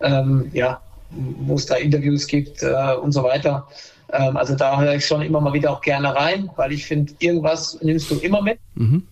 ähm, 0.00 0.50
ja, 0.52 0.80
wo 1.10 1.54
es 1.54 1.66
da 1.66 1.76
Interviews 1.76 2.26
gibt 2.26 2.62
äh, 2.62 2.94
und 3.00 3.12
so 3.12 3.22
weiter. 3.22 3.68
Ähm, 4.12 4.36
also 4.36 4.54
da 4.54 4.80
höre 4.80 4.94
ich 4.94 5.06
schon 5.06 5.22
immer 5.22 5.40
mal 5.40 5.52
wieder 5.52 5.70
auch 5.70 5.80
gerne 5.80 6.14
rein, 6.14 6.50
weil 6.56 6.72
ich 6.72 6.86
finde, 6.86 7.12
irgendwas 7.20 7.78
nimmst 7.80 8.10
du 8.10 8.16
immer 8.16 8.42
mit. 8.42 8.58
Mhm. 8.74 9.06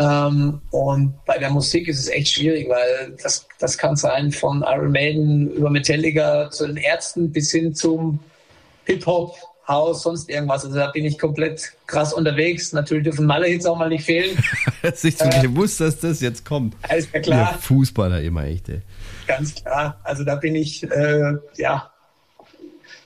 Ähm, 0.00 0.62
und 0.70 1.14
bei 1.26 1.38
der 1.38 1.50
Musik 1.50 1.86
ist 1.86 1.98
es 2.00 2.08
echt 2.08 2.28
schwierig, 2.28 2.68
weil 2.68 3.16
das, 3.22 3.46
das 3.58 3.76
kann 3.76 3.96
sein 3.96 4.32
von 4.32 4.62
Iron 4.66 4.92
Maiden 4.92 5.50
über 5.50 5.70
Metallica 5.70 6.50
zu 6.50 6.66
den 6.66 6.78
Ärzten 6.78 7.30
bis 7.30 7.52
hin 7.52 7.74
zum 7.74 8.18
Hip-Hop, 8.86 9.36
Haus, 9.68 10.02
sonst 10.02 10.28
irgendwas. 10.28 10.64
Also 10.64 10.76
da 10.76 10.90
bin 10.90 11.04
ich 11.04 11.18
komplett 11.18 11.72
krass 11.86 12.12
unterwegs. 12.12 12.72
Natürlich 12.72 13.04
dürfen 13.04 13.26
Malle-Hits 13.26 13.66
auch 13.66 13.78
mal 13.78 13.88
nicht 13.88 14.04
fehlen. 14.04 14.36
Es 14.82 15.04
ist 15.04 15.20
äh, 15.20 15.42
gewusst, 15.42 15.78
dass 15.80 16.00
das 16.00 16.22
jetzt 16.22 16.46
kommt. 16.46 16.74
Alles 16.88 17.06
ja 17.12 17.20
klar. 17.20 17.52
Ja, 17.52 17.58
Fußballer 17.58 18.22
immer 18.22 18.44
echt, 18.44 18.70
ey. 18.70 18.80
Ganz 19.26 19.54
klar. 19.54 20.00
Also 20.04 20.24
da 20.24 20.36
bin 20.36 20.54
ich, 20.54 20.82
äh, 20.84 21.34
ja, 21.56 21.90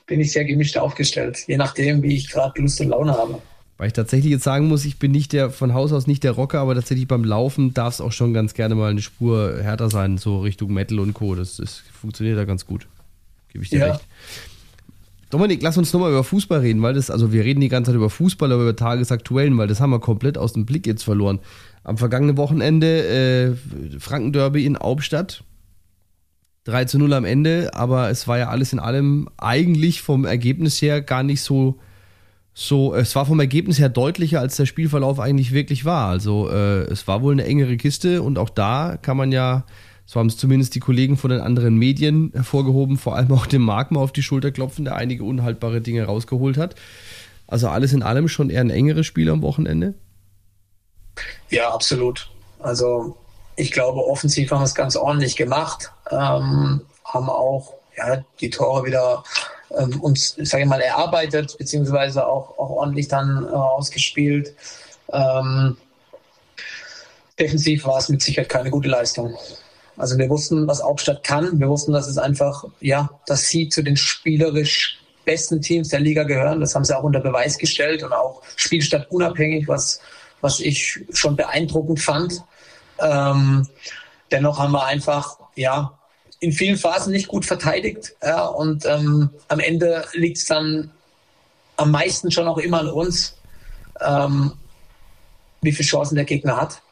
bin 0.07 0.21
ich 0.21 0.33
sehr 0.33 0.45
gemischt 0.45 0.77
aufgestellt. 0.77 1.45
Je 1.49 1.57
nachdem, 1.57 2.03
wie 2.03 2.14
ich 2.14 2.31
gerade 2.31 2.62
Lust 2.62 2.81
und 2.81 2.90
Laune 2.90 3.12
habe. 3.12 3.43
Weil 3.77 3.88
ich 3.88 3.93
tatsächlich 3.93 4.31
jetzt 4.31 4.45
sagen 4.45 4.69
muss, 4.69 4.85
ich 4.85 4.99
bin 4.99 5.11
nicht 5.11 5.33
der, 5.33 5.51
von 5.51 5.75
Haus 5.75 5.93
aus 5.93 6.07
nicht 6.07 6.23
der 6.23 6.31
Rocker, 6.33 6.61
aber 6.61 6.77
tatsächlich 6.77 7.09
beim 7.09 7.25
Laufen 7.25 7.75
darf 7.75 7.95
es 7.95 8.01
auch 8.01 8.12
schon 8.12 8.33
ganz 8.33 8.55
gerne 8.55 8.77
mal 8.77 8.90
eine 8.90 9.03
Spur 9.03 9.61
härter 9.61 9.90
sein, 9.90 10.17
so 10.17 10.40
Richtung 10.40 10.73
Metal 10.73 11.01
und 11.01 11.12
Co. 11.12 11.35
Das, 11.35 11.57
das 11.57 11.83
funktioniert 12.01 12.38
da 12.38 12.45
ganz 12.45 12.67
gut. 12.67 12.87
Gebe 13.53 13.64
ich 13.64 13.71
dir 13.71 13.81
ja. 13.81 13.93
recht. 13.93 14.05
Dominik, 15.35 15.62
lass 15.62 15.77
uns 15.77 15.92
nochmal 15.92 16.12
über 16.12 16.23
Fußball 16.23 16.61
reden, 16.61 16.81
weil 16.81 16.94
das, 16.94 17.11
also 17.11 17.33
wir 17.33 17.44
reden 17.44 17.61
die 17.61 17.68
ganze 17.68 17.90
Zeit 17.90 17.97
über 17.97 18.09
Fußball, 18.09 18.53
aber 18.53 18.62
über 18.62 18.77
Tagesaktuellen, 18.77 19.59
weil 19.59 19.66
das 19.66 19.81
haben 19.81 19.90
wir 19.90 19.99
komplett 19.99 20.38
aus 20.38 20.53
dem 20.53 20.64
Blick 20.64 20.87
jetzt 20.87 21.03
verloren. 21.03 21.40
Am 21.83 21.99
vergangenen 21.99 22.37
Wochenende 22.37 23.57
äh, 23.90 23.99
Franken-Derby 23.99 24.64
in 24.64 24.79
Hauptstadt. 24.79 25.42
3 26.66 26.85
zu 26.85 27.01
0 27.01 27.12
am 27.14 27.25
Ende, 27.25 27.75
aber 27.75 28.11
es 28.11 28.29
war 28.29 28.38
ja 28.38 28.49
alles 28.49 28.73
in 28.73 28.79
allem 28.79 29.29
eigentlich 29.37 30.03
vom 30.03 30.25
Ergebnis 30.25 30.81
her 30.81 31.03
gar 31.03 31.25
nicht 31.25 31.40
so, 31.40 31.81
so, 32.53 32.94
es 32.94 33.17
war 33.17 33.27
vom 33.27 33.40
Ergebnis 33.40 33.81
her 33.81 33.88
deutlicher, 33.88 34.38
als 34.38 34.54
der 34.54 34.67
Spielverlauf 34.67 35.19
eigentlich 35.19 35.50
wirklich 35.50 35.85
war. 35.85 36.11
Also 36.11 36.48
äh, 36.48 36.83
es 36.83 37.09
war 37.09 37.23
wohl 37.23 37.33
eine 37.33 37.44
engere 37.44 37.77
Kiste 37.77 38.23
und 38.23 38.38
auch 38.38 38.50
da 38.50 38.96
kann 39.02 39.17
man 39.17 39.33
ja 39.33 39.65
so 40.07 40.21
haben 40.21 40.27
es 40.27 40.37
zumindest 40.37 40.75
die 40.75 40.81
Kollegen 40.81 41.17
von 41.17 41.31
den 41.31 41.40
anderen 41.40 41.77
Medien 41.77 42.31
hervorgehoben, 42.35 42.98
vor 42.98 43.17
allem 43.17 43.33
auch 43.33 43.46
dem 43.46 43.63
mal 43.63 43.87
auf 43.94 44.13
die 44.13 44.23
Schulter 44.23 44.50
klopfen, 44.50 44.85
der 44.85 44.96
einige 44.96 45.25
unhaltbare 45.25 45.81
Dinge 45.81 46.05
rausgeholt 46.05 46.57
hat. 46.57 46.75
Also 47.46 47.69
alles 47.69 47.92
in 47.92 48.02
allem 48.02 48.29
schon 48.29 48.50
eher 48.50 48.61
ein 48.61 48.71
engeres 48.71 49.07
Spiel 49.07 49.31
am 49.31 49.42
Wochenende? 49.42 49.94
Ja, 51.48 51.71
absolut. 51.73 52.31
Also 52.59 53.17
ich 53.57 53.71
glaube, 53.71 54.05
offensiv 54.05 54.50
haben 54.50 54.61
wir 54.61 54.65
es 54.65 54.75
ganz 54.75 54.96
ordentlich 54.96 55.37
gemacht, 55.37 55.92
ähm, 56.11 56.81
haben 57.05 57.29
auch 57.29 57.75
ja, 57.96 58.25
die 58.40 58.50
Tore 58.50 58.85
wieder 58.85 59.23
ähm, 59.71 60.00
uns, 60.00 60.37
sage 60.38 60.65
ich 60.65 60.69
mal, 60.69 60.81
erarbeitet, 60.81 61.57
beziehungsweise 61.59 62.27
auch, 62.27 62.59
auch 62.59 62.71
ordentlich 62.71 63.09
dann 63.09 63.44
äh, 63.44 63.50
ausgespielt. 63.50 64.55
Ähm, 65.13 65.77
defensiv 67.38 67.85
war 67.87 67.98
es 67.98 68.09
mit 68.09 68.23
Sicherheit 68.23 68.48
keine 68.48 68.71
gute 68.71 68.88
Leistung. 68.88 69.37
Also 69.97 70.19
wir 70.19 70.29
wussten, 70.29 70.67
was 70.67 70.83
Hauptstadt 70.83 71.23
kann. 71.23 71.59
Wir 71.61 71.69
wussten, 71.69 71.92
dass 71.92 72.09
es 72.09 72.19
einfach, 72.19 72.65
ja, 72.81 73.11
dass 73.27 73.49
sie 73.49 73.69
zu 73.69 73.83
den 73.83 73.97
spielerisch 73.97 74.99
besten 75.25 75.61
Teams 75.61 75.88
der 75.88 76.01
Liga 76.01 76.25
gehören. 76.25 76.61
Das 76.61 76.75
haben 76.75 76.85
sie 76.85 76.97
auch 76.97 77.03
unter 77.03 77.21
Beweis 77.21 77.59
gestellt 77.59 78.03
und 78.03 78.13
auch 78.13 78.42
Spielstadt 78.57 79.11
unabhängig, 79.11 79.69
was, 79.69 80.01
was 80.40 80.61
ich 80.61 81.01
schon 81.13 81.37
beeindruckend 81.37 82.01
fand. 82.01 82.42
Ähm, 83.01 83.69
dennoch 84.31 84.59
haben 84.59 84.73
wir 84.73 84.85
einfach, 84.85 85.38
ja, 85.55 85.99
in 86.40 86.53
vielen 86.53 86.77
Phasen 86.77 87.13
nicht 87.13 87.29
gut 87.29 87.47
verteidigt. 87.47 88.15
Ja, 88.23 88.45
und 88.47 88.85
ähm, 88.85 89.31
am 89.49 89.61
Ende 89.61 90.05
liegt 90.13 90.38
es 90.38 90.47
dann 90.47 90.90
am 91.77 91.90
meisten 91.90 92.31
schon 92.31 92.47
auch 92.47 92.59
immer 92.59 92.81
an 92.81 92.88
uns, 92.88 93.37
ähm, 94.01 94.53
wie 95.63 95.73
viele 95.73 95.88
Chancen 95.88 96.17
der 96.17 96.25
Gegner 96.25 96.57
hat. 96.57 96.83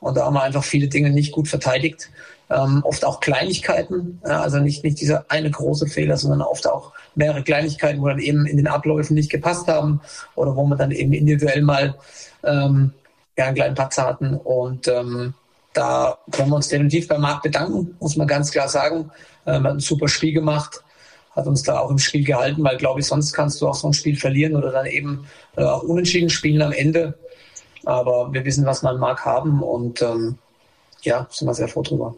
Und 0.00 0.16
da 0.16 0.24
haben 0.24 0.34
wir 0.34 0.42
einfach 0.42 0.64
viele 0.64 0.88
Dinge 0.88 1.10
nicht 1.10 1.32
gut 1.32 1.48
verteidigt. 1.48 2.10
Ähm, 2.52 2.82
oft 2.84 3.04
auch 3.04 3.20
Kleinigkeiten, 3.20 4.20
ja, 4.26 4.42
also 4.42 4.58
nicht, 4.58 4.84
nicht 4.84 5.00
dieser 5.00 5.24
eine 5.28 5.50
große 5.50 5.86
Fehler, 5.86 6.16
sondern 6.16 6.42
oft 6.42 6.68
auch 6.68 6.92
mehrere 7.14 7.42
Kleinigkeiten, 7.42 8.02
wo 8.02 8.08
dann 8.08 8.18
eben 8.18 8.46
in 8.46 8.56
den 8.56 8.66
Abläufen 8.66 9.14
nicht 9.14 9.30
gepasst 9.30 9.68
haben 9.68 10.00
oder 10.34 10.54
wo 10.54 10.66
man 10.66 10.76
dann 10.76 10.90
eben 10.90 11.12
individuell 11.12 11.62
mal 11.62 11.94
ähm, 12.44 12.92
ja, 13.38 13.46
einen 13.46 13.54
kleinen 13.54 13.74
Patzer 13.74 14.06
hatten. 14.06 14.34
Und 14.34 14.88
ähm, 14.88 15.34
da 15.72 16.18
können 16.30 16.50
wir 16.50 16.56
uns 16.56 16.68
definitiv 16.68 17.08
beim 17.08 17.22
Markt 17.22 17.42
bedanken, 17.42 17.96
muss 18.00 18.16
man 18.16 18.26
ganz 18.26 18.50
klar 18.50 18.68
sagen. 18.68 19.10
Ähm, 19.46 19.64
hat 19.64 19.72
ein 19.72 19.80
super 19.80 20.08
Spiel 20.08 20.32
gemacht, 20.32 20.82
hat 21.34 21.46
uns 21.46 21.62
da 21.62 21.78
auch 21.78 21.90
im 21.90 21.98
Spiel 21.98 22.24
gehalten, 22.24 22.62
weil 22.62 22.76
glaube 22.76 23.00
ich, 23.00 23.06
sonst 23.06 23.32
kannst 23.32 23.60
du 23.60 23.68
auch 23.68 23.74
so 23.74 23.88
ein 23.88 23.94
Spiel 23.94 24.16
verlieren 24.16 24.56
oder 24.56 24.70
dann 24.72 24.86
eben 24.86 25.26
äh, 25.56 25.64
auch 25.64 25.82
unentschieden 25.82 26.28
spielen 26.28 26.60
am 26.60 26.72
Ende. 26.72 27.18
Aber 27.84 28.32
wir 28.32 28.44
wissen, 28.44 28.66
was 28.66 28.82
wir 28.82 28.90
an 28.90 29.00
Markt 29.00 29.24
haben 29.24 29.62
und 29.62 30.02
ähm, 30.02 30.38
ja, 31.02 31.26
sind 31.30 31.48
wir 31.48 31.54
sehr 31.54 31.68
froh 31.68 31.82
drüber. 31.82 32.14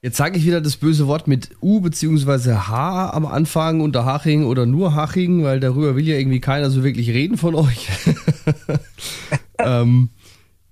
Jetzt 0.00 0.16
sage 0.16 0.38
ich 0.38 0.46
wieder 0.46 0.60
das 0.60 0.76
böse 0.76 1.08
Wort 1.08 1.26
mit 1.26 1.50
U 1.60 1.80
bzw. 1.80 2.52
H 2.54 3.10
am 3.10 3.26
Anfang 3.26 3.80
unter 3.80 4.04
Haching 4.04 4.44
oder 4.44 4.64
nur 4.64 4.94
Haching, 4.94 5.42
weil 5.42 5.58
darüber 5.58 5.96
will 5.96 6.06
ja 6.06 6.16
irgendwie 6.16 6.40
keiner 6.40 6.70
so 6.70 6.84
wirklich 6.84 7.10
reden 7.10 7.36
von 7.36 7.56
euch. 7.56 7.88
ähm, 9.58 10.10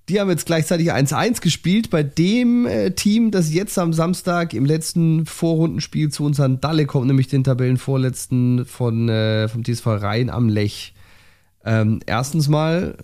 die 0.08 0.20
haben 0.20 0.30
jetzt 0.30 0.46
gleichzeitig 0.46 0.92
1-1 0.92 1.40
gespielt 1.40 1.90
bei 1.90 2.04
dem 2.04 2.66
äh, 2.66 2.92
Team, 2.92 3.32
das 3.32 3.52
jetzt 3.52 3.76
am 3.80 3.92
Samstag 3.92 4.54
im 4.54 4.64
letzten 4.64 5.26
Vorrundenspiel 5.26 6.10
zu 6.10 6.22
unseren 6.22 6.60
Dalle 6.60 6.86
kommt, 6.86 7.08
nämlich 7.08 7.26
den 7.26 7.42
Tabellenvorletzten 7.42 8.64
von, 8.64 9.08
äh, 9.08 9.48
vom 9.48 9.64
TSV 9.64 9.86
Rhein 9.86 10.30
am 10.30 10.48
Lech. 10.48 10.94
Ähm, 11.64 11.98
erstens 12.06 12.48
mal 12.48 12.96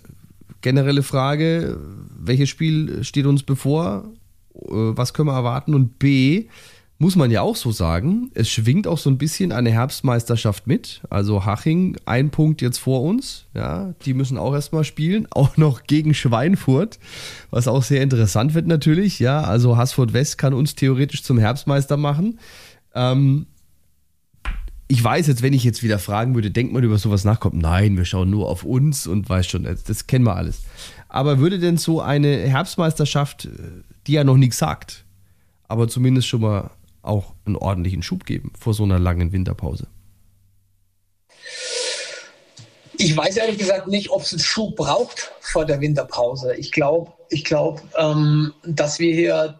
generelle 0.61 1.03
Frage, 1.03 1.77
welches 2.17 2.47
Spiel 2.47 3.03
steht 3.03 3.25
uns 3.25 3.43
bevor? 3.43 4.05
Äh, 4.55 4.61
was 4.69 5.13
können 5.13 5.29
wir 5.29 5.33
erwarten? 5.33 5.73
Und 5.73 5.99
B, 5.99 6.47
muss 6.99 7.15
man 7.17 7.31
ja 7.31 7.41
auch 7.41 7.57
so 7.57 7.71
sagen, 7.71 8.31
es 8.33 8.49
schwingt 8.49 8.87
auch 8.87 8.97
so 8.97 9.09
ein 9.09 9.17
bisschen 9.17 9.51
eine 9.51 9.71
Herbstmeisterschaft 9.71 10.67
mit. 10.67 11.01
Also 11.09 11.45
Haching, 11.45 11.97
ein 12.05 12.29
Punkt 12.29 12.61
jetzt 12.61 12.77
vor 12.77 13.01
uns. 13.01 13.45
Ja, 13.53 13.93
die 14.05 14.13
müssen 14.13 14.37
auch 14.37 14.53
erstmal 14.53 14.83
spielen, 14.85 15.27
auch 15.31 15.57
noch 15.57 15.83
gegen 15.83 16.13
Schweinfurt, 16.13 16.99
was 17.49 17.67
auch 17.67 17.83
sehr 17.83 18.01
interessant 18.01 18.53
wird 18.53 18.67
natürlich. 18.67 19.19
Ja, 19.19 19.41
also 19.41 19.75
Haßfurt 19.75 20.13
West 20.13 20.37
kann 20.37 20.53
uns 20.53 20.75
theoretisch 20.75 21.23
zum 21.23 21.37
Herbstmeister 21.37 21.97
machen. 21.97 22.39
Ähm, 22.95 23.47
ich 24.87 25.03
weiß 25.03 25.27
jetzt, 25.27 25.41
wenn 25.41 25.53
ich 25.53 25.63
jetzt 25.63 25.81
wieder 25.81 25.97
fragen 25.99 26.35
würde, 26.35 26.51
denkt 26.51 26.71
man 26.71 26.83
über 26.83 26.97
sowas 26.99 27.25
nach, 27.25 27.39
kommt, 27.39 27.55
nein, 27.55 27.97
wir 27.97 28.05
schauen 28.05 28.29
nur 28.29 28.47
auf 28.47 28.63
uns 28.63 29.07
und 29.07 29.27
weiß 29.27 29.47
schon, 29.47 29.63
das 29.63 30.07
kennen 30.07 30.25
wir 30.25 30.35
alles. 30.35 30.61
Aber 31.09 31.39
würde 31.39 31.59
denn 31.59 31.77
so 31.77 31.99
eine 32.01 32.37
Herbstmeisterschaft, 32.37 33.49
die 34.07 34.13
ja 34.13 34.23
noch 34.23 34.37
nichts 34.37 34.57
sagt, 34.57 35.05
aber 35.67 35.87
zumindest 35.87 36.27
schon 36.27 36.41
mal 36.41 36.71
auch 37.01 37.33
einen 37.45 37.55
ordentlichen 37.55 38.03
Schub 38.03 38.25
geben 38.25 38.51
vor 38.57 38.73
so 38.73 38.83
einer 38.83 38.99
langen 38.99 39.31
Winterpause? 39.31 39.87
Ich 42.97 43.15
weiß 43.15 43.37
ehrlich 43.37 43.57
gesagt 43.57 43.87
nicht, 43.87 44.11
ob 44.11 44.21
es 44.21 44.31
einen 44.31 44.39
Schub 44.39 44.75
braucht 44.75 45.31
vor 45.41 45.65
der 45.65 45.81
Winterpause. 45.81 46.55
Ich 46.55 46.71
glaube, 46.71 47.11
ich 47.29 47.43
glaub, 47.43 47.81
ähm, 47.97 48.53
dass 48.63 48.99
wir 48.99 49.13
hier 49.13 49.59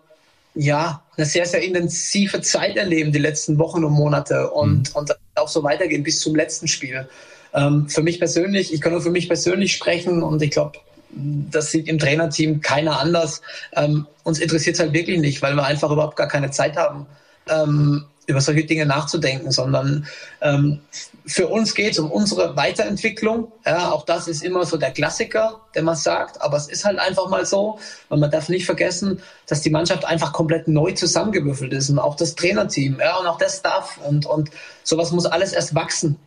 ja 0.55 1.03
eine 1.17 1.25
sehr, 1.25 1.45
sehr 1.45 1.63
intensive 1.63 2.41
Zeit 2.41 2.77
erleben, 2.77 3.11
die 3.11 3.19
letzten 3.19 3.57
Wochen 3.57 3.83
und 3.83 3.93
Monate 3.93 4.51
und, 4.51 4.89
mhm. 4.91 4.95
und 4.95 5.17
auch 5.35 5.47
so 5.47 5.63
weitergehen 5.63 6.03
bis 6.03 6.19
zum 6.19 6.35
letzten 6.35 6.67
Spiel. 6.67 7.07
Ähm, 7.53 7.89
für 7.89 8.01
mich 8.01 8.19
persönlich, 8.19 8.73
ich 8.73 8.81
kann 8.81 8.91
nur 8.91 9.01
für 9.01 9.11
mich 9.11 9.27
persönlich 9.27 9.73
sprechen 9.73 10.23
und 10.23 10.41
ich 10.41 10.51
glaube, 10.51 10.79
das 11.15 11.71
sieht 11.71 11.87
im 11.87 11.99
Trainerteam 11.99 12.61
keiner 12.61 12.99
anders. 12.99 13.41
Ähm, 13.73 14.07
uns 14.23 14.39
interessiert 14.39 14.75
es 14.75 14.79
halt 14.79 14.93
wirklich 14.93 15.19
nicht, 15.19 15.41
weil 15.41 15.55
wir 15.55 15.65
einfach 15.65 15.91
überhaupt 15.91 16.15
gar 16.15 16.27
keine 16.27 16.51
Zeit 16.51 16.77
haben, 16.77 17.05
ähm, 17.49 18.05
über 18.25 18.39
solche 18.39 18.63
Dinge 18.63 18.85
nachzudenken, 18.85 19.51
sondern 19.51 20.07
ähm, 20.41 20.79
für 21.25 21.47
uns 21.47 21.75
geht 21.75 21.91
es 21.91 21.99
um 21.99 22.09
unsere 22.09 22.55
Weiterentwicklung. 22.55 23.51
Ja, 23.65 23.91
auch 23.91 24.05
das 24.05 24.29
ist 24.29 24.43
immer 24.43 24.65
so 24.65 24.77
der 24.77 24.91
Klassiker, 24.91 25.59
der 25.75 25.83
man 25.83 25.97
sagt, 25.97 26.41
aber 26.41 26.55
es 26.55 26.67
ist 26.67 26.85
halt 26.85 26.99
einfach 26.99 27.27
mal 27.27 27.45
so, 27.45 27.79
weil 28.07 28.19
man 28.19 28.31
darf 28.31 28.47
nicht 28.47 28.65
vergessen, 28.65 29.21
dass 29.47 29.61
die 29.61 29.69
Mannschaft 29.69 30.05
einfach 30.05 30.31
komplett 30.31 30.69
neu 30.69 30.93
zusammengewürfelt 30.93 31.73
ist 31.73 31.89
und 31.89 31.99
auch 31.99 32.15
das 32.15 32.35
Trainerteam 32.35 32.97
ja, 32.99 33.17
und 33.17 33.27
auch 33.27 33.37
der 33.37 33.49
Staff 33.49 33.99
und, 34.05 34.25
und 34.25 34.51
sowas 34.83 35.11
muss 35.11 35.25
alles 35.25 35.51
erst 35.51 35.75
wachsen. 35.75 36.17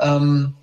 Ähm, 0.00 0.54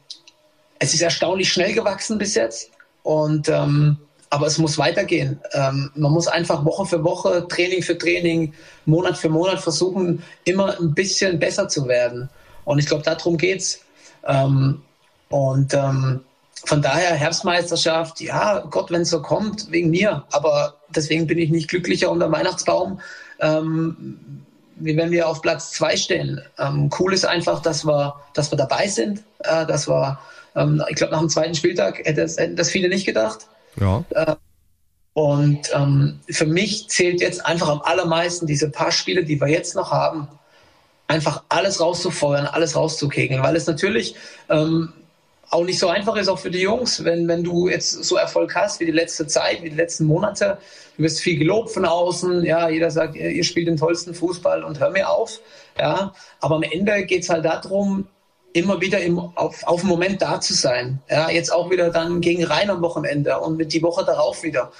es 0.80 0.94
ist 0.96 1.02
erstaunlich 1.02 1.52
schnell 1.54 1.74
gewachsen 1.74 2.18
bis 2.18 2.34
jetzt 2.34 2.72
und 3.10 3.50
ähm, 3.50 3.98
aber 4.30 4.46
es 4.46 4.60
muss 4.60 4.78
weitergehen. 4.78 5.40
Ähm, 5.54 5.90
man 5.96 6.12
muss 6.12 6.28
einfach 6.28 6.64
Woche 6.64 6.86
für 6.86 7.04
Woche, 7.04 7.48
Training 7.48 7.82
für 7.82 7.98
Training, 7.98 8.54
Monat 8.86 9.18
für 9.18 9.30
Monat 9.30 9.60
versuchen, 9.60 10.22
immer 10.44 10.80
ein 10.80 10.94
bisschen 10.94 11.40
besser 11.40 11.68
zu 11.68 11.88
werden. 11.88 12.30
Und 12.66 12.78
ich 12.78 12.86
glaube, 12.86 13.02
darum 13.02 13.36
geht's. 13.36 13.80
Ähm, 14.28 14.84
und 15.30 15.74
ähm, 15.74 16.20
von 16.66 16.84
daher 16.84 17.16
Herbstmeisterschaft, 17.16 18.22
ja, 18.22 18.60
Gott, 18.70 18.92
wenn 18.92 19.02
es 19.02 19.10
so 19.10 19.24
kommt, 19.24 19.72
wegen 19.72 19.90
mir. 19.90 20.24
Aber 20.30 20.76
deswegen 20.90 21.26
bin 21.26 21.40
ich 21.40 21.50
nicht 21.50 21.68
glücklicher 21.68 22.12
unter 22.12 22.32
Weihnachtsbaum, 22.32 23.00
ähm, 23.40 24.44
wie 24.76 24.96
wenn 24.96 25.10
wir 25.10 25.28
auf 25.28 25.42
Platz 25.42 25.72
zwei 25.72 25.98
stehen. 25.98 26.42
Ähm, 26.60 26.92
cool 27.00 27.16
ist 27.16 27.26
einfach, 27.26 27.60
dass 27.64 27.84
wir, 27.84 28.14
dass 28.36 28.52
wir 28.52 28.58
dabei 28.60 28.88
sind, 28.88 29.24
äh, 29.40 29.66
dass 29.66 29.88
wir, 29.88 30.20
ähm, 30.56 30.84
ich 30.90 30.96
glaube, 30.96 31.14
nach 31.14 31.20
dem 31.20 31.30
zweiten 31.30 31.56
Spieltag 31.56 32.00
hätte 32.00 32.22
das, 32.22 32.38
hätten 32.38 32.56
das 32.56 32.70
viele 32.70 32.90
nicht 32.90 33.06
gedacht. 33.06 33.48
Ja. 33.80 34.04
Äh, 34.12 34.36
und 35.14 35.62
ähm, 35.74 36.20
für 36.30 36.46
mich 36.46 36.88
zählt 36.88 37.22
jetzt 37.22 37.46
einfach 37.46 37.70
am 37.70 37.82
allermeisten 37.82 38.46
diese 38.46 38.70
paar 38.70 38.92
Spiele, 38.92 39.24
die 39.24 39.42
wir 39.42 39.48
jetzt 39.48 39.76
noch 39.76 39.92
haben, 39.92 40.28
einfach 41.08 41.44
alles 41.50 41.82
rauszufeuern, 41.82 42.46
alles 42.46 42.76
rauszukegeln, 42.76 43.42
weil 43.44 43.56
es 43.56 43.68
natürlich 43.68 44.16
ähm, 44.50 44.94
auch 45.50 45.64
nicht 45.64 45.80
so 45.80 45.88
einfach 45.88 46.16
ist, 46.16 46.28
auch 46.28 46.38
für 46.38 46.52
die 46.52 46.62
Jungs, 46.62 47.04
wenn, 47.04 47.28
wenn 47.28 47.44
du 47.44 47.68
jetzt 47.68 47.92
so 48.04 48.18
Erfolg 48.18 48.56
hast 48.56 48.80
wie 48.80 48.86
die 48.86 48.92
letzte 48.92 49.26
Zeit, 49.26 49.64
wie 49.64 49.70
die 49.72 49.76
letzten 49.76 50.06
Monate. 50.06 50.60
Du 50.96 51.04
wirst 51.04 51.22
viel 51.22 51.40
gelobt 51.40 51.72
von 51.72 51.86
außen, 51.86 52.46
ja, 52.46 52.70
jeder 52.70 52.92
sagt, 52.92 53.16
ihr 53.16 53.44
spielt 53.44 53.68
den 53.68 53.78
tollsten 53.78 54.14
Fußball 54.14 54.64
und 54.64 54.80
hör 54.80 54.92
mir 54.92 55.10
auf. 55.10 55.40
Ja, 55.80 56.14
aber 56.40 56.58
am 56.58 56.64
Ende 56.64 57.04
geht 57.06 57.24
es 57.24 57.30
halt 57.30 57.46
darum, 57.46 58.08
immer 58.54 58.82
wieder 58.82 59.02
im, 59.02 59.20
auf, 59.20 59.64
auf 59.64 59.82
den 59.82 59.90
Moment 59.90 60.22
da 60.22 60.42
zu 60.42 60.54
sein. 60.54 61.02
Ja, 61.10 61.30
jetzt 61.30 61.52
auch 61.52 61.70
wieder 61.70 61.90
dann 61.90 62.22
gegen 62.22 62.44
Rhein 62.44 62.70
am 62.70 62.82
Wochenende 62.82 63.40
und 63.40 63.58
mit 63.58 63.74
die 63.74 63.82
Woche 63.82 64.06
darauf 64.06 64.44
wieder. 64.44 64.72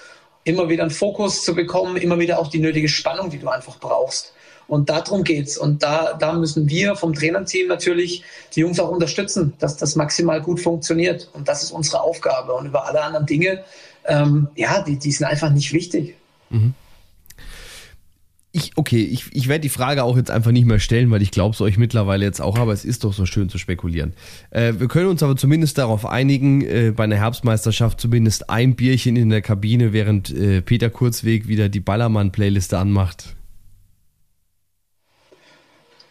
Immer 0.44 0.70
wieder 0.70 0.84
einen 0.84 0.92
Fokus 0.92 1.44
zu 1.44 1.54
bekommen, 1.54 1.98
immer 1.98 2.18
wieder 2.18 2.40
auch 2.40 2.48
die 2.48 2.60
nötige 2.60 2.90
Spannung, 2.90 3.30
die 3.30 3.40
du 3.40 3.50
einfach 3.50 3.80
brauchst. 3.80 4.34
Und 4.68 4.90
darum 4.90 5.24
geht's. 5.24 5.58
Und 5.58 5.84
da, 5.84 6.14
da 6.14 6.34
müssen 6.34 6.70
wir 6.70 6.96
vom 6.96 7.14
Trainerteam 7.14 7.68
natürlich 7.68 8.24
die 8.56 8.62
Jungs 8.62 8.80
auch 8.80 8.90
unterstützen, 8.90 9.54
dass 9.60 9.78
das 9.78 9.96
maximal 9.96 10.42
gut 10.42 10.60
funktioniert. 10.60 11.30
Und 11.34 11.48
das 11.48 11.64
ist 11.64 11.72
unsere 11.72 12.02
Aufgabe. 12.02 12.54
Und 12.54 12.68
über 12.68 12.86
alle 12.86 13.02
anderen 13.02 13.26
Dinge, 13.26 13.64
ähm, 14.06 14.48
ja, 14.56 14.82
die, 14.82 14.98
die 14.98 15.12
sind 15.12 15.26
einfach 15.26 15.50
nicht 15.50 15.74
wichtig. 15.74 16.16
Mhm 16.50 16.74
ich, 18.52 18.72
okay, 18.76 19.04
ich, 19.04 19.26
ich 19.32 19.48
werde 19.48 19.62
die 19.62 19.70
Frage 19.70 20.04
auch 20.04 20.18
jetzt 20.18 20.32
einfach 20.32 20.52
nicht 20.52 20.66
mehr 20.66 20.80
stellen, 20.80 21.12
weil 21.12 21.22
ich 21.22 21.30
glaube 21.30 21.54
es 21.54 21.62
euch 21.62 21.78
mittlerweile 21.78 22.26
jetzt 22.26 22.42
auch, 22.42 22.58
aber 22.58 22.74
es 22.74 22.84
ist 22.84 23.04
doch 23.04 23.14
so 23.14 23.28
schön 23.28 23.48
zu 23.48 23.60
spekulieren. 23.60 24.14
Äh, 24.50 24.74
wir 24.80 24.88
können 24.88 25.08
uns 25.08 25.22
aber 25.22 25.36
zumindest 25.36 25.78
darauf 25.78 26.06
einigen, 26.06 26.62
äh, 26.62 26.92
bei 26.96 27.04
einer 27.04 27.18
Herbstmeisterschaft 27.18 28.02
zumindest 28.02 28.50
ein 28.50 28.76
Bierchen 28.76 29.16
in 29.18 29.30
der 29.30 29.44
Kabine, 29.44 29.94
während 29.94 30.32
äh, 30.32 30.62
Peter 30.62 30.90
Kurzweg 30.90 31.48
wieder 31.48 31.70
die 31.70 31.80
Ballermann-Playliste 31.80 32.78
anmacht. 32.78 33.36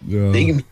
Ja. 0.07 0.33
Wegen. 0.33 0.63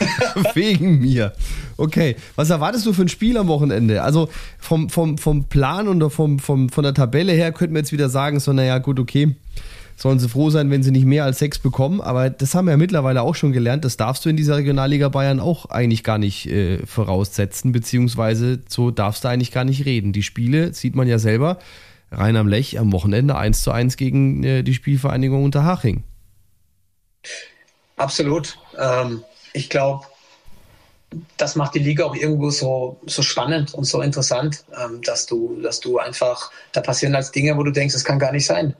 Wegen 0.54 0.98
mir. 0.98 1.32
Okay. 1.76 2.16
Was 2.34 2.50
erwartest 2.50 2.84
du 2.84 2.92
für 2.92 3.02
ein 3.02 3.08
Spiel 3.08 3.38
am 3.38 3.46
Wochenende? 3.46 4.02
Also 4.02 4.28
vom, 4.58 4.90
vom, 4.90 5.18
vom 5.18 5.44
Plan 5.44 5.86
und 5.86 6.10
vom, 6.10 6.40
vom, 6.40 6.68
von 6.68 6.82
der 6.82 6.94
Tabelle 6.94 7.32
her 7.32 7.52
könnten 7.52 7.74
wir 7.76 7.80
jetzt 7.80 7.92
wieder 7.92 8.08
sagen, 8.08 8.40
so, 8.40 8.52
naja, 8.52 8.78
gut, 8.78 8.98
okay 8.98 9.36
sollen 9.96 10.18
sie 10.18 10.28
froh 10.28 10.50
sein, 10.50 10.70
wenn 10.70 10.82
sie 10.82 10.90
nicht 10.90 11.04
mehr 11.04 11.24
als 11.24 11.38
sechs 11.38 11.58
bekommen. 11.58 12.00
Aber 12.00 12.30
das 12.30 12.54
haben 12.54 12.66
wir 12.66 12.72
ja 12.72 12.76
mittlerweile 12.76 13.22
auch 13.22 13.34
schon 13.34 13.52
gelernt. 13.52 13.84
Das 13.84 13.96
darfst 13.96 14.24
du 14.24 14.28
in 14.28 14.36
dieser 14.36 14.56
Regionalliga 14.56 15.08
Bayern 15.08 15.40
auch 15.40 15.66
eigentlich 15.66 16.04
gar 16.04 16.18
nicht 16.18 16.46
äh, 16.46 16.84
voraussetzen, 16.86 17.72
beziehungsweise 17.72 18.60
so 18.68 18.90
darfst 18.90 19.24
du 19.24 19.28
eigentlich 19.28 19.52
gar 19.52 19.64
nicht 19.64 19.84
reden. 19.84 20.12
Die 20.12 20.22
Spiele, 20.22 20.72
sieht 20.74 20.94
man 20.94 21.08
ja 21.08 21.18
selber, 21.18 21.58
rein 22.10 22.36
am 22.36 22.48
Lech 22.48 22.78
am 22.78 22.92
Wochenende 22.92 23.36
1 23.36 23.62
zu 23.62 23.72
1 23.72 23.96
gegen 23.96 24.44
äh, 24.44 24.62
die 24.62 24.74
Spielvereinigung 24.74 25.44
Unterhaching. 25.44 26.04
Absolut. 27.96 28.58
Ähm, 28.78 29.22
ich 29.52 29.68
glaube, 29.68 30.06
das 31.36 31.56
macht 31.56 31.74
die 31.74 31.78
Liga 31.78 32.04
auch 32.04 32.14
irgendwo 32.14 32.50
so, 32.50 32.98
so 33.06 33.22
spannend 33.22 33.74
und 33.74 33.84
so 33.84 34.00
interessant, 34.00 34.64
ähm, 34.82 35.02
dass 35.02 35.26
du, 35.26 35.60
dass 35.62 35.80
du 35.80 35.98
einfach, 35.98 36.50
da 36.72 36.80
passieren 36.80 37.14
als 37.14 37.32
Dinge, 37.32 37.56
wo 37.56 37.62
du 37.62 37.70
denkst, 37.70 37.94
das 37.94 38.04
kann 38.04 38.18
gar 38.18 38.32
nicht 38.32 38.46
sein. 38.46 38.74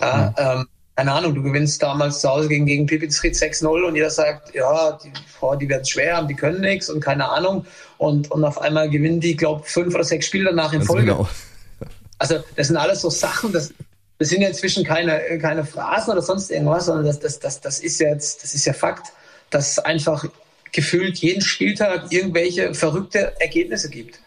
Ja, 0.00 0.34
ähm, 0.36 0.66
keine 0.96 1.12
Ahnung, 1.12 1.34
du 1.34 1.42
gewinnst 1.42 1.82
damals 1.82 2.20
zu 2.20 2.28
Hause 2.28 2.48
gegen, 2.48 2.66
gegen 2.66 2.86
Pipitz 2.86 3.20
6-0 3.20 3.66
und 3.82 3.96
jeder 3.96 4.10
sagt, 4.10 4.54
ja, 4.54 4.92
die, 5.02 5.10
boah, 5.40 5.56
die 5.56 5.68
werden 5.68 5.84
schwer 5.84 6.16
haben, 6.16 6.28
die 6.28 6.34
können 6.34 6.60
nichts 6.60 6.88
und 6.88 7.00
keine 7.00 7.28
Ahnung. 7.28 7.66
Und, 7.98 8.30
und 8.30 8.44
auf 8.44 8.60
einmal 8.60 8.88
gewinnen 8.88 9.20
die, 9.20 9.36
glaube 9.36 9.64
fünf 9.64 9.94
oder 9.94 10.04
sechs 10.04 10.26
Spiele 10.26 10.50
danach 10.50 10.72
in 10.72 10.82
Folge. 10.82 11.06
Genau. 11.06 11.28
Also 12.18 12.36
das 12.54 12.68
sind 12.68 12.76
alles 12.76 13.00
so 13.00 13.10
Sachen, 13.10 13.52
das, 13.52 13.74
das 14.18 14.28
sind 14.28 14.42
ja 14.42 14.48
inzwischen 14.48 14.84
keine, 14.84 15.20
keine 15.40 15.64
Phrasen 15.64 16.12
oder 16.12 16.22
sonst 16.22 16.50
irgendwas, 16.50 16.86
sondern 16.86 17.06
das, 17.06 17.18
das, 17.18 17.40
das, 17.40 17.60
das 17.60 17.80
ist 17.80 17.98
jetzt, 17.98 18.44
das 18.44 18.54
ist 18.54 18.64
ja 18.64 18.72
Fakt, 18.72 19.12
dass 19.50 19.80
einfach 19.80 20.24
gefühlt 20.70 21.18
jeden 21.18 21.40
Spieltag 21.40 22.12
irgendwelche 22.12 22.72
verrückte 22.72 23.38
Ergebnisse 23.40 23.90
gibt, 23.90 24.20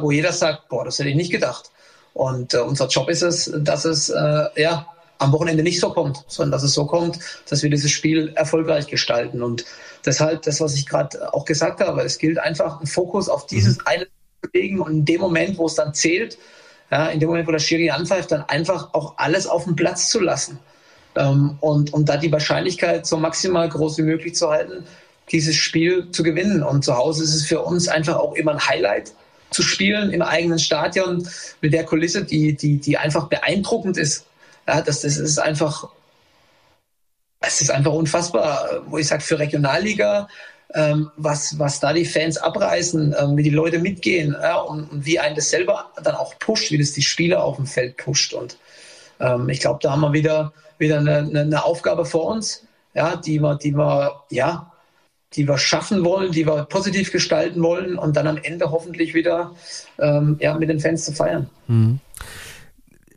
wo 0.00 0.12
jeder 0.12 0.32
sagt, 0.32 0.68
boah, 0.68 0.84
das 0.84 0.98
hätte 0.98 1.08
ich 1.08 1.16
nicht 1.16 1.32
gedacht. 1.32 1.70
Und 2.14 2.54
äh, 2.54 2.58
unser 2.58 2.86
Job 2.86 3.10
ist 3.10 3.22
es, 3.22 3.52
dass 3.54 3.84
es 3.84 4.08
äh, 4.08 4.44
ja 4.56 4.86
am 5.18 5.32
Wochenende 5.32 5.62
nicht 5.62 5.80
so 5.80 5.90
kommt, 5.90 6.24
sondern 6.26 6.52
dass 6.52 6.62
es 6.62 6.74
so 6.74 6.86
kommt, 6.86 7.18
dass 7.48 7.62
wir 7.62 7.70
dieses 7.70 7.90
Spiel 7.90 8.32
erfolgreich 8.34 8.86
gestalten. 8.86 9.42
Und 9.42 9.64
deshalb 10.04 10.42
das, 10.42 10.60
was 10.60 10.74
ich 10.74 10.86
gerade 10.86 11.32
auch 11.34 11.44
gesagt 11.44 11.80
habe, 11.80 12.02
es 12.02 12.18
gilt 12.18 12.38
einfach, 12.38 12.78
einen 12.78 12.86
Fokus 12.86 13.28
auf 13.28 13.46
dieses 13.46 13.78
mhm. 13.78 13.84
eine 13.86 14.04
zu 14.06 14.50
legen 14.52 14.80
und 14.80 14.92
in 14.92 15.04
dem 15.04 15.20
Moment, 15.20 15.58
wo 15.58 15.66
es 15.66 15.74
dann 15.74 15.94
zählt, 15.94 16.38
ja, 16.90 17.08
in 17.08 17.20
dem 17.20 17.28
Moment, 17.28 17.48
wo 17.48 17.52
der 17.52 17.58
Schiri 17.58 17.90
anpfeift, 17.90 18.30
dann 18.30 18.42
einfach 18.42 18.94
auch 18.94 19.14
alles 19.16 19.46
auf 19.46 19.64
den 19.64 19.74
Platz 19.74 20.08
zu 20.08 20.20
lassen. 20.20 20.58
Ähm, 21.16 21.56
und, 21.60 21.92
und 21.92 22.08
da 22.08 22.16
die 22.16 22.30
Wahrscheinlichkeit 22.30 23.06
so 23.06 23.16
maximal 23.16 23.68
groß 23.68 23.98
wie 23.98 24.02
möglich 24.02 24.34
zu 24.34 24.50
halten, 24.50 24.84
dieses 25.32 25.56
Spiel 25.56 26.10
zu 26.12 26.22
gewinnen. 26.22 26.62
Und 26.62 26.84
zu 26.84 26.96
Hause 26.96 27.24
ist 27.24 27.34
es 27.34 27.46
für 27.46 27.62
uns 27.62 27.88
einfach 27.88 28.16
auch 28.16 28.34
immer 28.34 28.52
ein 28.52 28.68
Highlight 28.68 29.12
zu 29.50 29.62
spielen 29.62 30.10
im 30.10 30.22
eigenen 30.22 30.58
Stadion 30.58 31.28
mit 31.60 31.72
der 31.72 31.84
Kulisse, 31.84 32.24
die, 32.24 32.56
die, 32.56 32.78
die 32.78 32.98
einfach 32.98 33.28
beeindruckend 33.28 33.96
ist. 33.96 34.26
Ja, 34.66 34.82
das, 34.82 35.02
das 35.02 35.16
ist 35.16 35.38
einfach, 35.38 35.88
es 37.40 37.60
ist 37.60 37.70
einfach 37.70 37.92
unfassbar, 37.92 38.82
wo 38.86 38.98
ich 38.98 39.06
sage, 39.06 39.22
für 39.22 39.38
Regionalliga, 39.38 40.28
ähm, 40.74 41.10
was, 41.16 41.58
was 41.58 41.80
da 41.80 41.92
die 41.92 42.04
Fans 42.04 42.36
abreißen, 42.36 43.14
ähm, 43.18 43.36
wie 43.36 43.42
die 43.42 43.50
Leute 43.50 43.78
mitgehen 43.78 44.36
ja, 44.40 44.56
und, 44.56 44.90
und, 44.90 45.06
wie 45.06 45.18
einen 45.18 45.36
das 45.36 45.50
selber 45.50 45.90
dann 46.02 46.16
auch 46.16 46.38
pusht, 46.38 46.70
wie 46.70 46.78
das 46.78 46.92
die 46.92 47.02
Spieler 47.02 47.44
auf 47.44 47.56
dem 47.56 47.66
Feld 47.66 47.96
pusht. 47.96 48.34
Und 48.34 48.58
ähm, 49.20 49.48
ich 49.48 49.60
glaube, 49.60 49.78
da 49.82 49.92
haben 49.92 50.00
wir 50.00 50.12
wieder, 50.12 50.52
wieder 50.78 50.98
eine, 50.98 51.18
eine, 51.18 51.64
Aufgabe 51.64 52.04
vor 52.04 52.26
uns, 52.26 52.64
ja, 52.94 53.16
die 53.16 53.38
wir, 53.40 53.54
die 53.54 53.72
wir, 53.72 54.22
ja, 54.30 54.72
die 55.34 55.46
wir 55.46 55.58
schaffen 55.58 56.04
wollen, 56.04 56.32
die 56.32 56.46
wir 56.46 56.64
positiv 56.64 57.12
gestalten 57.12 57.62
wollen 57.62 57.96
und 57.96 58.16
dann 58.16 58.26
am 58.26 58.38
Ende 58.38 58.70
hoffentlich 58.70 59.14
wieder 59.14 59.54
ähm, 59.98 60.36
ja, 60.40 60.54
mit 60.54 60.68
den 60.68 60.80
Fans 60.80 61.04
zu 61.04 61.12
feiern. 61.12 61.48
Mhm. 61.68 62.00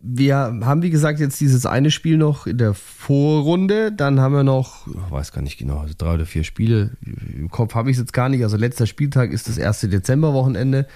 Wir 0.01 0.35
haben, 0.37 0.81
wie 0.81 0.89
gesagt, 0.89 1.19
jetzt 1.19 1.39
dieses 1.41 1.65
eine 1.65 1.91
Spiel 1.91 2.17
noch 2.17 2.47
in 2.47 2.57
der 2.57 2.73
Vorrunde. 2.73 3.91
Dann 3.91 4.19
haben 4.19 4.33
wir 4.33 4.43
noch, 4.43 4.87
ich 4.87 5.11
weiß 5.11 5.31
gar 5.33 5.41
nicht 5.41 5.57
genau, 5.57 5.79
also 5.79 5.93
drei 5.97 6.13
oder 6.13 6.25
vier 6.25 6.43
Spiele. 6.43 6.91
Im 7.35 7.49
Kopf 7.49 7.75
habe 7.75 7.89
ich 7.89 7.97
es 7.97 8.01
jetzt 8.01 8.13
gar 8.13 8.29
nicht. 8.29 8.43
Also 8.43 8.55
letzter 8.55 8.87
Spieltag 8.87 9.31
ist 9.31 9.49
das 9.49 9.57
erste 9.57 9.89
Dezemberwochenende. 9.89 10.87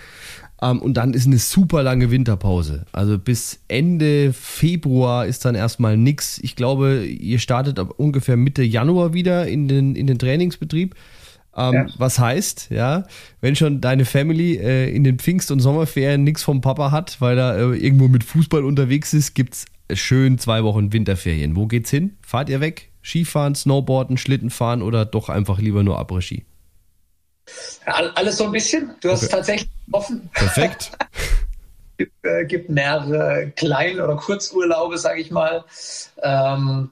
Ähm, 0.62 0.82
und 0.82 0.95
dann 0.95 1.14
ist 1.14 1.28
eine 1.28 1.38
super 1.38 1.84
lange 1.84 2.12
Winterpause. 2.12 2.86
Also 2.93 3.20
bis 3.20 3.60
Ende 3.68 4.32
Februar 4.32 5.26
ist 5.26 5.43
dann 5.43 5.56
erstmal 5.56 5.97
nichts. 5.97 6.39
Ich 6.41 6.56
glaube, 6.56 7.06
ihr 7.06 7.39
startet 7.39 7.80
ab 7.80 7.93
ungefähr 7.97 8.38
Mitte 8.38 8.64
Januar 8.64 9.14
wieder 9.14 9.47
in 9.47 9.68
den, 9.68 9.95
in 9.95 10.08
den 10.08 10.18
Trainingsbetrieb. 10.18 10.95
Ähm, 11.56 11.74
ja. 11.74 11.86
Was 11.97 12.20
heißt, 12.20 12.68
ja, 12.72 13.06
wenn 13.41 13.56
schon 13.56 13.80
deine 13.80 14.06
Family 14.06 14.58
äh, 14.58 14.89
in 14.93 15.04
den 15.04 15.20
Pfingst- 15.20 15.51
und 15.51 15.60
Sommerferien 15.60 16.24
nichts 16.24 16.43
vom 16.43 16.62
Papa 16.62 16.91
hat, 16.91 17.22
weil 17.22 17.38
er 17.38 17.58
äh, 17.58 17.78
irgendwo 17.78 18.08
mit 18.08 18.24
Fußball 18.24 18.64
unterwegs 18.64 19.14
ist, 19.14 19.34
gibt's 19.36 19.66
schön 19.93 20.39
zwei 20.39 20.64
Wochen 20.64 20.93
Winterferien. 20.93 21.56
Wo 21.56 21.68
geht's 21.68 21.89
hin? 21.89 22.18
Fahrt 22.22 22.49
ihr 22.49 22.62
weg? 22.62 22.89
Skifahren, 23.04 23.54
Snowboarden, 23.54 24.18
Schlittenfahren 24.18 24.82
oder 24.82 25.06
doch 25.06 25.30
einfach 25.30 25.60
lieber 25.60 25.84
nur 25.84 25.99
Après-Ski? 25.99 26.45
Alles 27.86 28.38
so 28.38 28.45
ein 28.45 28.51
bisschen. 28.51 28.95
Du 29.01 29.10
hast 29.10 29.24
okay. 29.24 29.32
tatsächlich 29.32 29.70
offen. 29.91 30.30
Perfekt. 30.34 30.91
gibt, 31.97 32.26
äh, 32.26 32.45
gibt 32.45 32.70
mehrere 32.70 33.51
Klein- 33.56 33.99
oder 33.99 34.16
Kurzurlaube, 34.16 34.97
sage 34.97 35.22
ich 35.22 35.32
mal. 35.32 35.64
Ähm, 36.22 36.91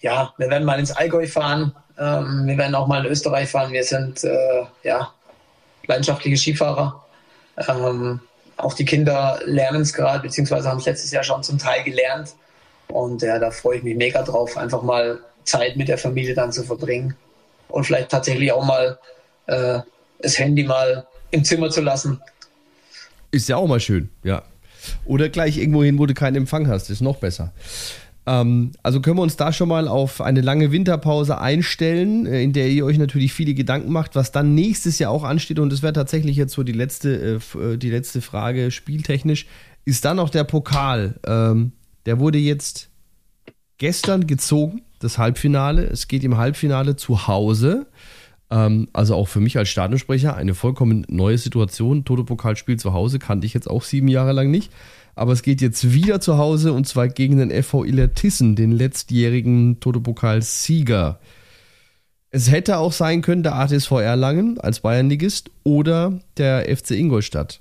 ja, 0.00 0.32
wir 0.38 0.48
werden 0.48 0.64
mal 0.64 0.78
ins 0.78 0.92
Allgäu 0.92 1.26
fahren. 1.26 1.74
Ähm, 2.00 2.46
wir 2.46 2.56
werden 2.56 2.74
auch 2.74 2.86
mal 2.86 3.04
in 3.04 3.12
Österreich 3.12 3.50
fahren. 3.50 3.72
Wir 3.72 3.84
sind 3.84 4.24
äh, 4.24 4.64
ja, 4.82 5.12
leidenschaftliche 5.86 6.36
Skifahrer. 6.36 7.04
Ähm, 7.68 8.20
auch 8.56 8.74
die 8.74 8.86
Kinder 8.86 9.38
lernen 9.44 9.82
es 9.82 9.92
gerade, 9.92 10.22
beziehungsweise 10.22 10.68
haben 10.68 10.78
es 10.78 10.86
letztes 10.86 11.10
Jahr 11.10 11.22
schon 11.22 11.42
zum 11.42 11.58
Teil 11.58 11.84
gelernt. 11.84 12.34
Und 12.88 13.22
ja, 13.22 13.38
da 13.38 13.50
freue 13.50 13.78
ich 13.78 13.82
mich 13.82 13.96
mega 13.96 14.22
drauf, 14.22 14.56
einfach 14.56 14.82
mal 14.82 15.20
Zeit 15.44 15.76
mit 15.76 15.88
der 15.88 15.98
Familie 15.98 16.34
dann 16.34 16.52
zu 16.52 16.64
verbringen. 16.64 17.14
Und 17.68 17.84
vielleicht 17.84 18.10
tatsächlich 18.10 18.50
auch 18.50 18.64
mal 18.64 18.98
äh, 19.46 19.80
das 20.20 20.38
Handy 20.38 20.64
mal 20.64 21.06
im 21.30 21.44
Zimmer 21.44 21.70
zu 21.70 21.82
lassen. 21.82 22.20
Ist 23.30 23.48
ja 23.48 23.56
auch 23.56 23.66
mal 23.66 23.78
schön, 23.78 24.08
ja. 24.24 24.42
Oder 25.04 25.28
gleich 25.28 25.58
irgendwo 25.58 25.84
hin, 25.84 25.98
wo 25.98 26.06
du 26.06 26.14
keinen 26.14 26.36
Empfang 26.36 26.66
hast, 26.66 26.90
ist 26.90 27.02
noch 27.02 27.16
besser. 27.16 27.52
Ähm, 28.30 28.70
also 28.84 29.00
können 29.00 29.16
wir 29.16 29.22
uns 29.22 29.36
da 29.36 29.52
schon 29.52 29.68
mal 29.68 29.88
auf 29.88 30.20
eine 30.20 30.40
lange 30.40 30.70
Winterpause 30.70 31.38
einstellen, 31.38 32.26
äh, 32.26 32.42
in 32.42 32.52
der 32.52 32.68
ihr 32.68 32.84
euch 32.84 32.96
natürlich 32.96 33.32
viele 33.32 33.54
Gedanken 33.54 33.90
macht, 33.90 34.14
was 34.14 34.30
dann 34.30 34.54
nächstes 34.54 35.00
Jahr 35.00 35.10
auch 35.10 35.24
ansteht. 35.24 35.58
Und 35.58 35.72
das 35.72 35.82
wäre 35.82 35.92
tatsächlich 35.92 36.36
jetzt 36.36 36.54
so 36.54 36.62
die 36.62 36.72
letzte, 36.72 37.40
äh, 37.54 37.58
äh, 37.58 37.76
die 37.76 37.90
letzte 37.90 38.20
Frage, 38.20 38.70
spieltechnisch. 38.70 39.46
Ist 39.84 40.04
dann 40.04 40.18
noch 40.18 40.30
der 40.30 40.44
Pokal? 40.44 41.18
Ähm, 41.26 41.72
der 42.06 42.20
wurde 42.20 42.38
jetzt 42.38 42.90
gestern 43.78 44.28
gezogen, 44.28 44.82
das 45.00 45.18
Halbfinale. 45.18 45.84
Es 45.84 46.06
geht 46.06 46.22
im 46.22 46.36
Halbfinale 46.36 46.94
zu 46.94 47.26
Hause. 47.26 47.86
Ähm, 48.50 48.88
also 48.92 49.16
auch 49.16 49.26
für 49.26 49.40
mich 49.40 49.58
als 49.58 49.70
Stadionsprecher 49.70 50.36
eine 50.36 50.54
vollkommen 50.54 51.04
neue 51.08 51.38
Situation. 51.38 52.04
Toto-Pokalspiel 52.04 52.78
zu 52.78 52.92
Hause 52.92 53.18
kannte 53.18 53.46
ich 53.46 53.54
jetzt 53.54 53.68
auch 53.68 53.82
sieben 53.82 54.08
Jahre 54.08 54.32
lang 54.32 54.52
nicht. 54.52 54.70
Aber 55.14 55.32
es 55.32 55.42
geht 55.42 55.60
jetzt 55.60 55.92
wieder 55.92 56.20
zu 56.20 56.38
Hause 56.38 56.72
und 56.72 56.86
zwar 56.86 57.08
gegen 57.08 57.38
den 57.38 57.50
FV 57.62 57.84
Illertissen, 57.84 58.56
den 58.56 58.72
letztjährigen 58.72 59.80
Toto-Pokal-Sieger. 59.80 61.20
Es 62.30 62.50
hätte 62.50 62.78
auch 62.78 62.92
sein 62.92 63.22
können 63.22 63.42
der 63.42 63.56
ATSV 63.56 63.90
Erlangen 63.92 64.60
als 64.60 64.80
Bayernligist 64.80 65.50
oder 65.64 66.20
der 66.36 66.64
FC 66.76 66.92
Ingolstadt. 66.92 67.60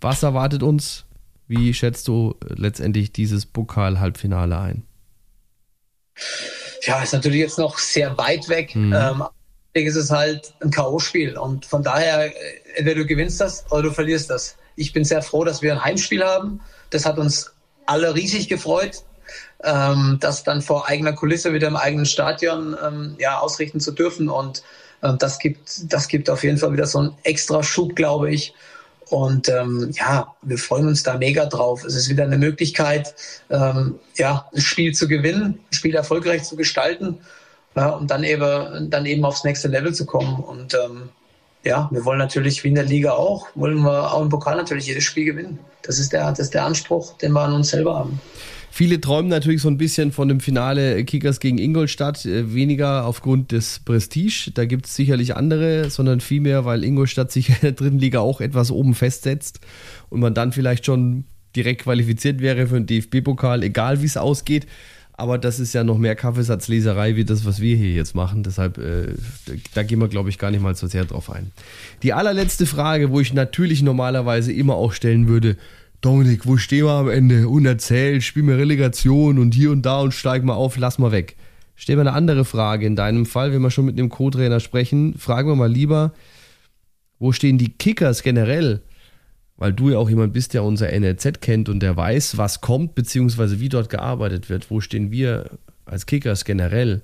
Was 0.00 0.22
erwartet 0.22 0.62
uns? 0.62 1.04
Wie 1.48 1.74
schätzt 1.74 2.08
du 2.08 2.34
letztendlich 2.48 3.12
dieses 3.12 3.46
Pokal-Halbfinale 3.46 4.58
ein? 4.58 4.82
Ja, 6.82 7.02
ist 7.02 7.12
natürlich 7.12 7.40
jetzt 7.40 7.58
noch 7.58 7.78
sehr 7.78 8.16
weit 8.16 8.48
weg. 8.48 8.74
Mhm. 8.74 8.94
Ähm, 8.94 9.22
ist 9.74 9.96
es 9.96 10.10
halt 10.10 10.54
ein 10.60 10.70
K.O.-Spiel. 10.70 11.36
Und 11.36 11.66
von 11.66 11.82
daher, 11.82 12.26
äh, 12.26 12.32
entweder 12.76 13.00
du 13.00 13.06
gewinnst 13.06 13.40
das 13.40 13.64
oder 13.70 13.82
du 13.82 13.90
verlierst 13.90 14.30
das. 14.30 14.56
Ich 14.76 14.92
bin 14.92 15.04
sehr 15.04 15.22
froh, 15.22 15.44
dass 15.44 15.62
wir 15.62 15.72
ein 15.72 15.84
Heimspiel 15.84 16.22
haben. 16.24 16.60
Das 16.90 17.04
hat 17.04 17.18
uns 17.18 17.52
alle 17.86 18.14
riesig 18.14 18.48
gefreut, 18.48 19.02
ähm, 19.64 20.18
das 20.20 20.44
dann 20.44 20.62
vor 20.62 20.88
eigener 20.88 21.12
Kulisse 21.12 21.52
wieder 21.52 21.68
im 21.68 21.76
eigenen 21.76 22.06
Stadion 22.06 22.76
ähm, 22.84 23.16
ja, 23.18 23.38
ausrichten 23.38 23.80
zu 23.80 23.92
dürfen. 23.92 24.28
Und 24.28 24.62
ähm, 25.02 25.16
das, 25.18 25.38
gibt, 25.38 25.92
das 25.92 26.08
gibt 26.08 26.30
auf 26.30 26.44
jeden 26.44 26.58
Fall 26.58 26.72
wieder 26.72 26.86
so 26.86 26.98
einen 26.98 27.14
extra 27.22 27.62
Schub, 27.62 27.96
glaube 27.96 28.32
ich. 28.32 28.54
Und 29.08 29.48
ähm, 29.48 29.92
ja, 29.92 30.34
wir 30.42 30.58
freuen 30.58 30.88
uns 30.88 31.04
da 31.04 31.16
mega 31.16 31.46
drauf. 31.46 31.84
Es 31.84 31.94
ist 31.94 32.08
wieder 32.08 32.24
eine 32.24 32.38
Möglichkeit, 32.38 33.14
ähm, 33.50 34.00
ja, 34.16 34.48
ein 34.52 34.60
Spiel 34.60 34.94
zu 34.94 35.06
gewinnen, 35.06 35.60
ein 35.70 35.74
Spiel 35.74 35.94
erfolgreich 35.94 36.42
zu 36.42 36.56
gestalten 36.56 37.20
ja, 37.76 37.90
und 37.90 38.10
dann 38.10 38.24
eben, 38.24 38.90
dann 38.90 39.06
eben 39.06 39.24
aufs 39.24 39.44
nächste 39.44 39.68
Level 39.68 39.94
zu 39.94 40.06
kommen. 40.06 40.42
Und 40.42 40.74
ähm, 40.74 41.10
ja, 41.66 41.88
wir 41.90 42.04
wollen 42.04 42.18
natürlich, 42.18 42.62
wie 42.64 42.68
in 42.68 42.74
der 42.74 42.84
Liga 42.84 43.12
auch, 43.12 43.48
wollen 43.54 43.80
wir 43.82 44.12
auch 44.12 44.22
im 44.22 44.28
Pokal 44.28 44.56
natürlich 44.56 44.86
jedes 44.86 45.04
Spiel 45.04 45.24
gewinnen. 45.24 45.58
Das 45.82 45.98
ist 45.98 46.12
der, 46.12 46.30
das 46.30 46.38
ist 46.40 46.54
der 46.54 46.64
Anspruch, 46.64 47.16
den 47.18 47.32
wir 47.32 47.42
an 47.42 47.52
uns 47.52 47.70
selber 47.70 47.96
haben. 47.96 48.20
Viele 48.70 49.00
träumen 49.00 49.28
natürlich 49.28 49.62
so 49.62 49.68
ein 49.68 49.78
bisschen 49.78 50.12
von 50.12 50.28
dem 50.28 50.38
Finale 50.38 51.02
Kickers 51.04 51.40
gegen 51.40 51.56
Ingolstadt, 51.56 52.26
äh, 52.26 52.52
weniger 52.52 53.06
aufgrund 53.06 53.50
des 53.50 53.80
Prestige, 53.80 54.50
da 54.52 54.66
gibt 54.66 54.86
es 54.86 54.94
sicherlich 54.94 55.34
andere, 55.34 55.88
sondern 55.88 56.20
vielmehr, 56.20 56.66
weil 56.66 56.84
Ingolstadt 56.84 57.32
sich 57.32 57.48
in 57.50 57.56
der 57.62 57.72
dritten 57.72 57.98
Liga 57.98 58.20
auch 58.20 58.40
etwas 58.40 58.70
oben 58.70 58.94
festsetzt 58.94 59.60
und 60.10 60.20
man 60.20 60.34
dann 60.34 60.52
vielleicht 60.52 60.84
schon 60.84 61.24
direkt 61.56 61.82
qualifiziert 61.82 62.40
wäre 62.40 62.66
für 62.66 62.78
den 62.80 62.86
DFB-Pokal, 62.86 63.62
egal 63.62 64.02
wie 64.02 64.06
es 64.06 64.18
ausgeht. 64.18 64.66
Aber 65.18 65.38
das 65.38 65.58
ist 65.58 65.72
ja 65.72 65.82
noch 65.82 65.96
mehr 65.96 66.14
Kaffeesatzleserei 66.14 67.16
wie 67.16 67.24
das, 67.24 67.46
was 67.46 67.60
wir 67.60 67.74
hier 67.76 67.92
jetzt 67.92 68.14
machen. 68.14 68.42
Deshalb, 68.42 68.76
äh, 68.76 69.14
da 69.74 69.82
gehen 69.82 69.98
wir, 69.98 70.08
glaube 70.08 70.28
ich, 70.28 70.38
gar 70.38 70.50
nicht 70.50 70.62
mal 70.62 70.74
so 70.74 70.86
sehr 70.86 71.06
drauf 71.06 71.30
ein. 71.30 71.52
Die 72.02 72.12
allerletzte 72.12 72.66
Frage, 72.66 73.10
wo 73.10 73.20
ich 73.20 73.32
natürlich 73.32 73.82
normalerweise 73.82 74.52
immer 74.52 74.74
auch 74.74 74.92
stellen 74.92 75.26
würde, 75.26 75.56
Dominik, 76.02 76.46
wo 76.46 76.58
stehen 76.58 76.84
wir 76.84 76.92
am 76.92 77.08
Ende? 77.08 77.48
Und 77.48 77.64
erzähl, 77.64 78.20
spiel 78.20 78.42
mir 78.42 78.58
Relegation 78.58 79.38
und 79.38 79.54
hier 79.54 79.70
und 79.70 79.82
da 79.82 80.00
und 80.00 80.12
steig 80.12 80.44
mal 80.44 80.54
auf, 80.54 80.76
lass 80.76 80.98
mal 80.98 81.12
weg. 81.12 81.36
Stell 81.76 81.96
mir 81.96 82.02
eine 82.02 82.12
andere 82.12 82.44
Frage. 82.44 82.86
In 82.86 82.96
deinem 82.96 83.24
Fall, 83.24 83.52
wenn 83.52 83.62
wir 83.62 83.70
schon 83.70 83.86
mit 83.86 83.98
einem 83.98 84.10
Co-Trainer 84.10 84.60
sprechen, 84.60 85.14
fragen 85.18 85.48
wir 85.48 85.56
mal 85.56 85.72
lieber, 85.72 86.12
wo 87.18 87.32
stehen 87.32 87.56
die 87.56 87.70
Kickers 87.70 88.22
generell? 88.22 88.82
Weil 89.58 89.72
du 89.72 89.90
ja 89.90 89.98
auch 89.98 90.10
jemand 90.10 90.32
bist, 90.32 90.54
der 90.54 90.64
unser 90.64 90.88
NLZ 90.92 91.40
kennt 91.40 91.68
und 91.68 91.80
der 91.80 91.96
weiß, 91.96 92.36
was 92.36 92.60
kommt, 92.60 92.94
beziehungsweise 92.94 93.58
wie 93.58 93.70
dort 93.70 93.88
gearbeitet 93.88 94.50
wird. 94.50 94.70
Wo 94.70 94.80
stehen 94.80 95.10
wir 95.10 95.50
als 95.86 96.06
Kickers 96.06 96.44
generell? 96.44 97.02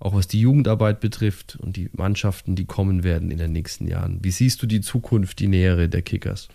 Auch 0.00 0.14
was 0.14 0.28
die 0.28 0.40
Jugendarbeit 0.40 1.00
betrifft 1.00 1.56
und 1.60 1.76
die 1.76 1.88
Mannschaften, 1.92 2.56
die 2.56 2.66
kommen 2.66 3.04
werden 3.04 3.30
in 3.30 3.38
den 3.38 3.52
nächsten 3.52 3.86
Jahren. 3.86 4.18
Wie 4.22 4.32
siehst 4.32 4.62
du 4.62 4.66
die 4.66 4.82
Zukunft, 4.82 5.38
die 5.38 5.46
nähere 5.46 5.88
der 5.88 6.02
Kickers? 6.02 6.48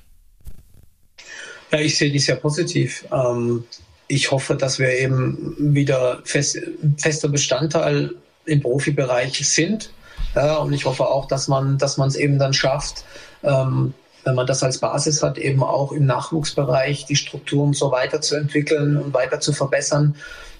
Ja, 1.71 1.79
ich 1.79 1.97
sehe 1.97 2.11
die 2.11 2.19
sehr 2.19 2.35
positiv. 2.35 3.05
Ähm, 3.11 3.63
ich 4.07 4.31
hoffe, 4.31 4.55
dass 4.55 4.77
wir 4.77 4.91
eben 4.91 5.55
wieder 5.57 6.19
fest, 6.25 6.59
fester 6.97 7.29
Bestandteil 7.29 8.11
im 8.45 8.61
Profibereich 8.61 9.47
sind. 9.47 9.91
Und 10.35 10.73
ich 10.73 10.85
hoffe 10.85 11.07
auch, 11.07 11.27
dass 11.27 11.47
man, 11.47 11.77
dass 11.77 11.97
man 11.97 12.07
es 12.07 12.15
eben 12.15 12.37
dann 12.37 12.53
schafft, 12.53 13.03
ähm, 13.43 13.93
wenn 14.23 14.35
man 14.35 14.47
das 14.47 14.63
als 14.63 14.79
Basis 14.79 15.23
hat, 15.23 15.37
eben 15.37 15.63
auch 15.63 15.91
im 15.91 16.05
Nachwuchsbereich 16.05 17.05
die 17.05 17.15
Strukturen 17.15 17.73
so 17.73 17.91
weiterzuentwickeln 17.91 18.97
und 18.97 19.13
weiter 19.13 19.39
zu 19.39 19.53
verbessern, 19.53 20.15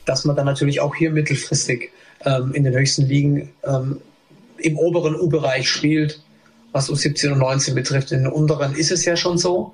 dass 0.06 0.26
man 0.26 0.36
dann 0.36 0.46
natürlich 0.46 0.82
auch 0.82 0.96
hier 0.96 1.12
mittelfristig 1.12 1.92
ähm, 2.26 2.54
in 2.54 2.64
den 2.64 2.74
höchsten 2.74 3.06
Ligen 3.06 3.50
ähm, 3.64 4.02
im 4.58 4.78
oberen 4.78 5.16
U-Bereich 5.16 5.70
spielt, 5.70 6.22
was 6.72 6.90
U17 6.90 7.32
und 7.32 7.40
19 7.40 7.76
betrifft. 7.76 8.12
In 8.12 8.24
den 8.24 8.32
unteren 8.32 8.76
ist 8.76 8.92
es 8.92 9.06
ja 9.06 9.16
schon 9.16 9.38
so, 9.38 9.74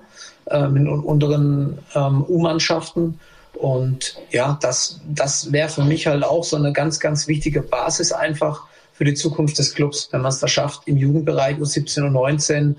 ähm, 0.49 0.75
in 0.77 0.87
unteren 0.87 1.79
ähm, 1.93 2.23
U-Mannschaften. 2.27 3.19
Und 3.53 4.17
ja, 4.31 4.57
das, 4.61 4.99
das 5.07 5.51
wäre 5.51 5.69
für 5.69 5.83
mich 5.83 6.07
halt 6.07 6.23
auch 6.23 6.43
so 6.43 6.57
eine 6.57 6.73
ganz, 6.73 6.99
ganz 6.99 7.27
wichtige 7.27 7.61
Basis 7.61 8.11
einfach 8.11 8.63
für 8.93 9.05
die 9.05 9.13
Zukunft 9.13 9.57
des 9.57 9.73
Clubs, 9.73 10.09
wenn 10.11 10.21
man 10.21 10.31
es 10.31 10.39
da 10.39 10.47
schafft, 10.47 10.87
im 10.87 10.97
Jugendbereich 10.97 11.57
U17 11.57 12.03
und 12.03 12.13
19 12.13 12.75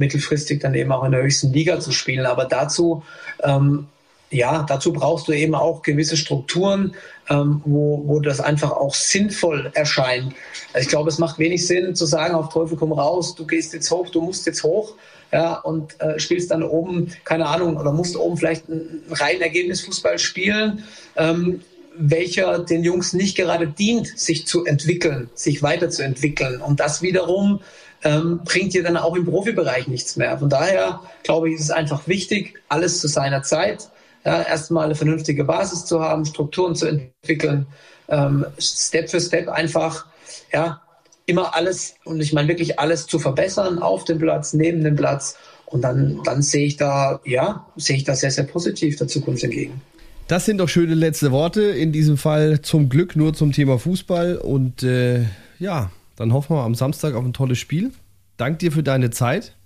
mittelfristig 0.00 0.60
dann 0.60 0.74
eben 0.74 0.90
auch 0.90 1.04
in 1.04 1.12
der 1.12 1.22
höchsten 1.22 1.52
Liga 1.52 1.78
zu 1.78 1.92
spielen. 1.92 2.26
Aber 2.26 2.46
dazu, 2.46 3.04
ähm, 3.44 3.86
ja, 4.30 4.64
dazu 4.68 4.92
brauchst 4.92 5.28
du 5.28 5.32
eben 5.32 5.54
auch 5.54 5.82
gewisse 5.82 6.16
Strukturen, 6.16 6.94
ähm, 7.28 7.62
wo, 7.64 8.02
wo 8.06 8.20
das 8.20 8.40
einfach 8.40 8.72
auch 8.72 8.94
sinnvoll 8.94 9.70
erscheint. 9.74 10.34
Ich 10.78 10.88
glaube, 10.88 11.08
es 11.08 11.18
macht 11.18 11.38
wenig 11.38 11.66
Sinn 11.66 11.94
zu 11.94 12.06
sagen, 12.06 12.34
auf 12.34 12.48
Teufel 12.52 12.76
komm 12.76 12.92
raus, 12.92 13.34
du 13.34 13.46
gehst 13.46 13.72
jetzt 13.74 13.90
hoch, 13.90 14.08
du 14.08 14.20
musst 14.20 14.46
jetzt 14.46 14.62
hoch 14.64 14.94
ja, 15.32 15.54
und 15.54 16.00
äh, 16.00 16.18
spielst 16.18 16.50
dann 16.50 16.62
oben, 16.62 17.12
keine 17.24 17.46
Ahnung, 17.46 17.76
oder 17.76 17.92
musst 17.92 18.16
oben 18.16 18.36
vielleicht 18.36 18.68
einen 18.68 19.02
reinen 19.10 19.42
Ergebnisfußball 19.42 20.18
spielen, 20.18 20.84
ähm, 21.16 21.60
welcher 21.96 22.60
den 22.60 22.84
Jungs 22.84 23.12
nicht 23.12 23.36
gerade 23.36 23.66
dient, 23.66 24.18
sich 24.18 24.46
zu 24.46 24.64
entwickeln, 24.64 25.28
sich 25.34 25.62
weiterzuentwickeln. 25.62 26.60
Und 26.60 26.80
das 26.80 27.02
wiederum 27.02 27.60
ähm, 28.02 28.40
bringt 28.44 28.74
dir 28.74 28.82
dann 28.82 28.96
auch 28.96 29.14
im 29.14 29.24
Profibereich 29.24 29.88
nichts 29.88 30.16
mehr. 30.16 30.38
Von 30.38 30.48
daher 30.48 31.00
glaube 31.22 31.48
ich, 31.48 31.56
ist 31.56 31.62
es 31.62 31.70
einfach 31.70 32.06
wichtig, 32.06 32.54
alles 32.68 33.00
zu 33.00 33.08
seiner 33.08 33.42
Zeit, 33.42 33.88
ja, 34.24 34.42
erstmal 34.42 34.86
eine 34.86 34.94
vernünftige 34.94 35.44
Basis 35.44 35.84
zu 35.84 36.00
haben, 36.00 36.24
Strukturen 36.24 36.74
zu 36.74 36.86
entwickeln, 36.86 37.66
ähm, 38.08 38.44
Step 38.58 39.10
für 39.10 39.20
Step 39.20 39.48
einfach, 39.48 40.06
ja, 40.52 40.82
immer 41.26 41.54
alles, 41.54 41.94
und 42.04 42.20
ich 42.20 42.32
meine 42.32 42.48
wirklich 42.48 42.78
alles 42.78 43.06
zu 43.06 43.18
verbessern 43.18 43.78
auf 43.78 44.04
dem 44.04 44.18
Platz, 44.18 44.52
neben 44.52 44.82
dem 44.82 44.96
Platz. 44.96 45.36
Und 45.66 45.82
dann, 45.82 46.20
dann 46.24 46.42
sehe 46.42 46.66
ich 46.66 46.76
da, 46.76 47.20
ja, 47.24 47.64
sehe 47.76 47.96
ich 47.96 48.04
da 48.04 48.16
sehr, 48.16 48.32
sehr 48.32 48.44
positiv 48.44 48.96
der 48.96 49.06
Zukunft 49.06 49.44
entgegen. 49.44 49.80
Das 50.26 50.44
sind 50.44 50.58
doch 50.58 50.68
schöne 50.68 50.94
letzte 50.94 51.30
Worte. 51.30 51.62
In 51.62 51.92
diesem 51.92 52.16
Fall 52.16 52.60
zum 52.62 52.88
Glück 52.88 53.14
nur 53.14 53.34
zum 53.34 53.52
Thema 53.52 53.78
Fußball. 53.78 54.36
Und 54.36 54.82
äh, 54.82 55.24
ja, 55.60 55.92
dann 56.20 56.34
hoffen 56.34 56.54
wir 56.54 56.64
am 56.64 56.74
Samstag 56.74 57.14
auf 57.14 57.24
ein 57.24 57.32
tolles 57.32 57.58
Spiel. 57.58 57.92
Dank 58.36 58.58
dir 58.58 58.72
für 58.72 58.82
deine 58.82 59.08
Zeit. 59.08 59.56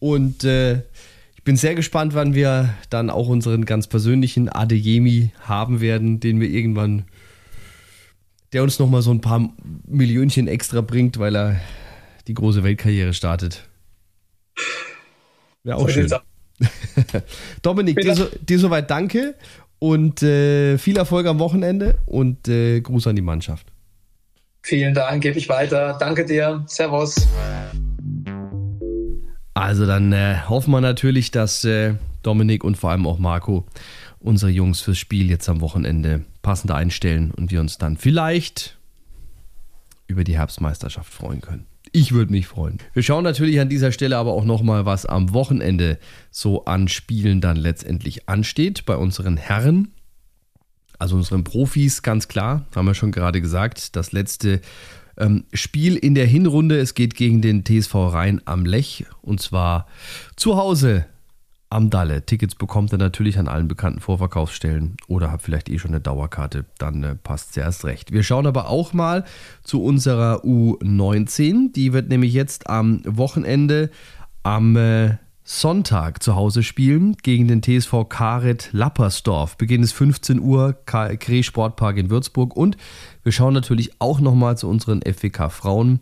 Und 0.00 0.44
äh, 0.44 0.82
ich 1.34 1.44
bin 1.44 1.56
sehr 1.56 1.74
gespannt, 1.74 2.12
wann 2.12 2.34
wir 2.34 2.74
dann 2.90 3.08
auch 3.08 3.28
unseren 3.28 3.64
ganz 3.64 3.86
persönlichen 3.86 4.50
Adeyemi 4.50 5.30
haben 5.40 5.80
werden, 5.80 6.20
den 6.20 6.42
wir 6.42 6.50
irgendwann 6.50 7.06
der 8.52 8.62
uns 8.62 8.78
nochmal 8.78 9.00
so 9.00 9.10
ein 9.12 9.22
paar 9.22 9.48
Millionchen 9.86 10.46
extra 10.46 10.82
bringt, 10.82 11.18
weil 11.18 11.34
er 11.34 11.60
die 12.26 12.34
große 12.34 12.62
Weltkarriere 12.64 13.14
startet. 13.14 13.66
Wäre 15.64 15.78
auch 15.78 15.88
schön. 15.88 16.12
Dominik, 17.62 17.98
dir, 17.98 18.14
so, 18.14 18.26
dir 18.26 18.58
soweit 18.58 18.90
danke 18.90 19.36
und 19.78 20.22
äh, 20.22 20.76
viel 20.76 20.98
Erfolg 20.98 21.26
am 21.26 21.38
Wochenende 21.38 21.96
und 22.04 22.46
äh, 22.46 22.82
Gruß 22.82 23.06
an 23.06 23.16
die 23.16 23.22
Mannschaft. 23.22 23.72
Vielen 24.68 24.92
Dank, 24.92 25.22
gebe 25.22 25.38
ich 25.38 25.48
weiter. 25.48 25.96
Danke 25.98 26.26
dir. 26.26 26.62
Servus. 26.66 27.26
Also 29.54 29.86
dann 29.86 30.12
äh, 30.12 30.36
hoffen 30.46 30.72
wir 30.72 30.82
natürlich, 30.82 31.30
dass 31.30 31.64
äh, 31.64 31.94
Dominik 32.22 32.64
und 32.64 32.76
vor 32.76 32.90
allem 32.90 33.06
auch 33.06 33.18
Marco 33.18 33.64
unsere 34.20 34.50
Jungs 34.50 34.82
fürs 34.82 34.98
Spiel 34.98 35.30
jetzt 35.30 35.48
am 35.48 35.62
Wochenende 35.62 36.26
passend 36.42 36.70
einstellen 36.70 37.30
und 37.34 37.50
wir 37.50 37.60
uns 37.60 37.78
dann 37.78 37.96
vielleicht 37.96 38.76
über 40.06 40.22
die 40.22 40.36
Herbstmeisterschaft 40.36 41.10
freuen 41.10 41.40
können. 41.40 41.64
Ich 41.92 42.12
würde 42.12 42.30
mich 42.30 42.46
freuen. 42.46 42.76
Wir 42.92 43.02
schauen 43.02 43.24
natürlich 43.24 43.60
an 43.60 43.70
dieser 43.70 43.90
Stelle 43.90 44.18
aber 44.18 44.34
auch 44.34 44.44
nochmal, 44.44 44.84
was 44.84 45.06
am 45.06 45.32
Wochenende 45.32 45.98
so 46.30 46.66
an 46.66 46.88
Spielen 46.88 47.40
dann 47.40 47.56
letztendlich 47.56 48.28
ansteht 48.28 48.84
bei 48.84 48.96
unseren 48.96 49.38
Herren. 49.38 49.92
Also 50.98 51.16
unseren 51.16 51.44
Profis, 51.44 52.02
ganz 52.02 52.28
klar, 52.28 52.66
haben 52.74 52.86
wir 52.86 52.94
schon 52.94 53.12
gerade 53.12 53.40
gesagt, 53.40 53.96
das 53.96 54.12
letzte 54.12 54.60
ähm, 55.16 55.44
Spiel 55.52 55.96
in 55.96 56.14
der 56.14 56.26
Hinrunde. 56.26 56.78
Es 56.78 56.94
geht 56.94 57.14
gegen 57.14 57.42
den 57.42 57.64
TSV 57.64 57.94
Rhein 57.94 58.40
am 58.44 58.64
Lech 58.64 59.06
und 59.22 59.40
zwar 59.40 59.86
zu 60.36 60.56
Hause 60.56 61.06
am 61.70 61.90
Dalle. 61.90 62.24
Tickets 62.24 62.54
bekommt 62.54 62.92
ihr 62.92 62.98
natürlich 62.98 63.38
an 63.38 63.48
allen 63.48 63.68
bekannten 63.68 64.00
Vorverkaufsstellen 64.00 64.96
oder 65.06 65.30
habt 65.30 65.42
vielleicht 65.42 65.68
eh 65.68 65.78
schon 65.78 65.90
eine 65.90 66.00
Dauerkarte, 66.00 66.64
dann 66.78 67.02
äh, 67.02 67.14
passt 67.14 67.50
es 67.50 67.56
erst 67.58 67.84
recht. 67.84 68.12
Wir 68.12 68.22
schauen 68.22 68.46
aber 68.46 68.68
auch 68.68 68.92
mal 68.92 69.24
zu 69.62 69.82
unserer 69.82 70.44
U19. 70.44 71.72
Die 71.72 71.92
wird 71.92 72.08
nämlich 72.08 72.32
jetzt 72.32 72.68
am 72.68 73.02
Wochenende 73.04 73.90
am 74.42 74.76
äh, 74.76 75.18
Sonntag 75.50 76.22
zu 76.22 76.36
Hause 76.36 76.62
spielen 76.62 77.16
gegen 77.22 77.48
den 77.48 77.62
TSV 77.62 78.06
Karet 78.06 78.68
Lappersdorf. 78.72 79.56
Beginn 79.56 79.82
ist 79.82 79.92
15 79.92 80.40
Uhr, 80.40 80.74
Kree 80.84 81.42
Sportpark 81.42 81.96
in 81.96 82.10
Würzburg. 82.10 82.54
Und 82.54 82.76
wir 83.22 83.32
schauen 83.32 83.54
natürlich 83.54 83.92
auch 83.98 84.20
nochmal 84.20 84.58
zu 84.58 84.68
unseren 84.68 85.00
FWK 85.00 85.50
Frauen. 85.50 86.00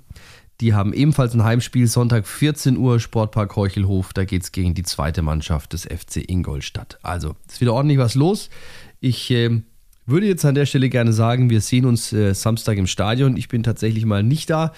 Die 0.60 0.74
haben 0.74 0.92
ebenfalls 0.92 1.32
ein 1.32 1.44
Heimspiel, 1.44 1.86
Sonntag 1.86 2.26
14 2.26 2.76
Uhr, 2.76 2.98
Sportpark 2.98 3.54
Heuchelhof. 3.54 4.12
Da 4.12 4.24
geht 4.24 4.42
es 4.42 4.50
gegen 4.50 4.74
die 4.74 4.82
zweite 4.82 5.22
Mannschaft 5.22 5.74
des 5.74 5.84
FC 5.84 6.28
Ingolstadt. 6.28 6.98
Also, 7.04 7.36
ist 7.48 7.60
wieder 7.60 7.72
ordentlich 7.72 8.00
was 8.00 8.16
los. 8.16 8.50
Ich 8.98 9.30
äh, 9.30 9.62
würde 10.06 10.26
jetzt 10.26 10.44
an 10.44 10.56
der 10.56 10.66
Stelle 10.66 10.88
gerne 10.88 11.12
sagen, 11.12 11.50
wir 11.50 11.60
sehen 11.60 11.86
uns 11.86 12.12
äh, 12.12 12.34
Samstag 12.34 12.78
im 12.78 12.88
Stadion. 12.88 13.36
Ich 13.36 13.46
bin 13.46 13.62
tatsächlich 13.62 14.06
mal 14.06 14.24
nicht 14.24 14.50
da. 14.50 14.72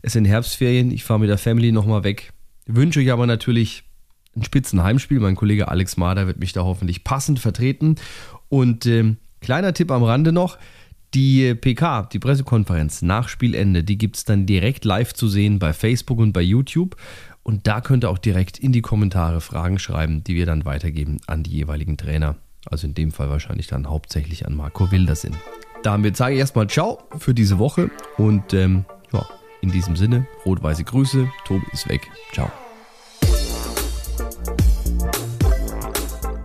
Es 0.00 0.14
sind 0.14 0.24
Herbstferien. 0.24 0.92
Ich 0.92 1.04
fahre 1.04 1.20
mit 1.20 1.28
der 1.28 1.36
Family 1.36 1.72
nochmal 1.72 2.04
weg. 2.04 2.32
Wünsche 2.64 3.00
euch 3.00 3.12
aber 3.12 3.26
natürlich 3.26 3.83
ein 4.36 4.44
spitzen 4.44 4.82
Heimspiel. 4.82 5.20
Mein 5.20 5.36
Kollege 5.36 5.68
Alex 5.68 5.96
Mader 5.96 6.26
wird 6.26 6.38
mich 6.38 6.52
da 6.52 6.62
hoffentlich 6.62 7.04
passend 7.04 7.38
vertreten. 7.38 7.96
Und 8.48 8.86
äh, 8.86 9.14
kleiner 9.40 9.74
Tipp 9.74 9.90
am 9.90 10.02
Rande 10.02 10.32
noch. 10.32 10.58
Die 11.14 11.54
PK, 11.54 12.08
die 12.12 12.18
Pressekonferenz 12.18 13.02
nach 13.02 13.28
Spielende, 13.28 13.84
die 13.84 13.98
gibt 13.98 14.16
es 14.16 14.24
dann 14.24 14.46
direkt 14.46 14.84
live 14.84 15.14
zu 15.14 15.28
sehen 15.28 15.60
bei 15.60 15.72
Facebook 15.72 16.18
und 16.18 16.32
bei 16.32 16.42
YouTube. 16.42 16.96
Und 17.44 17.68
da 17.68 17.80
könnt 17.80 18.04
ihr 18.04 18.10
auch 18.10 18.18
direkt 18.18 18.58
in 18.58 18.72
die 18.72 18.80
Kommentare 18.80 19.40
Fragen 19.40 19.78
schreiben, 19.78 20.24
die 20.24 20.34
wir 20.34 20.46
dann 20.46 20.64
weitergeben 20.64 21.18
an 21.26 21.44
die 21.44 21.52
jeweiligen 21.52 21.96
Trainer. 21.96 22.36
Also 22.66 22.86
in 22.86 22.94
dem 22.94 23.12
Fall 23.12 23.30
wahrscheinlich 23.30 23.66
dann 23.68 23.88
hauptsächlich 23.88 24.46
an 24.46 24.56
Marco 24.56 24.90
Wildersinn. 24.90 25.36
Damit 25.82 26.16
sage 26.16 26.34
ich 26.34 26.40
erstmal 26.40 26.66
Ciao 26.66 27.04
für 27.18 27.34
diese 27.34 27.58
Woche 27.58 27.90
und 28.16 28.54
ähm, 28.54 28.86
ja, 29.12 29.24
in 29.60 29.70
diesem 29.70 29.96
Sinne, 29.96 30.26
rot-weiße 30.46 30.84
Grüße, 30.84 31.28
Tobi 31.44 31.66
ist 31.72 31.88
weg. 31.88 32.10
Ciao. 32.32 32.50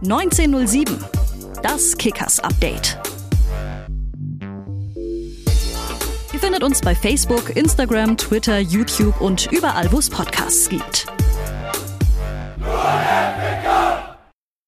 1907. 0.02 0.98
Das 1.62 1.98
Kickers 1.98 2.40
Update. 2.40 2.98
Ihr 6.32 6.40
findet 6.40 6.64
uns 6.64 6.80
bei 6.80 6.96
Facebook, 6.96 7.56
Instagram, 7.56 8.16
Twitter, 8.16 8.60
YouTube 8.60 9.20
und 9.20 9.52
überall, 9.52 9.92
wo 9.92 10.00
es 10.00 10.10
Podcasts 10.10 10.70
gibt. 10.70 11.06
Nur 12.58 12.70